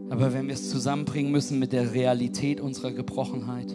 Aber 0.09 0.33
wenn 0.33 0.47
wir 0.47 0.55
es 0.55 0.71
zusammenbringen 0.71 1.31
müssen 1.31 1.59
mit 1.59 1.71
der 1.71 1.93
Realität 1.93 2.59
unserer 2.59 2.91
Gebrochenheit. 2.91 3.71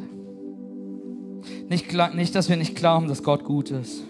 Nicht, 1.68 1.92
nicht, 2.14 2.34
dass 2.34 2.48
wir 2.48 2.56
nicht 2.56 2.74
glauben, 2.74 3.06
dass 3.06 3.22
Gott 3.22 3.44
gut 3.44 3.70
ist. 3.70 4.02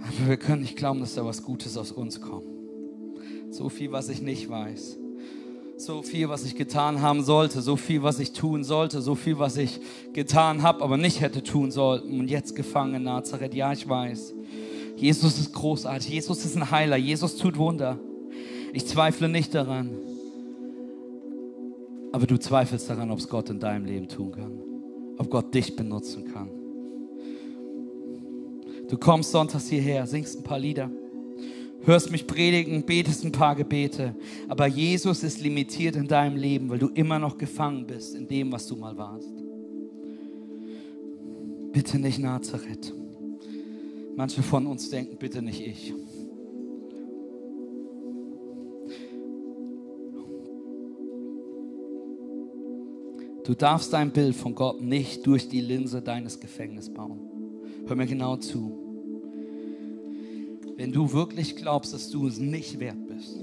Aber 0.00 0.28
wir 0.28 0.36
können 0.38 0.62
nicht 0.62 0.76
glauben, 0.76 1.00
dass 1.00 1.14
da 1.14 1.24
was 1.26 1.42
Gutes 1.42 1.76
aus 1.76 1.92
uns 1.92 2.22
kommt. 2.22 2.46
So 3.50 3.68
viel, 3.68 3.92
was 3.92 4.08
ich 4.08 4.22
nicht 4.22 4.48
weiß. 4.48 5.01
So 5.84 6.00
viel, 6.00 6.28
was 6.28 6.44
ich 6.44 6.54
getan 6.54 7.02
haben 7.02 7.24
sollte. 7.24 7.60
So 7.60 7.74
viel, 7.74 8.04
was 8.04 8.20
ich 8.20 8.32
tun 8.32 8.62
sollte. 8.62 9.02
So 9.02 9.16
viel, 9.16 9.40
was 9.40 9.56
ich 9.56 9.80
getan 10.12 10.62
habe, 10.62 10.84
aber 10.84 10.96
nicht 10.96 11.20
hätte 11.20 11.42
tun 11.42 11.72
sollten. 11.72 12.20
Und 12.20 12.30
jetzt 12.30 12.54
gefangen 12.54 12.94
in 12.94 13.02
Nazareth. 13.02 13.52
Ja, 13.52 13.72
ich 13.72 13.88
weiß. 13.88 14.32
Jesus 14.96 15.40
ist 15.40 15.52
großartig. 15.52 16.08
Jesus 16.08 16.44
ist 16.44 16.56
ein 16.56 16.70
Heiler. 16.70 16.96
Jesus 16.96 17.36
tut 17.36 17.58
Wunder. 17.58 17.98
Ich 18.72 18.86
zweifle 18.86 19.28
nicht 19.28 19.56
daran. 19.56 19.90
Aber 22.12 22.28
du 22.28 22.38
zweifelst 22.38 22.88
daran, 22.88 23.10
ob 23.10 23.18
es 23.18 23.28
Gott 23.28 23.50
in 23.50 23.58
deinem 23.58 23.84
Leben 23.84 24.06
tun 24.06 24.30
kann. 24.30 24.52
Ob 25.18 25.30
Gott 25.30 25.52
dich 25.52 25.74
benutzen 25.74 26.32
kann. 26.32 26.48
Du 28.88 28.96
kommst 28.98 29.32
sonntags 29.32 29.68
hierher, 29.68 30.06
singst 30.06 30.38
ein 30.38 30.44
paar 30.44 30.60
Lieder, 30.60 30.90
hörst 31.84 32.10
mich 32.10 32.26
predigen, 32.26 32.84
betest 32.84 33.24
ein 33.24 33.32
paar 33.32 33.56
Gebete. 33.56 34.14
Aber 34.48 34.66
Jesus 34.66 35.22
ist 35.22 35.40
limitiert 35.40 35.96
in 35.96 36.08
deinem 36.08 36.36
Leben, 36.36 36.68
weil 36.70 36.78
du 36.78 36.88
immer 36.88 37.18
noch 37.18 37.38
gefangen 37.38 37.86
bist 37.86 38.14
in 38.14 38.28
dem, 38.28 38.52
was 38.52 38.66
du 38.66 38.76
mal 38.76 38.96
warst. 38.96 39.32
Bitte 41.72 41.98
nicht 41.98 42.18
Nazareth. 42.18 42.92
Manche 44.14 44.42
von 44.42 44.66
uns 44.66 44.90
denken, 44.90 45.16
bitte 45.16 45.40
nicht 45.40 45.66
ich. 45.66 45.94
Du 53.44 53.54
darfst 53.54 53.92
dein 53.92 54.12
Bild 54.12 54.36
von 54.36 54.54
Gott 54.54 54.80
nicht 54.80 55.26
durch 55.26 55.48
die 55.48 55.60
Linse 55.60 56.00
deines 56.00 56.38
Gefängnisses 56.38 56.92
bauen. 56.92 57.18
Hör 57.86 57.96
mir 57.96 58.06
genau 58.06 58.36
zu. 58.36 58.81
Wenn 60.76 60.92
du 60.92 61.12
wirklich 61.12 61.56
glaubst, 61.56 61.92
dass 61.92 62.10
du 62.10 62.26
es 62.26 62.38
nicht 62.38 62.80
wert 62.80 63.06
bist, 63.06 63.36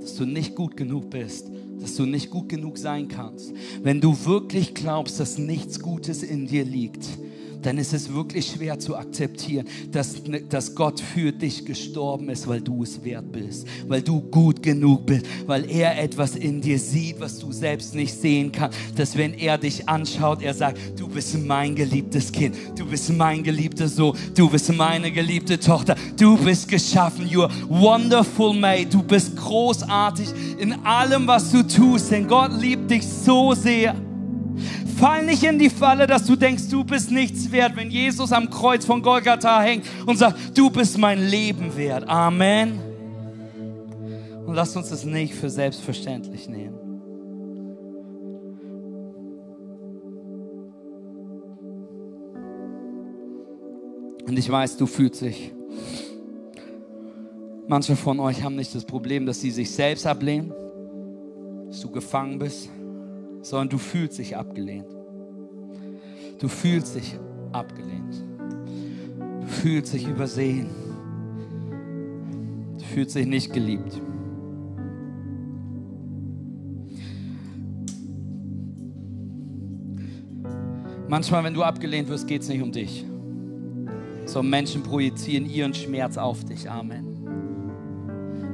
dass 0.00 0.16
du 0.16 0.26
nicht 0.26 0.54
gut 0.54 0.76
genug 0.76 1.10
bist, 1.10 1.50
dass 1.80 1.96
du 1.96 2.04
nicht 2.06 2.30
gut 2.30 2.48
genug 2.48 2.78
sein 2.78 3.08
kannst, 3.08 3.52
wenn 3.82 4.00
du 4.00 4.16
wirklich 4.24 4.74
glaubst, 4.74 5.20
dass 5.20 5.38
nichts 5.38 5.80
Gutes 5.80 6.22
in 6.22 6.46
dir 6.46 6.64
liegt, 6.64 7.06
dann 7.64 7.78
ist 7.78 7.92
es 7.94 8.12
wirklich 8.12 8.46
schwer 8.46 8.78
zu 8.78 8.96
akzeptieren, 8.96 9.66
dass, 9.90 10.22
dass 10.48 10.74
Gott 10.74 11.00
für 11.00 11.32
dich 11.32 11.64
gestorben 11.64 12.28
ist, 12.28 12.46
weil 12.46 12.60
du 12.60 12.82
es 12.82 13.02
wert 13.04 13.32
bist, 13.32 13.66
weil 13.88 14.02
du 14.02 14.20
gut 14.20 14.62
genug 14.62 15.06
bist, 15.06 15.26
weil 15.46 15.68
er 15.70 16.00
etwas 16.02 16.36
in 16.36 16.60
dir 16.60 16.78
sieht, 16.78 17.20
was 17.20 17.38
du 17.38 17.52
selbst 17.52 17.94
nicht 17.94 18.14
sehen 18.14 18.52
kannst. 18.52 18.78
Dass 18.96 19.16
wenn 19.16 19.34
er 19.34 19.58
dich 19.58 19.88
anschaut, 19.88 20.42
er 20.42 20.54
sagt, 20.54 20.78
du 20.96 21.08
bist 21.08 21.38
mein 21.38 21.74
geliebtes 21.74 22.30
Kind, 22.30 22.54
du 22.76 22.86
bist 22.86 23.12
mein 23.12 23.42
geliebter 23.42 23.88
Sohn, 23.88 24.16
du 24.34 24.50
bist 24.50 24.72
meine 24.72 25.10
geliebte 25.10 25.58
Tochter, 25.58 25.96
du 26.18 26.36
bist 26.36 26.68
geschaffen, 26.68 27.26
you're 27.28 27.50
wonderful 27.68 28.52
made, 28.52 28.86
du 28.86 29.02
bist 29.02 29.36
großartig 29.36 30.28
in 30.58 30.72
allem, 30.84 31.26
was 31.26 31.50
du 31.50 31.62
tust, 31.62 32.10
denn 32.10 32.28
Gott 32.28 32.52
liebt 32.60 32.90
dich 32.90 33.06
so 33.06 33.54
sehr. 33.54 33.94
Fall 34.96 35.24
nicht 35.24 35.42
in 35.42 35.58
die 35.58 35.70
Falle, 35.70 36.06
dass 36.06 36.24
du 36.24 36.36
denkst, 36.36 36.68
du 36.70 36.84
bist 36.84 37.10
nichts 37.10 37.50
wert, 37.50 37.76
wenn 37.76 37.90
Jesus 37.90 38.32
am 38.32 38.48
Kreuz 38.48 38.84
von 38.84 39.02
Golgatha 39.02 39.60
hängt 39.60 39.84
und 40.06 40.16
sagt, 40.18 40.56
du 40.56 40.70
bist 40.70 40.98
mein 40.98 41.26
Leben 41.28 41.76
wert. 41.76 42.08
Amen. 42.08 42.78
Und 44.46 44.54
lass 44.54 44.76
uns 44.76 44.90
das 44.90 45.04
nicht 45.04 45.34
für 45.34 45.50
selbstverständlich 45.50 46.48
nehmen. 46.48 46.74
Und 54.26 54.38
ich 54.38 54.50
weiß, 54.50 54.76
du 54.76 54.86
fühlst 54.86 55.20
dich. 55.22 55.52
Manche 57.66 57.96
von 57.96 58.20
euch 58.20 58.42
haben 58.42 58.56
nicht 58.56 58.74
das 58.74 58.84
Problem, 58.84 59.26
dass 59.26 59.40
sie 59.40 59.50
sich 59.50 59.70
selbst 59.70 60.06
ablehnen, 60.06 60.52
dass 61.68 61.80
du 61.80 61.90
gefangen 61.90 62.38
bist 62.38 62.68
sondern 63.44 63.68
du 63.68 63.78
fühlst 63.78 64.18
dich 64.18 64.36
abgelehnt. 64.36 64.86
Du 66.40 66.48
fühlst 66.48 66.96
dich 66.96 67.18
abgelehnt. 67.52 68.24
Du 69.42 69.46
fühlst 69.46 69.92
dich 69.92 70.08
übersehen. 70.08 70.68
Du 72.78 72.84
fühlst 72.84 73.14
dich 73.14 73.26
nicht 73.26 73.52
geliebt. 73.52 74.00
Manchmal, 81.06 81.44
wenn 81.44 81.54
du 81.54 81.62
abgelehnt 81.62 82.08
wirst, 82.08 82.26
geht 82.26 82.42
es 82.42 82.48
nicht 82.48 82.62
um 82.62 82.72
dich, 82.72 83.04
sondern 84.24 84.50
Menschen 84.50 84.82
projizieren 84.82 85.44
ihren 85.48 85.74
Schmerz 85.74 86.16
auf 86.16 86.44
dich. 86.44 86.68
Amen. 86.68 87.04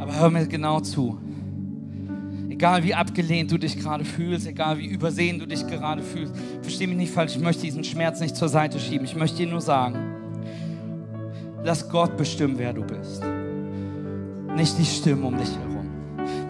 Aber 0.01 0.19
hör 0.19 0.31
mir 0.31 0.47
genau 0.47 0.81
zu. 0.81 1.19
Egal 2.61 2.85
wie 2.85 2.95
abgelehnt 2.95 3.51
du 3.51 3.57
dich 3.57 3.79
gerade 3.79 4.05
fühlst, 4.05 4.47
egal 4.47 4.77
wie 4.77 4.85
übersehen 4.85 5.39
du 5.39 5.47
dich 5.47 5.67
gerade 5.67 6.03
fühlst, 6.03 6.35
versteh 6.61 6.87
mich 6.87 6.99
nicht 6.99 7.11
falsch, 7.11 7.35
ich 7.35 7.41
möchte 7.41 7.63
diesen 7.63 7.83
Schmerz 7.83 8.21
nicht 8.21 8.37
zur 8.37 8.51
Seite 8.51 8.79
schieben. 8.79 9.07
Ich 9.07 9.17
möchte 9.17 9.39
dir 9.39 9.47
nur 9.47 9.63
sagen, 9.63 9.97
lass 11.65 11.89
Gott 11.89 12.19
bestimmen, 12.19 12.59
wer 12.59 12.75
du 12.75 12.83
bist. 12.83 13.23
Nicht 14.55 14.77
die 14.77 14.85
Stimmen 14.85 15.25
um 15.25 15.39
dich 15.39 15.49
herum. 15.49 15.89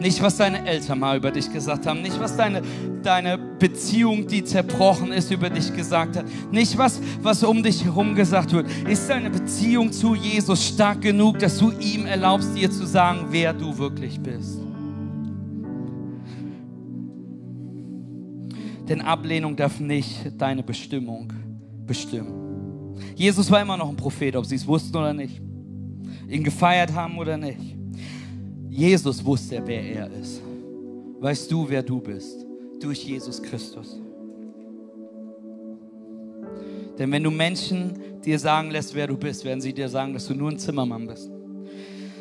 Nicht, 0.00 0.20
was 0.20 0.36
deine 0.36 0.66
Eltern 0.66 0.98
mal 0.98 1.16
über 1.16 1.30
dich 1.30 1.52
gesagt 1.52 1.86
haben. 1.86 2.02
Nicht, 2.02 2.18
was 2.18 2.36
deine, 2.36 2.62
deine 3.04 3.38
Beziehung, 3.38 4.26
die 4.26 4.42
zerbrochen 4.42 5.12
ist, 5.12 5.30
über 5.30 5.48
dich 5.48 5.72
gesagt 5.72 6.16
hat. 6.16 6.24
Nicht, 6.50 6.76
was, 6.76 7.00
was 7.22 7.44
um 7.44 7.62
dich 7.62 7.84
herum 7.84 8.16
gesagt 8.16 8.52
wird. 8.52 8.66
Ist 8.88 9.08
deine 9.08 9.30
Beziehung 9.30 9.92
zu 9.92 10.16
Jesus 10.16 10.66
stark 10.66 11.02
genug, 11.02 11.38
dass 11.38 11.56
du 11.58 11.70
ihm 11.78 12.04
erlaubst, 12.06 12.56
dir 12.56 12.68
zu 12.68 12.84
sagen, 12.84 13.26
wer 13.30 13.52
du 13.52 13.78
wirklich 13.78 14.18
bist? 14.18 14.69
Denn 18.91 19.01
Ablehnung 19.03 19.55
darf 19.55 19.78
nicht 19.78 20.32
deine 20.36 20.64
Bestimmung 20.64 21.32
bestimmen. 21.86 22.97
Jesus 23.14 23.49
war 23.49 23.62
immer 23.62 23.76
noch 23.76 23.88
ein 23.88 23.97
Prophet, 23.97 24.34
ob 24.34 24.45
sie 24.45 24.57
es 24.57 24.66
wussten 24.66 24.97
oder 24.97 25.14
nicht. 25.14 25.41
Ihn 26.28 26.43
gefeiert 26.43 26.93
haben 26.93 27.16
oder 27.16 27.36
nicht. 27.36 27.76
Jesus 28.68 29.24
wusste, 29.24 29.62
wer 29.64 29.80
er 29.80 30.11
ist. 30.11 30.43
Weißt 31.20 31.53
du, 31.53 31.68
wer 31.68 31.84
du 31.84 32.01
bist? 32.01 32.45
Durch 32.80 33.05
Jesus 33.05 33.41
Christus. 33.41 34.01
Denn 36.99 37.12
wenn 37.12 37.22
du 37.22 37.30
Menschen 37.30 37.93
dir 38.24 38.41
sagen 38.41 38.72
lässt, 38.72 38.93
wer 38.97 39.07
du 39.07 39.16
bist, 39.16 39.45
werden 39.45 39.61
sie 39.61 39.72
dir 39.72 39.88
sagen, 39.88 40.14
dass 40.14 40.26
du 40.26 40.34
nur 40.34 40.51
ein 40.51 40.59
Zimmermann 40.59 41.07
bist. 41.07 41.30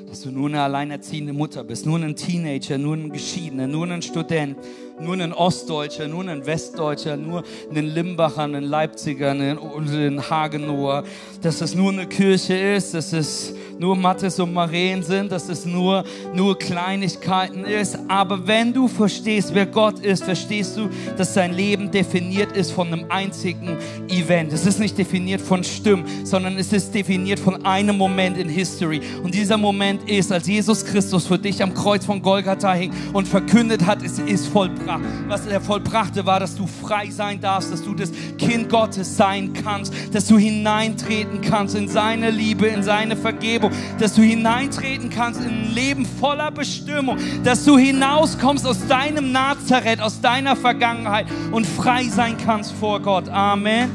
Dass 0.07 0.21
du 0.21 0.31
nur 0.31 0.49
eine 0.49 0.61
alleinerziehende 0.61 1.33
Mutter 1.33 1.63
bist, 1.63 1.87
nur 1.87 1.97
ein 1.97 2.15
Teenager, 2.15 2.77
nur 2.77 2.95
ein 2.95 3.09
Geschiedener, 3.09 3.67
nur 3.67 3.87
ein 3.89 4.01
Student, 4.01 4.55
nur 4.99 5.15
ein 5.15 5.33
Ostdeutscher, 5.33 6.07
nur 6.07 6.27
ein 6.27 6.45
Westdeutscher, 6.45 7.17
nur 7.17 7.43
ein 7.73 7.85
Limbacher, 7.85 8.43
ein 8.43 8.63
Leipziger, 8.63 9.31
ein 9.31 10.29
Hagenower, 10.29 11.03
dass 11.41 11.61
es 11.61 11.75
nur 11.75 11.91
eine 11.91 12.07
Kirche 12.07 12.55
ist, 12.55 12.93
dass 12.93 13.13
es 13.13 13.53
nur 13.79 13.95
Mattes 13.95 14.39
und 14.39 14.53
Maren 14.53 15.01
sind, 15.03 15.31
dass 15.31 15.47
es 15.47 15.65
nur, 15.65 16.03
nur 16.33 16.59
Kleinigkeiten 16.59 17.63
ist. 17.63 17.97
Aber 18.09 18.45
wenn 18.45 18.73
du 18.73 18.87
verstehst, 18.87 19.53
wer 19.53 19.65
Gott 19.65 19.99
ist, 19.99 20.23
verstehst 20.23 20.77
du, 20.77 20.89
dass 21.17 21.33
sein 21.33 21.53
Leben 21.53 21.89
definiert 21.89 22.51
ist 22.51 22.71
von 22.71 22.87
einem 22.87 23.05
einzigen 23.09 23.77
Event. 24.09 24.51
Es 24.51 24.65
ist 24.65 24.79
nicht 24.79 24.97
definiert 24.97 25.39
von 25.39 25.63
Stimmen, 25.63 26.05
sondern 26.25 26.57
es 26.57 26.73
ist 26.73 26.93
definiert 26.93 27.39
von 27.39 27.65
einem 27.65 27.97
Moment 27.97 28.37
in 28.37 28.49
History. 28.49 28.99
Und 29.23 29.33
dieser 29.33 29.57
Moment 29.57 30.09
ist, 30.09 30.31
als 30.31 30.47
Jesus 30.47 30.83
Christus 30.83 31.25
für 31.25 31.39
dich 31.39 31.63
am 31.63 31.73
Kreuz 31.73 32.05
von 32.05 32.21
Golgatha 32.21 32.73
hing 32.73 32.91
und 33.13 33.27
verkündet 33.27 33.85
hat, 33.85 34.03
es 34.03 34.19
ist 34.19 34.47
vollbracht. 34.47 34.88
Was 35.27 35.45
er 35.45 35.61
vollbrachte, 35.61 36.25
war, 36.25 36.39
dass 36.39 36.55
du 36.55 36.65
frei 36.65 37.09
sein 37.09 37.39
darfst, 37.39 37.71
dass 37.71 37.83
du 37.83 37.93
das 37.93 38.11
Kind 38.37 38.69
Gottes 38.69 39.17
sein 39.17 39.53
kannst, 39.53 39.93
dass 40.13 40.27
du 40.27 40.37
hineintreten 40.37 41.41
kannst 41.41 41.75
in 41.75 41.87
seine 41.87 42.31
Liebe, 42.31 42.67
in 42.67 42.81
seine 42.81 43.15
Vergebung, 43.15 43.71
dass 43.99 44.15
du 44.15 44.21
hineintreten 44.21 45.09
kannst 45.09 45.41
in 45.41 45.47
ein 45.49 45.73
Leben 45.73 46.05
voller 46.05 46.51
Bestimmung, 46.51 47.17
dass 47.43 47.65
du 47.65 47.77
hinauskommst 47.77 48.65
aus 48.65 48.87
deinem 48.87 49.31
Nazareth, 49.31 50.01
aus 50.01 50.21
deiner 50.21 50.55
Vergangenheit 50.55 51.27
und 51.51 51.67
frei 51.67 52.05
sein 52.05 52.37
kannst 52.37 52.71
vor 52.73 52.99
Gott. 53.01 53.29
Amen. 53.29 53.89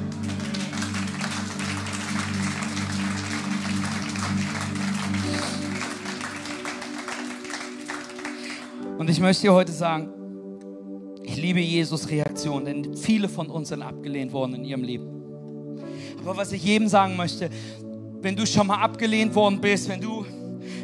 Und 8.99 9.11
ich 9.11 9.21
möchte 9.21 9.43
dir 9.43 9.53
heute 9.53 9.73
sagen, 9.73 10.14
liebe 11.45 11.61
Jesus 11.61 12.09
Reaktion, 12.09 12.65
denn 12.65 12.97
viele 12.97 13.29
von 13.29 13.49
uns 13.49 13.69
sind 13.69 13.83
abgelehnt 13.83 14.33
worden 14.33 14.55
in 14.55 14.65
ihrem 14.65 14.83
Leben. 14.83 15.07
Aber 16.23 16.39
was 16.39 16.53
ich 16.53 16.65
jedem 16.65 16.89
sagen 16.89 17.17
möchte, 17.17 17.51
wenn 18.23 18.35
du 18.35 18.47
schon 18.47 18.67
mal 18.67 18.81
abgelehnt 18.81 19.35
worden 19.35 19.61
bist, 19.61 19.89
wenn 19.91 20.01
du 20.01 20.25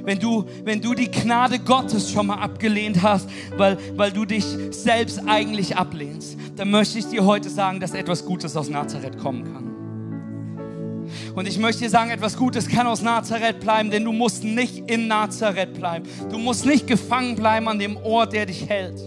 wenn 0.03 0.19
du, 0.19 0.45
wenn 0.65 0.81
du 0.81 0.95
die 0.95 1.11
Gnade 1.11 1.59
Gottes 1.59 2.11
schon 2.11 2.27
mal 2.27 2.39
abgelehnt 2.39 3.03
hast, 3.03 3.29
weil, 3.57 3.77
weil 3.97 4.11
du 4.11 4.25
dich 4.25 4.45
selbst 4.71 5.21
eigentlich 5.27 5.77
ablehnst, 5.77 6.39
dann 6.57 6.71
möchte 6.71 6.99
ich 6.99 7.07
dir 7.07 7.25
heute 7.25 7.51
sagen, 7.51 7.81
dass 7.81 7.93
etwas 7.93 8.25
Gutes 8.25 8.57
aus 8.57 8.71
Nazareth 8.71 9.19
kommen 9.19 9.45
kann. 9.45 11.35
Und 11.35 11.47
ich 11.47 11.59
möchte 11.59 11.83
dir 11.83 11.91
sagen, 11.91 12.11
etwas 12.11 12.37
Gutes 12.37 12.67
kann 12.67 12.87
aus 12.87 13.03
Nazareth 13.03 13.61
bleiben, 13.61 13.91
denn 13.91 14.05
du 14.05 14.13
musst 14.13 14.43
nicht 14.43 14.91
in 14.91 15.07
Nazareth 15.07 15.75
bleiben. 15.75 16.07
Du 16.31 16.39
musst 16.39 16.65
nicht 16.65 16.87
gefangen 16.87 17.37
bleiben 17.37 17.69
an 17.69 17.79
dem 17.79 17.99
Ort, 17.99 18.33
der 18.33 18.47
dich 18.47 18.69
hält. 18.69 19.01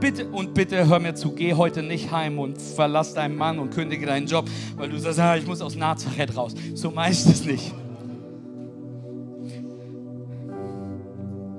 Bitte 0.00 0.28
und 0.28 0.54
bitte 0.54 0.88
hör 0.88 0.98
mir 0.98 1.14
zu, 1.14 1.32
geh 1.32 1.54
heute 1.54 1.82
nicht 1.82 2.10
heim 2.10 2.38
und 2.38 2.60
verlass 2.60 3.14
deinen 3.14 3.36
Mann 3.36 3.58
und 3.58 3.70
kündige 3.70 4.06
deinen 4.06 4.26
Job, 4.26 4.48
weil 4.76 4.88
du 4.88 4.98
sagst, 4.98 5.18
ah, 5.18 5.36
ich 5.36 5.46
muss 5.46 5.60
aus 5.60 5.76
Nazareth 5.76 6.36
raus. 6.36 6.54
So 6.74 6.90
meinst 6.90 7.28
es 7.28 7.44
nicht. 7.44 7.72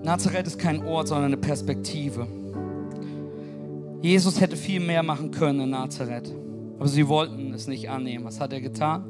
Nazareth 0.04 0.48
ist 0.48 0.58
kein 0.58 0.84
Ort, 0.84 1.10
sondern 1.10 1.26
eine 1.26 1.38
Perspektive. 1.38 2.28
Jesus 4.02 4.42
hätte 4.42 4.58
viel 4.58 4.80
mehr 4.80 5.04
machen 5.04 5.30
können 5.30 5.62
in 5.62 5.70
Nazareth, 5.70 6.34
aber 6.80 6.88
sie 6.88 7.08
wollten 7.08 7.54
es 7.54 7.68
nicht 7.68 7.90
annehmen. 7.90 8.26
Was 8.26 8.40
hat 8.40 8.52
er 8.52 8.62
getan? 8.62 9.04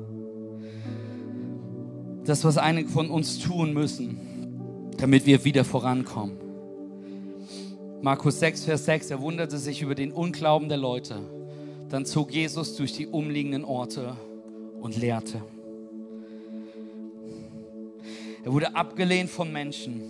Das, 2.25 2.43
was 2.43 2.57
einige 2.57 2.89
von 2.89 3.09
uns 3.09 3.39
tun 3.39 3.73
müssen, 3.73 4.19
damit 4.97 5.25
wir 5.25 5.43
wieder 5.45 5.63
vorankommen. 5.63 6.50
Markus 8.03 8.39
6, 8.39 8.65
Vers 8.65 8.85
6, 8.85 9.11
er 9.11 9.21
wunderte 9.21 9.59
sich 9.59 9.83
über 9.83 9.93
den 9.93 10.11
Unglauben 10.11 10.67
der 10.69 10.79
Leute. 10.79 11.19
Dann 11.89 12.03
zog 12.03 12.31
Jesus 12.31 12.75
durch 12.75 12.93
die 12.93 13.05
umliegenden 13.05 13.63
Orte 13.63 14.15
und 14.81 14.97
lehrte. 14.97 15.39
Er 18.43 18.51
wurde 18.51 18.75
abgelehnt 18.75 19.29
von 19.29 19.53
Menschen, 19.53 20.01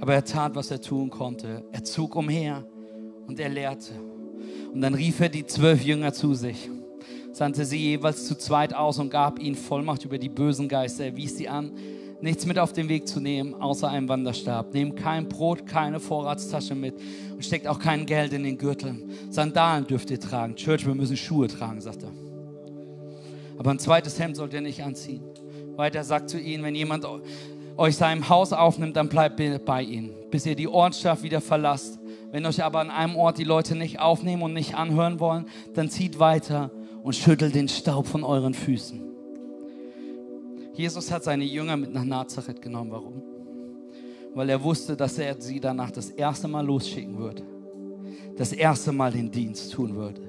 aber 0.00 0.14
er 0.14 0.24
tat, 0.24 0.54
was 0.54 0.70
er 0.70 0.80
tun 0.80 1.10
konnte. 1.10 1.62
Er 1.70 1.84
zog 1.84 2.16
umher 2.16 2.64
und 3.26 3.38
er 3.38 3.50
lehrte. 3.50 3.92
Und 4.72 4.80
dann 4.80 4.94
rief 4.94 5.20
er 5.20 5.28
die 5.28 5.44
zwölf 5.44 5.84
Jünger 5.84 6.14
zu 6.14 6.32
sich, 6.32 6.70
sandte 7.32 7.66
sie 7.66 7.76
jeweils 7.76 8.26
zu 8.26 8.38
zweit 8.38 8.72
aus 8.72 8.98
und 8.98 9.10
gab 9.10 9.38
ihnen 9.38 9.56
Vollmacht 9.56 10.06
über 10.06 10.16
die 10.16 10.30
bösen 10.30 10.66
Geister. 10.66 11.04
Er 11.04 11.16
wies 11.16 11.36
sie 11.36 11.48
an, 11.48 11.72
nichts 12.22 12.46
mit 12.46 12.58
auf 12.58 12.72
den 12.72 12.88
Weg 12.88 13.08
zu 13.08 13.20
nehmen, 13.20 13.54
außer 13.54 13.88
einem 13.88 14.08
Wanderstab. 14.08 14.72
Nehmt 14.72 14.96
kein 14.96 15.28
Brot, 15.28 15.66
keine 15.66 16.00
Vorratstasche 16.00 16.74
mit 16.74 16.94
und 17.32 17.44
steckt 17.44 17.66
auch 17.66 17.78
kein 17.78 18.06
Geld 18.06 18.32
in 18.32 18.44
den 18.44 18.58
Gürtel. 18.58 18.94
Sandalen 19.30 19.86
dürft 19.86 20.10
ihr 20.10 20.20
tragen. 20.20 20.54
Church, 20.54 20.86
wir 20.86 20.94
müssen 20.94 21.16
Schuhe 21.16 21.48
tragen, 21.48 21.80
sagt 21.80 22.04
er. 22.04 22.12
Aber 23.58 23.70
ein 23.70 23.78
zweites 23.78 24.18
Hemd 24.18 24.36
sollt 24.36 24.54
ihr 24.54 24.60
nicht 24.60 24.82
anziehen. 24.82 25.22
Weiter 25.76 26.04
sagt 26.04 26.30
zu 26.30 26.38
ihnen, 26.38 26.62
wenn 26.62 26.74
jemand 26.74 27.06
euch 27.76 27.96
seinem 27.96 28.28
Haus 28.28 28.52
aufnimmt, 28.52 28.96
dann 28.96 29.08
bleibt 29.08 29.40
bei 29.64 29.82
ihnen, 29.82 30.10
bis 30.30 30.46
ihr 30.46 30.54
die 30.54 30.68
Ortschaft 30.68 31.22
wieder 31.22 31.40
verlasst. 31.40 31.98
Wenn 32.30 32.46
euch 32.46 32.62
aber 32.62 32.80
an 32.80 32.90
einem 32.90 33.16
Ort 33.16 33.38
die 33.38 33.44
Leute 33.44 33.74
nicht 33.74 34.00
aufnehmen 34.00 34.42
und 34.42 34.52
nicht 34.52 34.74
anhören 34.74 35.20
wollen, 35.20 35.46
dann 35.74 35.90
zieht 35.90 36.18
weiter 36.18 36.70
und 37.02 37.16
schüttelt 37.16 37.54
den 37.54 37.68
Staub 37.68 38.06
von 38.06 38.24
euren 38.24 38.54
Füßen. 38.54 39.11
Jesus 40.74 41.10
hat 41.10 41.24
seine 41.24 41.44
Jünger 41.44 41.76
mit 41.76 41.92
nach 41.92 42.04
Nazareth 42.04 42.62
genommen. 42.62 42.90
Warum? 42.90 43.22
Weil 44.34 44.48
er 44.48 44.62
wusste, 44.62 44.96
dass 44.96 45.18
er 45.18 45.38
sie 45.38 45.60
danach 45.60 45.90
das 45.90 46.10
erste 46.10 46.48
Mal 46.48 46.64
losschicken 46.64 47.18
würde. 47.18 47.42
Das 48.36 48.52
erste 48.52 48.92
Mal 48.92 49.12
den 49.12 49.30
Dienst 49.30 49.72
tun 49.72 49.94
würde. 49.94 50.22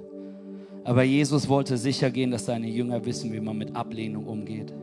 Aber 0.84 1.04
Jesus 1.04 1.48
wollte 1.48 1.78
sicher 1.78 2.12
gehen, 2.12 2.32
dass 2.32 2.46
seine 2.46 2.68
Jünger 2.68 3.06
wissen, 3.06 3.32
wie 3.32 3.40
man 3.40 3.58
mit 3.58 3.74
Ablehnung 3.74 4.26
umgeht. 4.26 4.74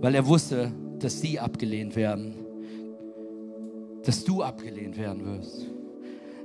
Weil 0.00 0.14
er 0.14 0.24
wusste, 0.24 0.70
dass 1.00 1.20
sie 1.20 1.40
abgelehnt 1.40 1.96
werden. 1.96 2.34
Dass 4.04 4.22
du 4.22 4.42
abgelehnt 4.42 4.96
werden 4.96 5.24
wirst. 5.26 5.66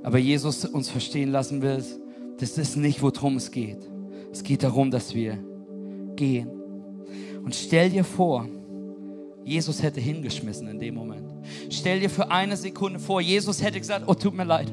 Aber 0.02 0.18
Jesus 0.18 0.64
uns 0.64 0.90
verstehen 0.90 1.30
lassen 1.30 1.62
will, 1.62 1.82
das 2.38 2.58
ist 2.58 2.76
nicht, 2.76 3.00
worum 3.00 3.36
es 3.36 3.52
geht. 3.52 3.88
Es 4.32 4.42
geht 4.42 4.64
darum, 4.64 4.90
dass 4.90 5.14
wir 5.14 5.38
gehen 6.16 6.63
und 7.44 7.54
stell 7.54 7.90
dir 7.90 8.04
vor, 8.04 8.48
Jesus 9.44 9.82
hätte 9.82 10.00
hingeschmissen 10.00 10.66
in 10.68 10.78
dem 10.78 10.94
Moment. 10.94 11.30
Stell 11.70 12.00
dir 12.00 12.08
für 12.08 12.30
eine 12.30 12.56
Sekunde 12.56 12.98
vor, 12.98 13.20
Jesus 13.20 13.62
hätte 13.62 13.78
gesagt, 13.78 14.04
oh, 14.06 14.14
tut 14.14 14.34
mir 14.34 14.44
leid. 14.44 14.72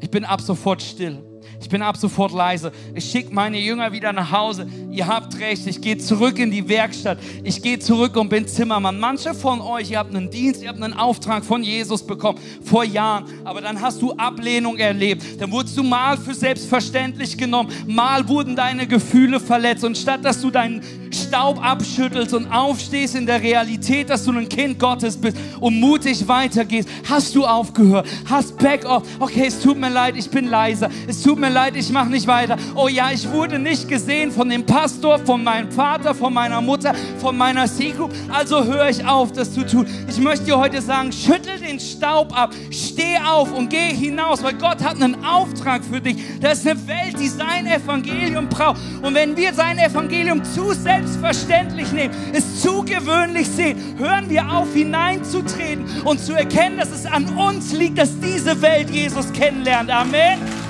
Ich 0.00 0.10
bin 0.10 0.24
ab 0.24 0.40
sofort 0.40 0.82
still. 0.82 1.22
Ich 1.60 1.68
bin 1.68 1.82
ab 1.82 1.96
sofort 1.96 2.32
leise. 2.32 2.72
Ich 2.94 3.10
schicke 3.10 3.34
meine 3.34 3.58
Jünger 3.58 3.92
wieder 3.92 4.12
nach 4.12 4.30
Hause. 4.30 4.66
Ihr 4.90 5.06
habt 5.06 5.38
recht. 5.38 5.66
Ich 5.66 5.80
gehe 5.80 5.98
zurück 5.98 6.38
in 6.38 6.50
die 6.50 6.68
Werkstatt. 6.68 7.18
Ich 7.42 7.62
gehe 7.62 7.78
zurück 7.78 8.16
und 8.16 8.28
bin 8.28 8.46
Zimmermann. 8.46 8.98
Manche 8.98 9.34
von 9.34 9.60
euch, 9.60 9.90
ihr 9.90 9.98
habt 9.98 10.14
einen 10.14 10.30
Dienst, 10.30 10.62
ihr 10.62 10.68
habt 10.68 10.82
einen 10.82 10.94
Auftrag 10.94 11.44
von 11.44 11.62
Jesus 11.62 12.06
bekommen 12.06 12.38
vor 12.62 12.84
Jahren. 12.84 13.24
Aber 13.44 13.60
dann 13.60 13.80
hast 13.80 14.02
du 14.02 14.12
Ablehnung 14.12 14.76
erlebt. 14.76 15.40
Dann 15.40 15.50
wurdest 15.50 15.76
du 15.76 15.82
mal 15.82 16.16
für 16.16 16.34
selbstverständlich 16.34 17.36
genommen. 17.36 17.72
Mal 17.86 18.28
wurden 18.28 18.56
deine 18.56 18.86
Gefühle 18.86 19.40
verletzt. 19.40 19.84
Und 19.84 19.96
statt 19.96 20.24
dass 20.24 20.40
du 20.40 20.50
deinen 20.50 20.82
Staub 21.14 21.64
abschüttelst 21.64 22.34
und 22.34 22.46
aufstehst 22.52 23.14
in 23.14 23.26
der 23.26 23.40
Realität, 23.40 24.10
dass 24.10 24.24
du 24.24 24.32
ein 24.32 24.48
Kind 24.48 24.78
Gottes 24.78 25.16
bist 25.16 25.36
und 25.60 25.78
mutig 25.78 26.26
weitergehst, 26.26 26.88
hast 27.08 27.34
du 27.34 27.44
aufgehört, 27.44 28.06
hast 28.26 28.58
Backup. 28.58 29.04
Okay, 29.18 29.44
es 29.46 29.60
tut 29.60 29.78
mir 29.78 29.90
leid, 29.90 30.16
ich 30.16 30.28
bin 30.28 30.46
leiser. 30.46 30.90
Es 31.06 31.22
tut 31.22 31.33
mir 31.38 31.50
leid, 31.50 31.76
ich 31.76 31.90
mache 31.90 32.10
nicht 32.10 32.26
weiter. 32.26 32.56
Oh 32.74 32.88
ja, 32.88 33.10
ich 33.12 33.30
wurde 33.30 33.58
nicht 33.58 33.88
gesehen 33.88 34.30
von 34.30 34.48
dem 34.48 34.64
Pastor, 34.66 35.18
von 35.18 35.42
meinem 35.42 35.70
Vater, 35.70 36.14
von 36.14 36.32
meiner 36.32 36.60
Mutter, 36.60 36.94
von 37.18 37.36
meiner 37.36 37.66
C-Group. 37.66 38.12
Also 38.32 38.64
höre 38.64 38.88
ich 38.88 39.06
auf, 39.06 39.32
das 39.32 39.52
zu 39.52 39.66
tun. 39.66 39.86
Ich 40.08 40.18
möchte 40.18 40.46
dir 40.46 40.58
heute 40.58 40.80
sagen, 40.82 41.12
schüttel 41.12 41.58
den 41.58 41.80
Staub 41.80 42.36
ab, 42.36 42.54
steh 42.70 43.16
auf 43.26 43.52
und 43.52 43.70
geh 43.70 43.92
hinaus, 43.94 44.42
weil 44.42 44.54
Gott 44.54 44.82
hat 44.82 45.00
einen 45.00 45.24
Auftrag 45.24 45.82
für 45.84 46.00
dich. 46.00 46.16
Das 46.40 46.58
ist 46.58 46.66
eine 46.66 46.86
Welt, 46.86 47.18
die 47.18 47.28
sein 47.28 47.66
Evangelium 47.66 48.48
braucht. 48.48 48.80
Und 49.02 49.14
wenn 49.14 49.36
wir 49.36 49.52
sein 49.54 49.78
Evangelium 49.78 50.42
zu 50.44 50.72
selbstverständlich 50.72 51.90
nehmen, 51.92 52.14
es 52.32 52.60
zu 52.60 52.84
gewöhnlich 52.84 53.48
sehen, 53.48 53.78
hören 53.98 54.28
wir 54.28 54.50
auf, 54.50 54.72
hineinzutreten 54.72 55.84
und 56.04 56.20
zu 56.20 56.34
erkennen, 56.34 56.78
dass 56.78 56.90
es 56.90 57.06
an 57.06 57.26
uns 57.36 57.72
liegt, 57.72 57.98
dass 57.98 58.18
diese 58.20 58.60
Welt 58.62 58.90
Jesus 58.90 59.32
kennenlernt. 59.32 59.90
Amen. 59.90 60.63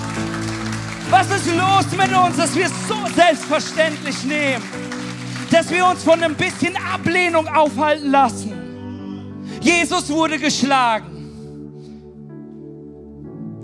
Was 1.10 1.30
ist 1.30 1.46
los 1.54 1.86
mit 1.96 2.16
uns, 2.16 2.36
dass 2.36 2.54
wir 2.56 2.66
es 2.66 2.72
so 2.88 2.96
selbstverständlich 3.14 4.24
nehmen? 4.24 4.64
Dass 5.50 5.70
wir 5.70 5.86
uns 5.86 6.02
von 6.02 6.22
ein 6.22 6.34
bisschen 6.34 6.74
Ablehnung 6.76 7.46
aufhalten 7.46 8.10
lassen. 8.10 8.52
Jesus 9.60 10.10
wurde 10.10 10.38
geschlagen, 10.38 11.06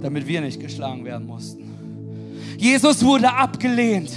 damit 0.01 0.26
wir 0.26 0.41
nicht 0.41 0.61
geschlagen 0.61 1.05
werden 1.05 1.26
mussten. 1.26 1.64
Jesus 2.57 3.03
wurde 3.03 3.32
abgelehnt, 3.32 4.11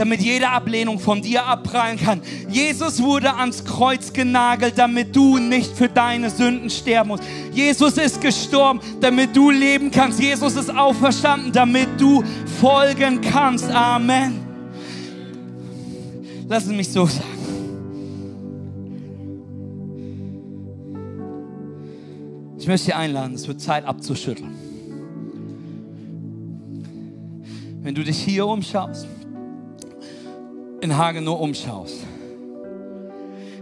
damit 0.00 0.22
jede 0.22 0.48
Ablehnung 0.48 0.98
von 0.98 1.20
dir 1.20 1.44
abprallen 1.44 1.98
kann. 1.98 2.22
Jesus 2.48 3.02
wurde 3.02 3.34
ans 3.34 3.62
Kreuz 3.66 4.14
genagelt, 4.14 4.78
damit 4.78 5.14
du 5.14 5.36
nicht 5.36 5.76
für 5.76 5.90
deine 5.90 6.30
Sünden 6.30 6.70
sterben 6.70 7.08
musst. 7.08 7.24
Jesus 7.52 7.98
ist 7.98 8.18
gestorben, 8.18 8.80
damit 9.02 9.36
du 9.36 9.50
leben 9.50 9.90
kannst. 9.90 10.18
Jesus 10.18 10.56
ist 10.56 10.74
auferstanden, 10.74 11.52
damit 11.52 12.00
du 12.00 12.24
folgen 12.58 13.20
kannst. 13.20 13.70
Amen. 13.70 14.40
Lass 16.48 16.64
es 16.64 16.72
mich 16.72 16.88
so 16.88 17.04
sagen. 17.04 17.24
Ich 22.58 22.66
möchte 22.66 22.86
dich 22.86 22.94
einladen, 22.94 23.34
es 23.34 23.46
wird 23.46 23.60
Zeit 23.60 23.84
abzuschütteln. 23.84 24.54
Wenn 27.82 27.94
du 27.94 28.02
dich 28.02 28.18
hier 28.18 28.46
umschaust, 28.46 29.06
in 30.80 30.96
Hagenow 30.96 31.40
umschaust, 31.40 32.00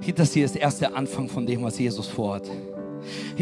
hier, 0.00 0.14
das 0.14 0.32
hier 0.32 0.44
ist 0.44 0.56
erst 0.56 0.80
der 0.80 0.94
Anfang 0.94 1.28
von 1.28 1.46
dem, 1.46 1.62
was 1.62 1.78
Jesus 1.78 2.06
vorhat. 2.06 2.44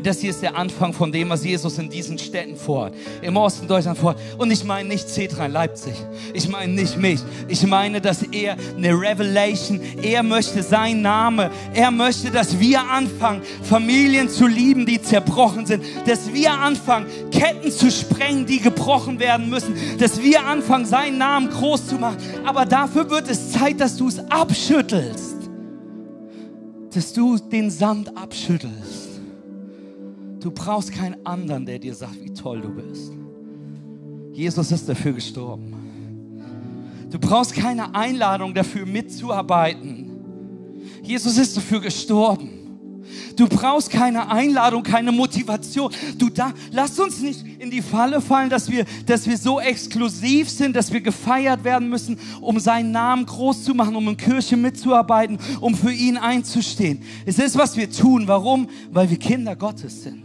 Das 0.02 0.20
hier 0.20 0.30
ist 0.30 0.42
der 0.42 0.56
Anfang 0.56 0.92
von 0.92 1.10
dem, 1.10 1.30
was 1.30 1.44
Jesus 1.44 1.78
in 1.78 1.88
diesen 1.88 2.18
Städten 2.18 2.56
vorhat. 2.56 2.94
Im 3.22 3.36
Osten 3.36 3.66
Deutschland 3.66 3.98
vorhat. 3.98 4.18
Und 4.38 4.50
ich 4.50 4.64
meine 4.64 4.88
nicht 4.88 5.08
C3 5.08 5.48
Leipzig. 5.48 5.94
Ich 6.34 6.48
meine 6.48 6.72
nicht 6.72 6.96
mich. 6.96 7.20
Ich 7.48 7.66
meine, 7.66 8.00
dass 8.00 8.22
er 8.22 8.56
eine 8.76 8.92
Revelation, 8.92 9.80
er 10.02 10.22
möchte 10.22 10.62
sein 10.62 11.02
Name, 11.02 11.50
er 11.74 11.90
möchte, 11.90 12.30
dass 12.30 12.58
wir 12.58 12.80
anfangen, 12.82 13.42
Familien 13.62 14.28
zu 14.28 14.46
lieben, 14.46 14.86
die 14.86 15.00
zerbrochen 15.00 15.66
sind. 15.66 15.84
Dass 16.06 16.32
wir 16.32 16.52
anfangen, 16.52 17.06
Ketten 17.30 17.70
zu 17.70 17.90
sprengen, 17.90 18.46
die 18.46 18.60
gebrochen 18.60 19.18
werden 19.18 19.48
müssen. 19.48 19.74
Dass 19.98 20.20
wir 20.22 20.44
anfangen, 20.44 20.86
seinen 20.86 21.18
Namen 21.18 21.50
groß 21.50 21.88
zu 21.88 21.96
machen. 21.96 22.18
Aber 22.44 22.64
dafür 22.66 23.10
wird 23.10 23.28
es 23.28 23.52
Zeit, 23.52 23.80
dass 23.80 23.96
du 23.96 24.08
es 24.08 24.18
abschüttelst. 24.30 25.36
Dass 26.94 27.12
du 27.12 27.36
den 27.38 27.70
Sand 27.70 28.16
abschüttelst. 28.16 29.05
Du 30.40 30.50
brauchst 30.50 30.92
keinen 30.92 31.24
anderen, 31.26 31.66
der 31.66 31.78
dir 31.78 31.94
sagt, 31.94 32.22
wie 32.22 32.32
toll 32.32 32.60
du 32.60 32.70
bist. 32.70 33.12
Jesus 34.32 34.70
ist 34.70 34.88
dafür 34.88 35.12
gestorben. 35.12 35.74
Du 37.10 37.18
brauchst 37.18 37.54
keine 37.54 37.94
Einladung 37.94 38.52
dafür 38.52 38.84
mitzuarbeiten. 38.84 40.10
Jesus 41.02 41.38
ist 41.38 41.56
dafür 41.56 41.80
gestorben. 41.80 42.65
Du 43.36 43.46
brauchst 43.46 43.90
keine 43.90 44.30
Einladung, 44.30 44.82
keine 44.82 45.12
Motivation. 45.12 45.92
Du 46.16 46.30
da, 46.30 46.54
lass 46.72 46.98
uns 46.98 47.20
nicht 47.20 47.44
in 47.58 47.70
die 47.70 47.82
Falle 47.82 48.22
fallen, 48.22 48.48
dass 48.48 48.70
wir, 48.70 48.86
dass 49.04 49.26
wir 49.26 49.36
so 49.36 49.60
exklusiv 49.60 50.48
sind, 50.48 50.74
dass 50.74 50.90
wir 50.90 51.02
gefeiert 51.02 51.62
werden 51.62 51.90
müssen, 51.90 52.18
um 52.40 52.58
seinen 52.58 52.92
Namen 52.92 53.26
groß 53.26 53.64
zu 53.64 53.74
machen, 53.74 53.94
um 53.94 54.08
in 54.08 54.16
Kirche 54.16 54.56
mitzuarbeiten, 54.56 55.38
um 55.60 55.74
für 55.74 55.92
ihn 55.92 56.16
einzustehen. 56.16 57.02
Es 57.26 57.38
ist, 57.38 57.58
was 57.58 57.76
wir 57.76 57.90
tun. 57.90 58.26
Warum? 58.26 58.68
Weil 58.90 59.10
wir 59.10 59.18
Kinder 59.18 59.54
Gottes 59.54 60.02
sind. 60.02 60.24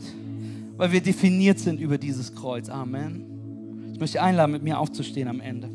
Weil 0.78 0.94
wir 0.94 1.02
definiert 1.02 1.60
sind 1.60 1.82
über 1.82 1.98
dieses 1.98 2.34
Kreuz. 2.34 2.70
Amen. 2.70 3.92
Ich 3.94 4.00
möchte 4.00 4.22
einladen, 4.22 4.54
mit 4.54 4.64
mir 4.64 4.80
aufzustehen 4.80 5.28
am 5.28 5.42
Ende. 5.42 5.70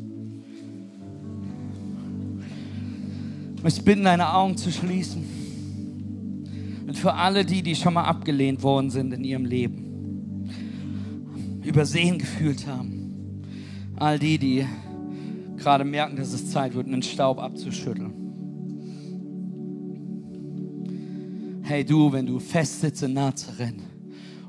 Ich 3.55 3.63
möchte 3.63 3.83
bitten, 3.83 4.03
deine 4.03 4.33
Augen 4.33 4.57
zu 4.57 4.71
schließen. 4.71 5.36
Und 6.87 6.97
für 6.97 7.13
alle 7.13 7.43
die, 7.43 7.61
die 7.61 7.75
schon 7.75 7.93
mal 7.95 8.05
abgelehnt 8.05 8.63
worden 8.63 8.89
sind 8.89 9.13
in 9.13 9.25
ihrem 9.25 9.43
Leben, 9.43 10.49
übersehen 11.61 12.17
gefühlt 12.17 12.65
haben, 12.65 13.43
all 13.97 14.17
die, 14.17 14.37
die 14.37 14.65
gerade 15.57 15.83
merken, 15.83 16.15
dass 16.15 16.31
es 16.31 16.49
Zeit 16.49 16.75
wird, 16.75 16.87
einen 16.87 17.03
Staub 17.03 17.39
abzuschütteln. 17.39 18.13
Hey 21.63 21.83
du, 21.83 22.13
wenn 22.13 22.25
du 22.25 22.39
festsitzt 22.39 23.03
in 23.03 23.11
Nazareth 23.11 23.75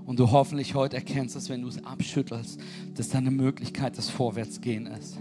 und 0.06 0.20
du 0.20 0.30
hoffentlich 0.30 0.76
heute 0.76 0.94
erkennst, 0.94 1.34
dass 1.34 1.48
wenn 1.48 1.62
du 1.62 1.68
es 1.68 1.84
abschüttelst, 1.84 2.60
dass 2.94 3.08
da 3.08 3.18
eine 3.18 3.32
Möglichkeit 3.32 3.98
des 3.98 4.10
Vorwärtsgehen 4.10 4.86
ist. 4.86 5.18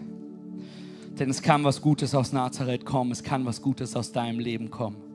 Denn 1.18 1.32
es 1.32 1.42
kann 1.42 1.64
was 1.64 1.82
Gutes 1.82 2.14
aus 2.14 2.32
Nazareth 2.32 2.86
kommen, 2.86 3.12
es 3.12 3.24
kann 3.24 3.44
was 3.44 3.64
Gutes 3.64 3.96
aus 3.96 4.12
deinem 4.12 4.38
Leben 4.38 4.70
kommen. 4.70 5.07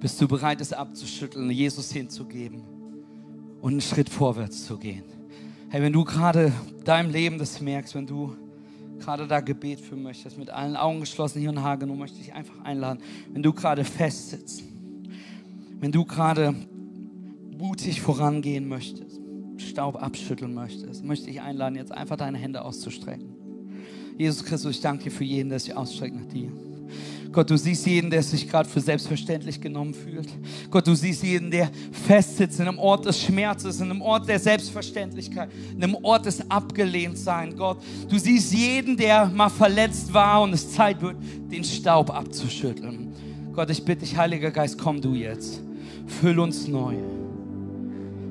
Bist 0.00 0.20
du 0.20 0.28
bereit, 0.28 0.60
es 0.60 0.72
abzuschütteln, 0.72 1.50
Jesus 1.50 1.90
hinzugeben 1.92 2.62
und 3.60 3.72
einen 3.72 3.80
Schritt 3.80 4.08
vorwärts 4.08 4.66
zu 4.66 4.76
gehen? 4.76 5.04
Hey, 5.70 5.82
wenn 5.82 5.92
du 5.92 6.04
gerade 6.04 6.52
deinem 6.84 7.10
Leben 7.10 7.38
das 7.38 7.60
merkst, 7.60 7.94
wenn 7.94 8.06
du 8.06 8.36
gerade 9.00 9.26
da 9.26 9.40
Gebet 9.40 9.80
für 9.80 9.96
möchtest, 9.96 10.38
mit 10.38 10.50
allen 10.50 10.76
Augen 10.76 11.00
geschlossen 11.00 11.40
hier 11.40 11.50
in 11.50 11.62
Hagenow, 11.62 11.96
möchte 11.96 12.20
ich 12.20 12.32
einfach 12.32 12.60
einladen, 12.64 13.00
wenn 13.32 13.42
du 13.42 13.52
gerade 13.52 13.84
festsitzt, 13.84 14.62
wenn 15.80 15.92
du 15.92 16.04
gerade 16.04 16.54
mutig 17.58 18.00
vorangehen 18.00 18.68
möchtest, 18.68 19.20
Staub 19.56 19.96
abschütteln 19.96 20.54
möchtest, 20.54 21.04
möchte 21.04 21.30
ich 21.30 21.40
einladen, 21.40 21.76
jetzt 21.76 21.92
einfach 21.92 22.16
deine 22.16 22.38
Hände 22.38 22.62
auszustrecken. 22.62 23.34
Jesus 24.16 24.44
Christus, 24.44 24.76
ich 24.76 24.80
danke 24.80 25.04
dir 25.04 25.10
für 25.10 25.24
jeden, 25.24 25.48
der 25.48 25.58
sich 25.58 25.74
ausstreckt 25.74 26.14
nach 26.14 26.26
dir. 26.26 26.52
Gott, 27.34 27.50
du 27.50 27.58
siehst 27.58 27.84
jeden, 27.84 28.10
der 28.10 28.22
sich 28.22 28.48
gerade 28.48 28.68
für 28.68 28.80
selbstverständlich 28.80 29.60
genommen 29.60 29.92
fühlt. 29.92 30.28
Gott, 30.70 30.86
du 30.86 30.94
siehst 30.94 31.24
jeden, 31.24 31.50
der 31.50 31.68
festsitzt 32.06 32.60
in 32.60 32.68
einem 32.68 32.78
Ort 32.78 33.06
des 33.06 33.20
Schmerzes, 33.20 33.80
in 33.80 33.90
einem 33.90 34.00
Ort 34.00 34.28
der 34.28 34.38
Selbstverständlichkeit, 34.38 35.50
in 35.76 35.82
einem 35.82 35.96
Ort 35.96 36.26
des 36.26 36.48
Abgelehntsein. 36.48 37.56
Gott, 37.56 37.78
du 38.08 38.18
siehst 38.18 38.54
jeden, 38.54 38.96
der 38.96 39.26
mal 39.26 39.48
verletzt 39.48 40.14
war 40.14 40.42
und 40.42 40.52
es 40.52 40.72
Zeit 40.72 41.02
wird, 41.02 41.16
den 41.50 41.64
Staub 41.64 42.10
abzuschütteln. 42.10 43.12
Gott, 43.52 43.68
ich 43.70 43.84
bitte 43.84 44.00
dich, 44.00 44.16
Heiliger 44.16 44.52
Geist, 44.52 44.78
komm 44.78 45.00
du 45.00 45.14
jetzt. 45.14 45.60
Füll 46.06 46.38
uns 46.38 46.68
neu. 46.68 46.94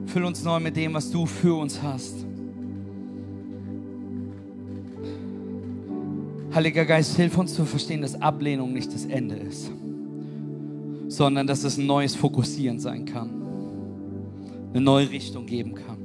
Füll 0.05 0.23
uns 0.23 0.43
neu 0.43 0.61
mit 0.61 0.77
dem, 0.77 0.93
was 0.93 1.11
du 1.11 1.25
für 1.25 1.55
uns 1.55 1.81
hast. 1.81 2.22
Heiliger 6.53 6.85
Geist, 6.85 7.15
hilf 7.15 7.35
uns 7.37 7.55
zu 7.55 7.65
verstehen, 7.65 8.01
dass 8.01 8.21
Ablehnung 8.21 8.73
nicht 8.73 8.93
das 8.93 9.05
Ende 9.05 9.35
ist, 9.35 9.71
sondern 11.07 11.47
dass 11.47 11.63
es 11.63 11.77
ein 11.77 11.87
neues 11.87 12.15
Fokussieren 12.15 12.79
sein 12.79 13.05
kann, 13.05 13.29
eine 14.71 14.81
neue 14.81 15.09
Richtung 15.09 15.47
geben 15.47 15.73
kann. 15.73 15.97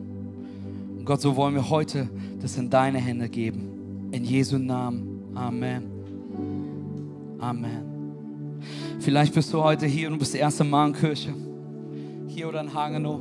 Und 0.98 1.04
Gott, 1.04 1.20
so 1.20 1.36
wollen 1.36 1.54
wir 1.54 1.68
heute 1.68 2.08
das 2.40 2.56
in 2.56 2.70
deine 2.70 2.98
Hände 2.98 3.28
geben. 3.28 4.08
In 4.10 4.24
Jesu 4.24 4.56
Namen. 4.56 5.22
Amen. 5.34 5.82
Amen. 7.38 7.82
Vielleicht 9.00 9.34
bist 9.34 9.52
du 9.52 9.62
heute 9.62 9.86
hier 9.86 10.10
und 10.10 10.18
bist 10.18 10.32
das 10.32 10.40
erste 10.40 10.64
Mal 10.64 10.88
in 10.88 10.94
Kirche. 10.94 11.34
Hier 12.26 12.48
oder 12.48 12.62
in 12.62 12.72
Hagenow. 12.72 13.20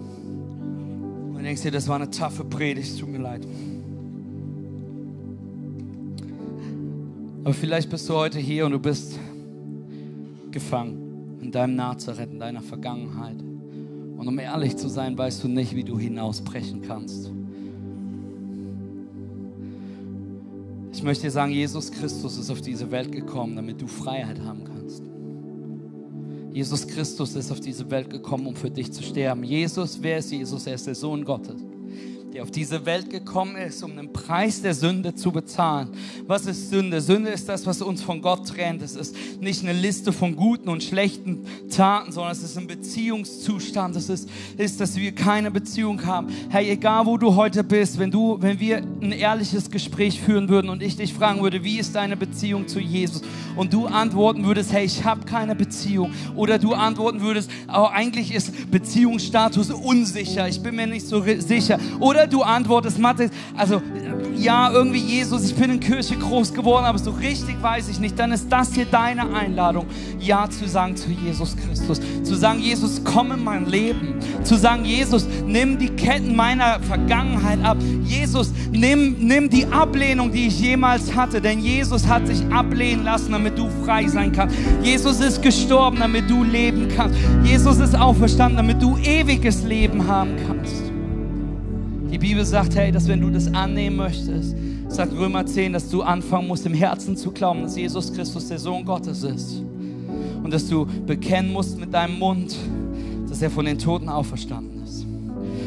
Und 1.36 1.44
denkst 1.44 1.62
dir, 1.62 1.72
das 1.72 1.90
war 1.90 1.98
eine 1.98 2.10
taffe 2.10 2.46
Predigt, 2.46 2.98
tut 2.98 3.10
mir 3.10 3.20
leid. 3.20 3.46
Aber 7.48 7.54
vielleicht 7.54 7.90
bist 7.90 8.10
du 8.10 8.14
heute 8.14 8.40
hier 8.40 8.66
und 8.66 8.74
du 8.74 8.80
bist 8.80 9.18
gefangen 10.52 11.38
in 11.42 11.50
deinem 11.50 11.78
Nazareth, 11.78 12.30
in 12.30 12.40
deiner 12.40 12.60
Vergangenheit. 12.60 13.38
Und 14.18 14.28
um 14.28 14.38
ehrlich 14.38 14.76
zu 14.76 14.90
sein, 14.90 15.18
weißt 15.18 15.46
du 15.46 15.48
nicht, 15.48 15.74
wie 15.74 15.86
du 15.86 15.98
hinausbrechen 15.98 16.82
kannst. 16.82 17.32
Ich 20.92 21.02
möchte 21.02 21.24
dir 21.24 21.32
sagen, 21.32 21.54
Jesus 21.54 21.90
Christus 21.90 22.38
ist 22.38 22.50
auf 22.50 22.60
diese 22.60 22.92
Welt 22.92 23.14
gekommen, 23.14 23.56
damit 23.56 23.82
du 23.82 23.88
Freiheit 23.88 24.42
haben 24.42 24.66
kannst. 24.66 25.04
Jesus 26.52 26.86
Christus 26.86 27.34
ist 27.34 27.50
auf 27.50 27.62
diese 27.62 27.90
Welt 27.90 28.10
gekommen, 28.10 28.48
um 28.48 28.58
für 28.58 28.70
dich 28.70 28.92
zu 28.92 29.02
sterben. 29.02 29.46
Jesus, 29.46 30.00
wer 30.02 30.18
ist 30.18 30.34
Jesus? 30.34 30.68
Er 30.68 30.74
ist 30.74 30.86
der 30.86 30.96
Sohn 30.96 31.24
Gottes 31.24 31.67
der 32.38 32.44
auf 32.44 32.52
diese 32.52 32.86
Welt 32.86 33.10
gekommen 33.10 33.56
ist, 33.56 33.82
um 33.82 33.96
den 33.96 34.14
Preis 34.14 34.62
der 34.62 34.76
Sünde 34.76 35.16
zu 35.16 35.32
bezahlen. 35.32 35.90
Was 36.28 36.46
ist 36.46 36.70
Sünde? 36.70 37.02
Sünde 37.02 37.32
ist 37.32 37.50
das, 37.50 37.66
was 37.66 37.82
uns 37.82 38.04
von 38.04 38.22
Gott 38.22 38.48
trennt. 38.48 38.84
Es 38.84 38.96
ist 38.96 39.16
nicht 39.42 39.64
eine 39.64 39.74
Liste 39.74 40.14
von 40.14 40.36
guten 40.36 40.70
und 40.70 40.84
schlechten 40.84 41.48
Taten, 41.76 42.12
sondern 42.12 42.34
es 42.34 42.44
ist 42.44 42.56
ein 42.56 42.68
Beziehungszustand. 42.68 43.96
Es 43.96 44.10
ist, 44.10 44.30
ist, 44.56 44.80
dass 44.80 44.96
wir 44.98 45.14
keine 45.14 45.50
Beziehung 45.50 46.06
haben. 46.06 46.28
Hey, 46.50 46.70
egal 46.70 47.08
wo 47.08 47.18
du 47.18 47.34
heute 47.34 47.64
bist, 47.64 47.98
wenn 47.98 48.12
du, 48.12 48.38
wenn 48.40 48.60
wir 48.60 48.84
ein 49.02 49.14
ehrliches 49.14 49.72
Gespräch 49.72 50.22
führen 50.22 50.48
würden 50.48 50.70
und 50.70 50.84
ich 50.84 50.96
dich 50.96 51.16
fragen 51.16 51.42
würde, 51.42 51.64
wie 51.64 51.80
ist 51.80 51.96
deine 51.96 52.18
Beziehung 52.18 52.68
zu 52.68 52.80
Jesus? 52.80 53.24
Und 53.56 53.74
du 53.74 53.88
antworten 53.88 54.46
würdest, 54.46 54.72
hey, 54.72 54.86
ich 54.86 55.04
habe 55.04 55.26
keine 55.26 55.56
Beziehung. 55.56 56.12
Oder 56.36 56.60
du 56.60 56.74
antworten 56.74 57.22
würdest, 57.22 57.50
oh, 57.68 57.88
eigentlich 57.92 58.32
ist 58.32 58.70
Beziehungsstatus 58.70 59.72
unsicher. 59.72 60.48
Ich 60.48 60.62
bin 60.62 60.76
mir 60.76 60.86
nicht 60.86 61.08
so 61.08 61.24
sicher. 61.40 61.80
Oder 62.00 62.27
du 62.32 62.44
antwortest, 62.44 63.00
Mathe, 63.00 63.30
also 63.56 63.82
ja, 64.38 64.72
irgendwie 64.72 65.00
Jesus, 65.00 65.46
ich 65.46 65.56
bin 65.56 65.72
in 65.72 65.80
Kirche 65.80 66.16
groß 66.16 66.54
geworden, 66.54 66.86
aber 66.86 66.98
so 66.98 67.12
richtig 67.12 67.62
weiß 67.62 67.90
ich 67.90 68.00
nicht, 68.00 68.18
dann 68.20 68.32
ist 68.32 68.52
das 68.52 68.74
hier 68.74 68.86
deine 68.86 69.34
Einladung, 69.34 69.88
Ja 70.20 70.50
zu 70.50 70.68
sagen 70.68 70.96
zu 70.96 71.10
Jesus 71.10 71.56
Christus. 71.58 72.00
Zu 72.24 72.36
sagen, 72.36 72.60
Jesus, 72.60 73.02
komm 73.04 73.32
in 73.32 73.44
mein 73.44 73.66
Leben. 73.66 74.16
zu 74.44 74.56
sagen, 74.56 74.86
Jesus, 74.86 75.28
nimm 75.46 75.78
die 75.78 75.90
Ketten 75.90 76.36
meiner 76.36 76.80
Vergangenheit 76.82 77.64
ab. 77.64 77.78
Jesus, 78.04 78.52
nimm, 78.72 79.16
nimm 79.20 79.50
die 79.50 79.66
Ablehnung, 79.66 80.32
die 80.32 80.48
ich 80.48 80.60
jemals 80.60 81.16
hatte, 81.16 81.42
denn 81.42 81.60
Jesus 81.60 82.08
hat 82.08 82.28
sich 82.28 82.46
ablehnen 82.52 83.04
lassen, 83.04 83.32
damit 83.32 83.58
du 83.58 83.70
frei 83.84 84.08
sein 84.08 84.32
kannst. 84.32 84.56
Jesus 84.84 85.20
ist 85.20 85.42
gestorben, 85.42 85.98
damit 86.00 86.30
du 86.30 86.44
leben 86.44 86.88
kannst. 86.96 87.18
Jesus 87.44 87.80
ist 87.80 87.96
auferstanden, 87.96 88.58
damit 88.58 88.82
du 88.82 88.98
ewiges 88.98 89.64
Leben 89.64 90.08
haben 90.08 90.36
kannst. 90.48 90.87
Die 92.18 92.30
Bibel 92.30 92.44
sagt, 92.44 92.76
hey, 92.76 92.92
dass 92.92 93.08
wenn 93.08 93.22
du 93.22 93.30
das 93.30 93.46
annehmen 93.54 93.98
möchtest, 93.98 94.56
sagt 94.88 95.14
Römer 95.14 95.46
10, 95.46 95.74
dass 95.74 95.88
du 95.88 96.02
anfangen 96.02 96.48
musst, 96.48 96.66
im 96.66 96.74
Herzen 96.74 97.16
zu 97.16 97.30
glauben, 97.32 97.62
dass 97.62 97.78
Jesus 97.78 98.12
Christus 98.12 98.48
der 98.48 98.58
Sohn 98.58 98.84
Gottes 98.86 99.22
ist. 99.22 99.62
Und 100.42 100.52
dass 100.52 100.68
du 100.68 100.88
bekennen 101.06 101.54
musst 101.54 101.80
mit 101.80 101.94
deinem 101.94 102.18
Mund, 102.18 102.56
dass 103.30 103.40
er 103.44 103.52
von 103.52 103.66
den 103.66 103.78
Toten 103.78 104.10
auferstanden 104.10 104.82
ist. 104.84 105.06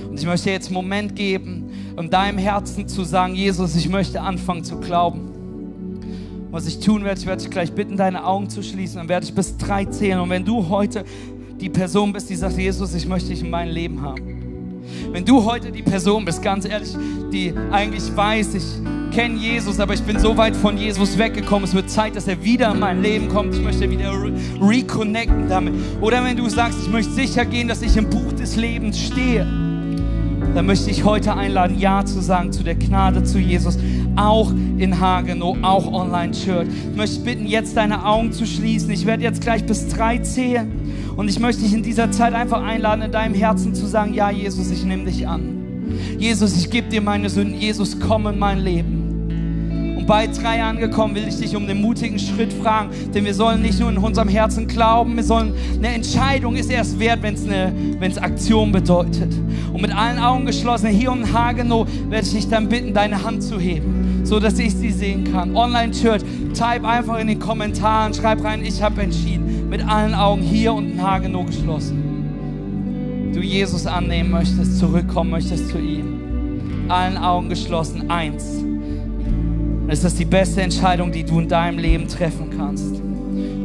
Und 0.08 0.18
ich 0.18 0.26
möchte 0.26 0.50
jetzt 0.50 0.66
einen 0.66 0.74
Moment 0.74 1.14
geben, 1.14 1.70
um 1.94 2.10
deinem 2.10 2.38
Herzen 2.38 2.88
zu 2.88 3.04
sagen, 3.04 3.36
Jesus, 3.36 3.76
ich 3.76 3.88
möchte 3.88 4.20
anfangen 4.20 4.64
zu 4.64 4.78
glauben. 4.78 5.28
Was 6.50 6.66
ich 6.66 6.80
tun 6.80 7.04
werde, 7.04 7.20
ich 7.20 7.26
werde 7.28 7.42
dich 7.42 7.50
gleich 7.52 7.70
bitten, 7.70 7.96
deine 7.96 8.26
Augen 8.26 8.50
zu 8.50 8.64
schließen. 8.64 8.96
Dann 8.96 9.08
werde 9.08 9.24
ich 9.24 9.32
bis 9.32 9.56
drei 9.56 9.84
zählen. 9.84 10.18
Und 10.18 10.30
wenn 10.30 10.44
du 10.44 10.68
heute 10.68 11.04
die 11.60 11.68
Person 11.68 12.12
bist, 12.12 12.28
die 12.28 12.34
sagt, 12.34 12.58
Jesus, 12.58 12.92
ich 12.94 13.06
möchte 13.06 13.28
dich 13.28 13.40
in 13.40 13.50
meinem 13.50 13.72
Leben 13.72 14.02
haben 14.02 14.29
wenn 15.12 15.24
du 15.24 15.44
heute 15.44 15.72
die 15.72 15.82
Person 15.82 16.24
bist, 16.24 16.42
ganz 16.42 16.64
ehrlich, 16.64 16.96
die 17.32 17.54
eigentlich 17.70 18.14
weiß, 18.14 18.54
ich 18.54 18.64
kenne 19.10 19.36
Jesus, 19.36 19.80
aber 19.80 19.94
ich 19.94 20.02
bin 20.02 20.18
so 20.18 20.36
weit 20.36 20.54
von 20.54 20.76
Jesus 20.76 21.18
weggekommen, 21.18 21.64
es 21.64 21.74
wird 21.74 21.90
Zeit, 21.90 22.16
dass 22.16 22.28
er 22.28 22.42
wieder 22.44 22.72
in 22.72 22.78
mein 22.78 23.02
Leben 23.02 23.28
kommt. 23.28 23.54
Ich 23.54 23.62
möchte 23.62 23.90
wieder 23.90 24.12
re 24.12 24.32
reconnecten 24.60 25.48
damit. 25.48 25.74
Oder 26.00 26.24
wenn 26.24 26.36
du 26.36 26.48
sagst, 26.48 26.78
ich 26.82 26.88
möchte 26.88 27.12
sicher 27.12 27.44
gehen, 27.44 27.68
dass 27.68 27.82
ich 27.82 27.96
im 27.96 28.08
Buch 28.08 28.32
des 28.32 28.56
Lebens 28.56 28.98
stehe, 28.98 29.44
dann 30.54 30.66
möchte 30.66 30.90
ich 30.90 31.04
heute 31.04 31.34
einladen, 31.34 31.78
Ja 31.78 32.04
zu 32.04 32.20
sagen 32.20 32.52
zu 32.52 32.62
der 32.62 32.74
Gnade 32.74 33.22
zu 33.22 33.38
Jesus, 33.38 33.78
auch 34.16 34.50
in 34.50 34.98
Hagenow, 34.98 35.56
auch 35.62 35.92
Online 35.92 36.32
Church. 36.32 36.68
Ich 36.90 36.96
möchte 36.96 37.20
bitten, 37.20 37.46
jetzt 37.46 37.76
deine 37.76 38.04
Augen 38.04 38.32
zu 38.32 38.46
schließen. 38.46 38.90
Ich 38.90 39.06
werde 39.06 39.22
jetzt 39.22 39.40
gleich 39.40 39.64
bis 39.64 39.88
drei 39.88 40.18
zählen. 40.18 40.79
Und 41.20 41.28
ich 41.28 41.38
möchte 41.38 41.60
dich 41.60 41.74
in 41.74 41.82
dieser 41.82 42.10
Zeit 42.10 42.32
einfach 42.32 42.62
einladen, 42.62 43.02
in 43.02 43.12
deinem 43.12 43.34
Herzen 43.34 43.74
zu 43.74 43.84
sagen, 43.84 44.14
ja 44.14 44.30
Jesus, 44.30 44.70
ich 44.70 44.86
nehme 44.86 45.04
dich 45.04 45.28
an. 45.28 45.92
Jesus, 46.18 46.56
ich 46.56 46.70
gebe 46.70 46.88
dir 46.88 47.02
meine 47.02 47.28
Sünden. 47.28 47.60
Jesus, 47.60 48.00
komm 48.00 48.26
in 48.26 48.38
mein 48.38 48.60
Leben. 48.60 49.98
Und 49.98 50.06
bei 50.06 50.26
drei 50.28 50.62
angekommen 50.62 51.14
will 51.14 51.28
ich 51.28 51.36
dich 51.36 51.54
um 51.54 51.66
den 51.66 51.82
mutigen 51.82 52.18
Schritt 52.18 52.54
fragen, 52.54 52.88
denn 53.14 53.26
wir 53.26 53.34
sollen 53.34 53.60
nicht 53.60 53.78
nur 53.78 53.90
in 53.90 53.98
unserem 53.98 54.28
Herzen 54.28 54.66
glauben, 54.66 55.14
wir 55.14 55.22
sollen, 55.22 55.52
eine 55.76 55.88
Entscheidung 55.88 56.56
ist 56.56 56.70
erst 56.70 56.98
wert, 56.98 57.22
wenn 57.22 57.34
es 58.00 58.16
Aktion 58.16 58.72
bedeutet. 58.72 59.34
Und 59.74 59.82
mit 59.82 59.94
allen 59.94 60.18
Augen 60.18 60.46
geschlossen, 60.46 60.88
hier 60.88 61.12
um 61.12 61.30
Hagenow, 61.30 61.86
werde 62.08 62.26
ich 62.26 62.32
dich 62.32 62.48
dann 62.48 62.66
bitten, 62.66 62.94
deine 62.94 63.22
Hand 63.22 63.42
zu 63.42 63.60
heben, 63.60 64.22
so 64.24 64.40
dass 64.40 64.58
ich 64.58 64.74
sie 64.74 64.90
sehen 64.90 65.30
kann. 65.30 65.54
Online 65.54 65.92
Church, 65.92 66.22
type 66.54 66.88
einfach 66.88 67.18
in 67.18 67.26
den 67.26 67.38
Kommentaren, 67.38 68.14
schreib 68.14 68.42
rein, 68.42 68.64
ich 68.64 68.82
habe 68.82 69.02
entschieden. 69.02 69.49
Mit 69.70 69.86
allen 69.86 70.14
Augen 70.14 70.42
hier 70.42 70.72
und 70.72 70.90
in 70.90 71.00
Hagenow 71.00 71.46
geschlossen. 71.46 73.30
Du 73.32 73.38
Jesus 73.38 73.86
annehmen 73.86 74.32
möchtest, 74.32 74.80
zurückkommen 74.80 75.30
möchtest 75.30 75.68
zu 75.68 75.78
ihm. 75.78 76.88
Allen 76.88 77.16
Augen 77.16 77.48
geschlossen. 77.48 78.10
Eins 78.10 78.64
ist 79.86 80.02
das 80.02 80.16
die 80.16 80.24
beste 80.24 80.60
Entscheidung, 80.62 81.12
die 81.12 81.22
du 81.22 81.38
in 81.38 81.48
deinem 81.48 81.78
Leben 81.78 82.08
treffen 82.08 82.50
kannst. 82.50 83.00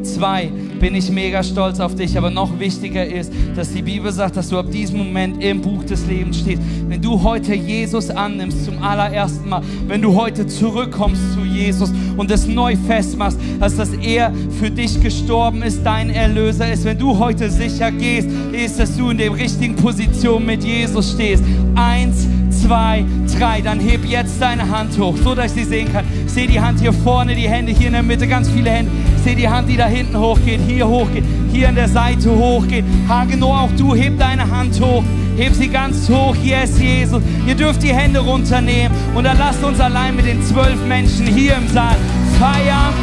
Zwei, 0.05 0.51
bin 0.79 0.93
ich 0.93 1.09
mega 1.09 1.41
stolz 1.41 1.79
auf 1.79 1.95
dich, 1.95 2.15
aber 2.17 2.29
noch 2.29 2.59
wichtiger 2.59 3.05
ist, 3.05 3.31
dass 3.55 3.73
die 3.73 3.81
Bibel 3.81 4.11
sagt, 4.11 4.37
dass 4.37 4.49
du 4.49 4.59
ab 4.59 4.69
diesem 4.69 4.99
Moment 4.99 5.43
im 5.43 5.61
Buch 5.61 5.83
des 5.83 6.05
Lebens 6.05 6.39
stehst. 6.39 6.61
Wenn 6.87 7.01
du 7.01 7.23
heute 7.23 7.55
Jesus 7.55 8.11
annimmst 8.11 8.65
zum 8.65 8.81
allerersten 8.83 9.49
Mal, 9.49 9.61
wenn 9.87 10.01
du 10.01 10.13
heute 10.15 10.45
zurückkommst 10.45 11.33
zu 11.33 11.39
Jesus 11.41 11.91
und 12.17 12.29
es 12.29 12.45
neu 12.45 12.75
festmachst, 12.75 13.39
dass 13.59 13.75
das 13.75 13.93
er 13.93 14.31
für 14.59 14.69
dich 14.69 15.01
gestorben 15.01 15.63
ist, 15.63 15.83
dein 15.83 16.11
Erlöser 16.11 16.71
ist. 16.71 16.85
Wenn 16.85 16.99
du 16.99 17.17
heute 17.17 17.49
sicher 17.49 17.91
gehst, 17.91 18.29
ist, 18.51 18.79
dass 18.79 18.95
du 18.95 19.09
in 19.09 19.17
der 19.17 19.35
richtigen 19.35 19.75
Position 19.75 20.45
mit 20.45 20.63
Jesus 20.63 21.13
stehst. 21.13 21.43
Eins, 21.73 22.27
zwei, 22.65 23.05
drei. 23.37 23.61
Dann 23.61 23.79
heb 23.79 24.05
jetzt 24.05 24.41
deine 24.41 24.69
Hand 24.69 24.97
hoch, 24.97 25.15
so 25.23 25.35
dass 25.35 25.47
ich 25.47 25.63
sie 25.63 25.63
sehen 25.63 25.91
kann. 25.91 26.05
Ich 26.25 26.33
sehe 26.33 26.47
die 26.47 26.59
Hand 26.59 26.79
hier 26.79 26.93
vorne, 26.93 27.35
die 27.35 27.47
Hände 27.47 27.71
hier 27.71 27.87
in 27.87 27.93
der 27.93 28.03
Mitte, 28.03 28.27
ganz 28.27 28.49
viele 28.49 28.71
Hände. 28.71 28.91
Ich 29.17 29.23
sehe 29.23 29.35
die 29.35 29.47
Hand, 29.47 29.69
die 29.69 29.77
da 29.77 29.87
hinten 29.87 30.17
hochgeht, 30.17 30.59
hier 30.67 30.87
hochgeht, 30.87 31.23
hier 31.51 31.69
an 31.69 31.75
der 31.75 31.87
Seite 31.87 32.29
hochgeht. 32.29 32.85
Hageno, 33.07 33.53
auch 33.53 33.71
du, 33.77 33.95
heb 33.95 34.17
deine 34.19 34.49
Hand 34.49 34.79
hoch. 34.81 35.03
Heb 35.37 35.53
sie 35.53 35.67
ganz 35.67 36.09
hoch. 36.09 36.35
Yes, 36.41 36.79
Jesus. 36.79 37.21
Ihr 37.45 37.55
dürft 37.55 37.83
die 37.83 37.93
Hände 37.93 38.19
runternehmen. 38.19 38.97
Und 39.15 39.25
dann 39.25 39.37
lasst 39.37 39.61
uns 39.63 39.81
allein 39.81 40.15
mit 40.15 40.25
den 40.25 40.41
zwölf 40.41 40.81
Menschen 40.87 41.27
hier 41.27 41.57
im 41.57 41.67
Saal 41.67 41.97
feiern. 42.39 42.93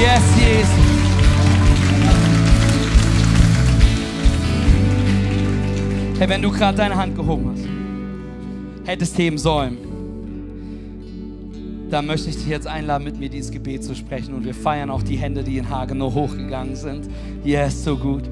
Yes, 0.00 0.22
Jesus. 0.38 0.79
Hey, 6.20 6.28
wenn 6.28 6.42
du 6.42 6.50
gerade 6.50 6.76
deine 6.76 6.96
Hand 6.96 7.16
gehoben 7.16 7.50
hast, 7.50 8.86
hättest 8.86 9.16
heben 9.16 9.38
sollen, 9.38 9.78
dann 11.88 12.04
möchte 12.04 12.28
ich 12.28 12.36
dich 12.36 12.46
jetzt 12.46 12.66
einladen, 12.66 13.04
mit 13.04 13.18
mir 13.18 13.30
dieses 13.30 13.50
Gebet 13.50 13.82
zu 13.82 13.94
sprechen. 13.94 14.34
Und 14.34 14.44
wir 14.44 14.52
feiern 14.52 14.90
auch 14.90 15.02
die 15.02 15.16
Hände, 15.16 15.42
die 15.42 15.56
in 15.56 15.70
Hagenow 15.70 16.12
hochgegangen 16.12 16.76
sind. 16.76 17.08
Yes, 17.42 17.84
so 17.84 17.96
gut. 17.96 18.24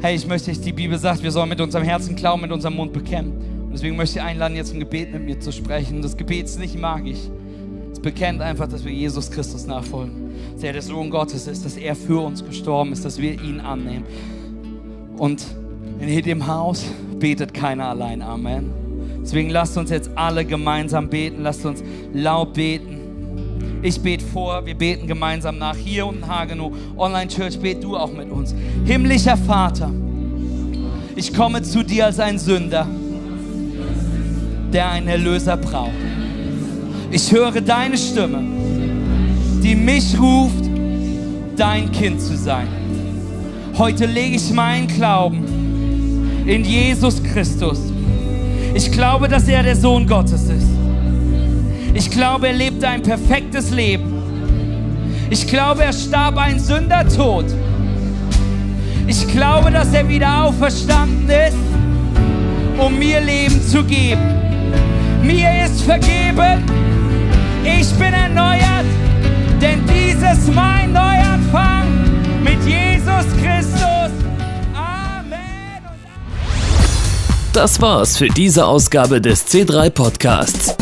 Hey, 0.00 0.16
ich 0.16 0.26
möchte, 0.26 0.50
die 0.50 0.72
Bibel 0.72 0.98
sagt, 0.98 1.22
wir 1.22 1.30
sollen 1.30 1.50
mit 1.50 1.60
unserem 1.60 1.84
Herzen 1.84 2.16
glauben, 2.16 2.40
mit 2.40 2.52
unserem 2.52 2.76
Mund 2.76 2.94
bekennen. 2.94 3.32
Und 3.64 3.72
deswegen 3.74 3.94
möchte 3.94 4.20
ich 4.20 4.24
einladen, 4.24 4.56
jetzt 4.56 4.72
ein 4.72 4.80
Gebet 4.80 5.12
mit 5.12 5.26
mir 5.26 5.38
zu 5.38 5.52
sprechen. 5.52 6.00
Das 6.00 6.16
Gebet 6.16 6.46
ist 6.46 6.58
nicht 6.58 6.80
magisch. 6.80 7.20
Es 7.92 8.00
bekennt 8.00 8.40
einfach, 8.40 8.66
dass 8.66 8.82
wir 8.82 8.92
Jesus 8.92 9.30
Christus 9.30 9.66
nachfolgen. 9.66 10.30
Dass 10.54 10.62
er 10.62 10.72
der 10.72 10.80
Sohn 10.80 11.10
Gottes 11.10 11.48
ist, 11.48 11.66
dass 11.66 11.76
er 11.76 11.94
für 11.94 12.24
uns 12.24 12.42
gestorben 12.42 12.92
ist, 12.92 13.04
dass 13.04 13.18
wir 13.18 13.32
ihn 13.42 13.60
annehmen. 13.60 14.06
Und 15.18 15.44
in 16.00 16.08
jedem 16.08 16.46
Haus 16.46 16.84
betet 17.18 17.54
keiner 17.54 17.88
allein. 17.88 18.22
Amen. 18.22 18.70
Deswegen 19.22 19.50
lasst 19.50 19.76
uns 19.76 19.90
jetzt 19.90 20.10
alle 20.14 20.44
gemeinsam 20.44 21.08
beten. 21.08 21.42
Lasst 21.42 21.64
uns 21.64 21.82
laut 22.12 22.54
beten. 22.54 22.96
Ich 23.82 24.00
bete 24.00 24.24
vor, 24.24 24.64
wir 24.64 24.74
beten 24.74 25.06
gemeinsam 25.06 25.58
nach. 25.58 25.76
Hier 25.76 26.06
unten 26.06 26.26
Hagenow, 26.26 26.72
Online 26.96 27.28
Church, 27.28 27.58
bet 27.58 27.82
du 27.82 27.96
auch 27.96 28.12
mit 28.12 28.30
uns. 28.30 28.54
Himmlischer 28.84 29.36
Vater, 29.36 29.90
ich 31.14 31.32
komme 31.32 31.62
zu 31.62 31.82
dir 31.82 32.06
als 32.06 32.18
ein 32.18 32.38
Sünder, 32.38 32.86
der 34.72 34.90
einen 34.90 35.08
Erlöser 35.08 35.56
braucht. 35.56 35.92
Ich 37.10 37.30
höre 37.30 37.60
deine 37.60 37.96
Stimme, 37.96 38.42
die 39.62 39.74
mich 39.74 40.18
ruft, 40.18 40.64
dein 41.56 41.90
Kind 41.92 42.20
zu 42.20 42.36
sein. 42.36 42.68
Heute 43.78 44.06
lege 44.06 44.36
ich 44.36 44.52
meinen 44.52 44.88
Glauben 44.88 45.45
in 46.46 46.64
Jesus 46.64 47.22
Christus. 47.22 47.80
Ich 48.74 48.92
glaube, 48.92 49.28
dass 49.28 49.48
er 49.48 49.62
der 49.62 49.76
Sohn 49.76 50.06
Gottes 50.06 50.48
ist. 50.48 50.68
Ich 51.94 52.10
glaube, 52.10 52.48
er 52.48 52.52
lebte 52.52 52.86
ein 52.86 53.02
perfektes 53.02 53.70
Leben. 53.70 54.12
Ich 55.28 55.46
glaube, 55.46 55.82
er 55.82 55.92
starb 55.92 56.36
ein 56.36 56.60
Sündertod. 56.60 57.46
Ich 59.06 59.26
glaube, 59.28 59.70
dass 59.70 59.92
er 59.92 60.08
wieder 60.08 60.44
auferstanden 60.44 61.28
ist, 61.28 61.56
um 62.78 62.98
mir 62.98 63.20
Leben 63.20 63.60
zu 63.62 63.82
geben. 63.82 64.20
Mir 65.22 65.64
ist 65.64 65.82
vergeben. 65.82 66.62
Ich 67.64 67.90
bin 67.94 68.12
erneuert, 68.12 68.84
denn 69.60 69.80
dieses 69.86 70.54
mein 70.54 70.92
Neuanfang 70.92 71.86
mit 72.44 72.62
Jesus 72.64 73.26
Christus. 73.42 74.25
Das 77.56 77.80
war's 77.80 78.18
für 78.18 78.28
diese 78.28 78.66
Ausgabe 78.66 79.22
des 79.22 79.46
C3 79.46 79.88
Podcasts. 79.88 80.76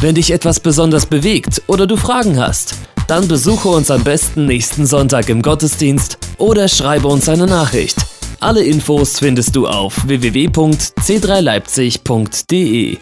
Wenn 0.00 0.14
dich 0.14 0.30
etwas 0.30 0.58
besonders 0.58 1.04
bewegt 1.04 1.60
oder 1.66 1.86
du 1.86 1.98
Fragen 1.98 2.40
hast, 2.40 2.76
dann 3.08 3.28
besuche 3.28 3.68
uns 3.68 3.90
am 3.90 4.02
besten 4.04 4.46
nächsten 4.46 4.86
Sonntag 4.86 5.28
im 5.28 5.42
Gottesdienst 5.42 6.16
oder 6.38 6.68
schreibe 6.68 7.08
uns 7.08 7.28
eine 7.28 7.46
Nachricht. 7.46 7.98
Alle 8.40 8.64
Infos 8.64 9.18
findest 9.18 9.54
du 9.54 9.68
auf 9.68 10.08
www.c3leipzig.de. 10.08 12.96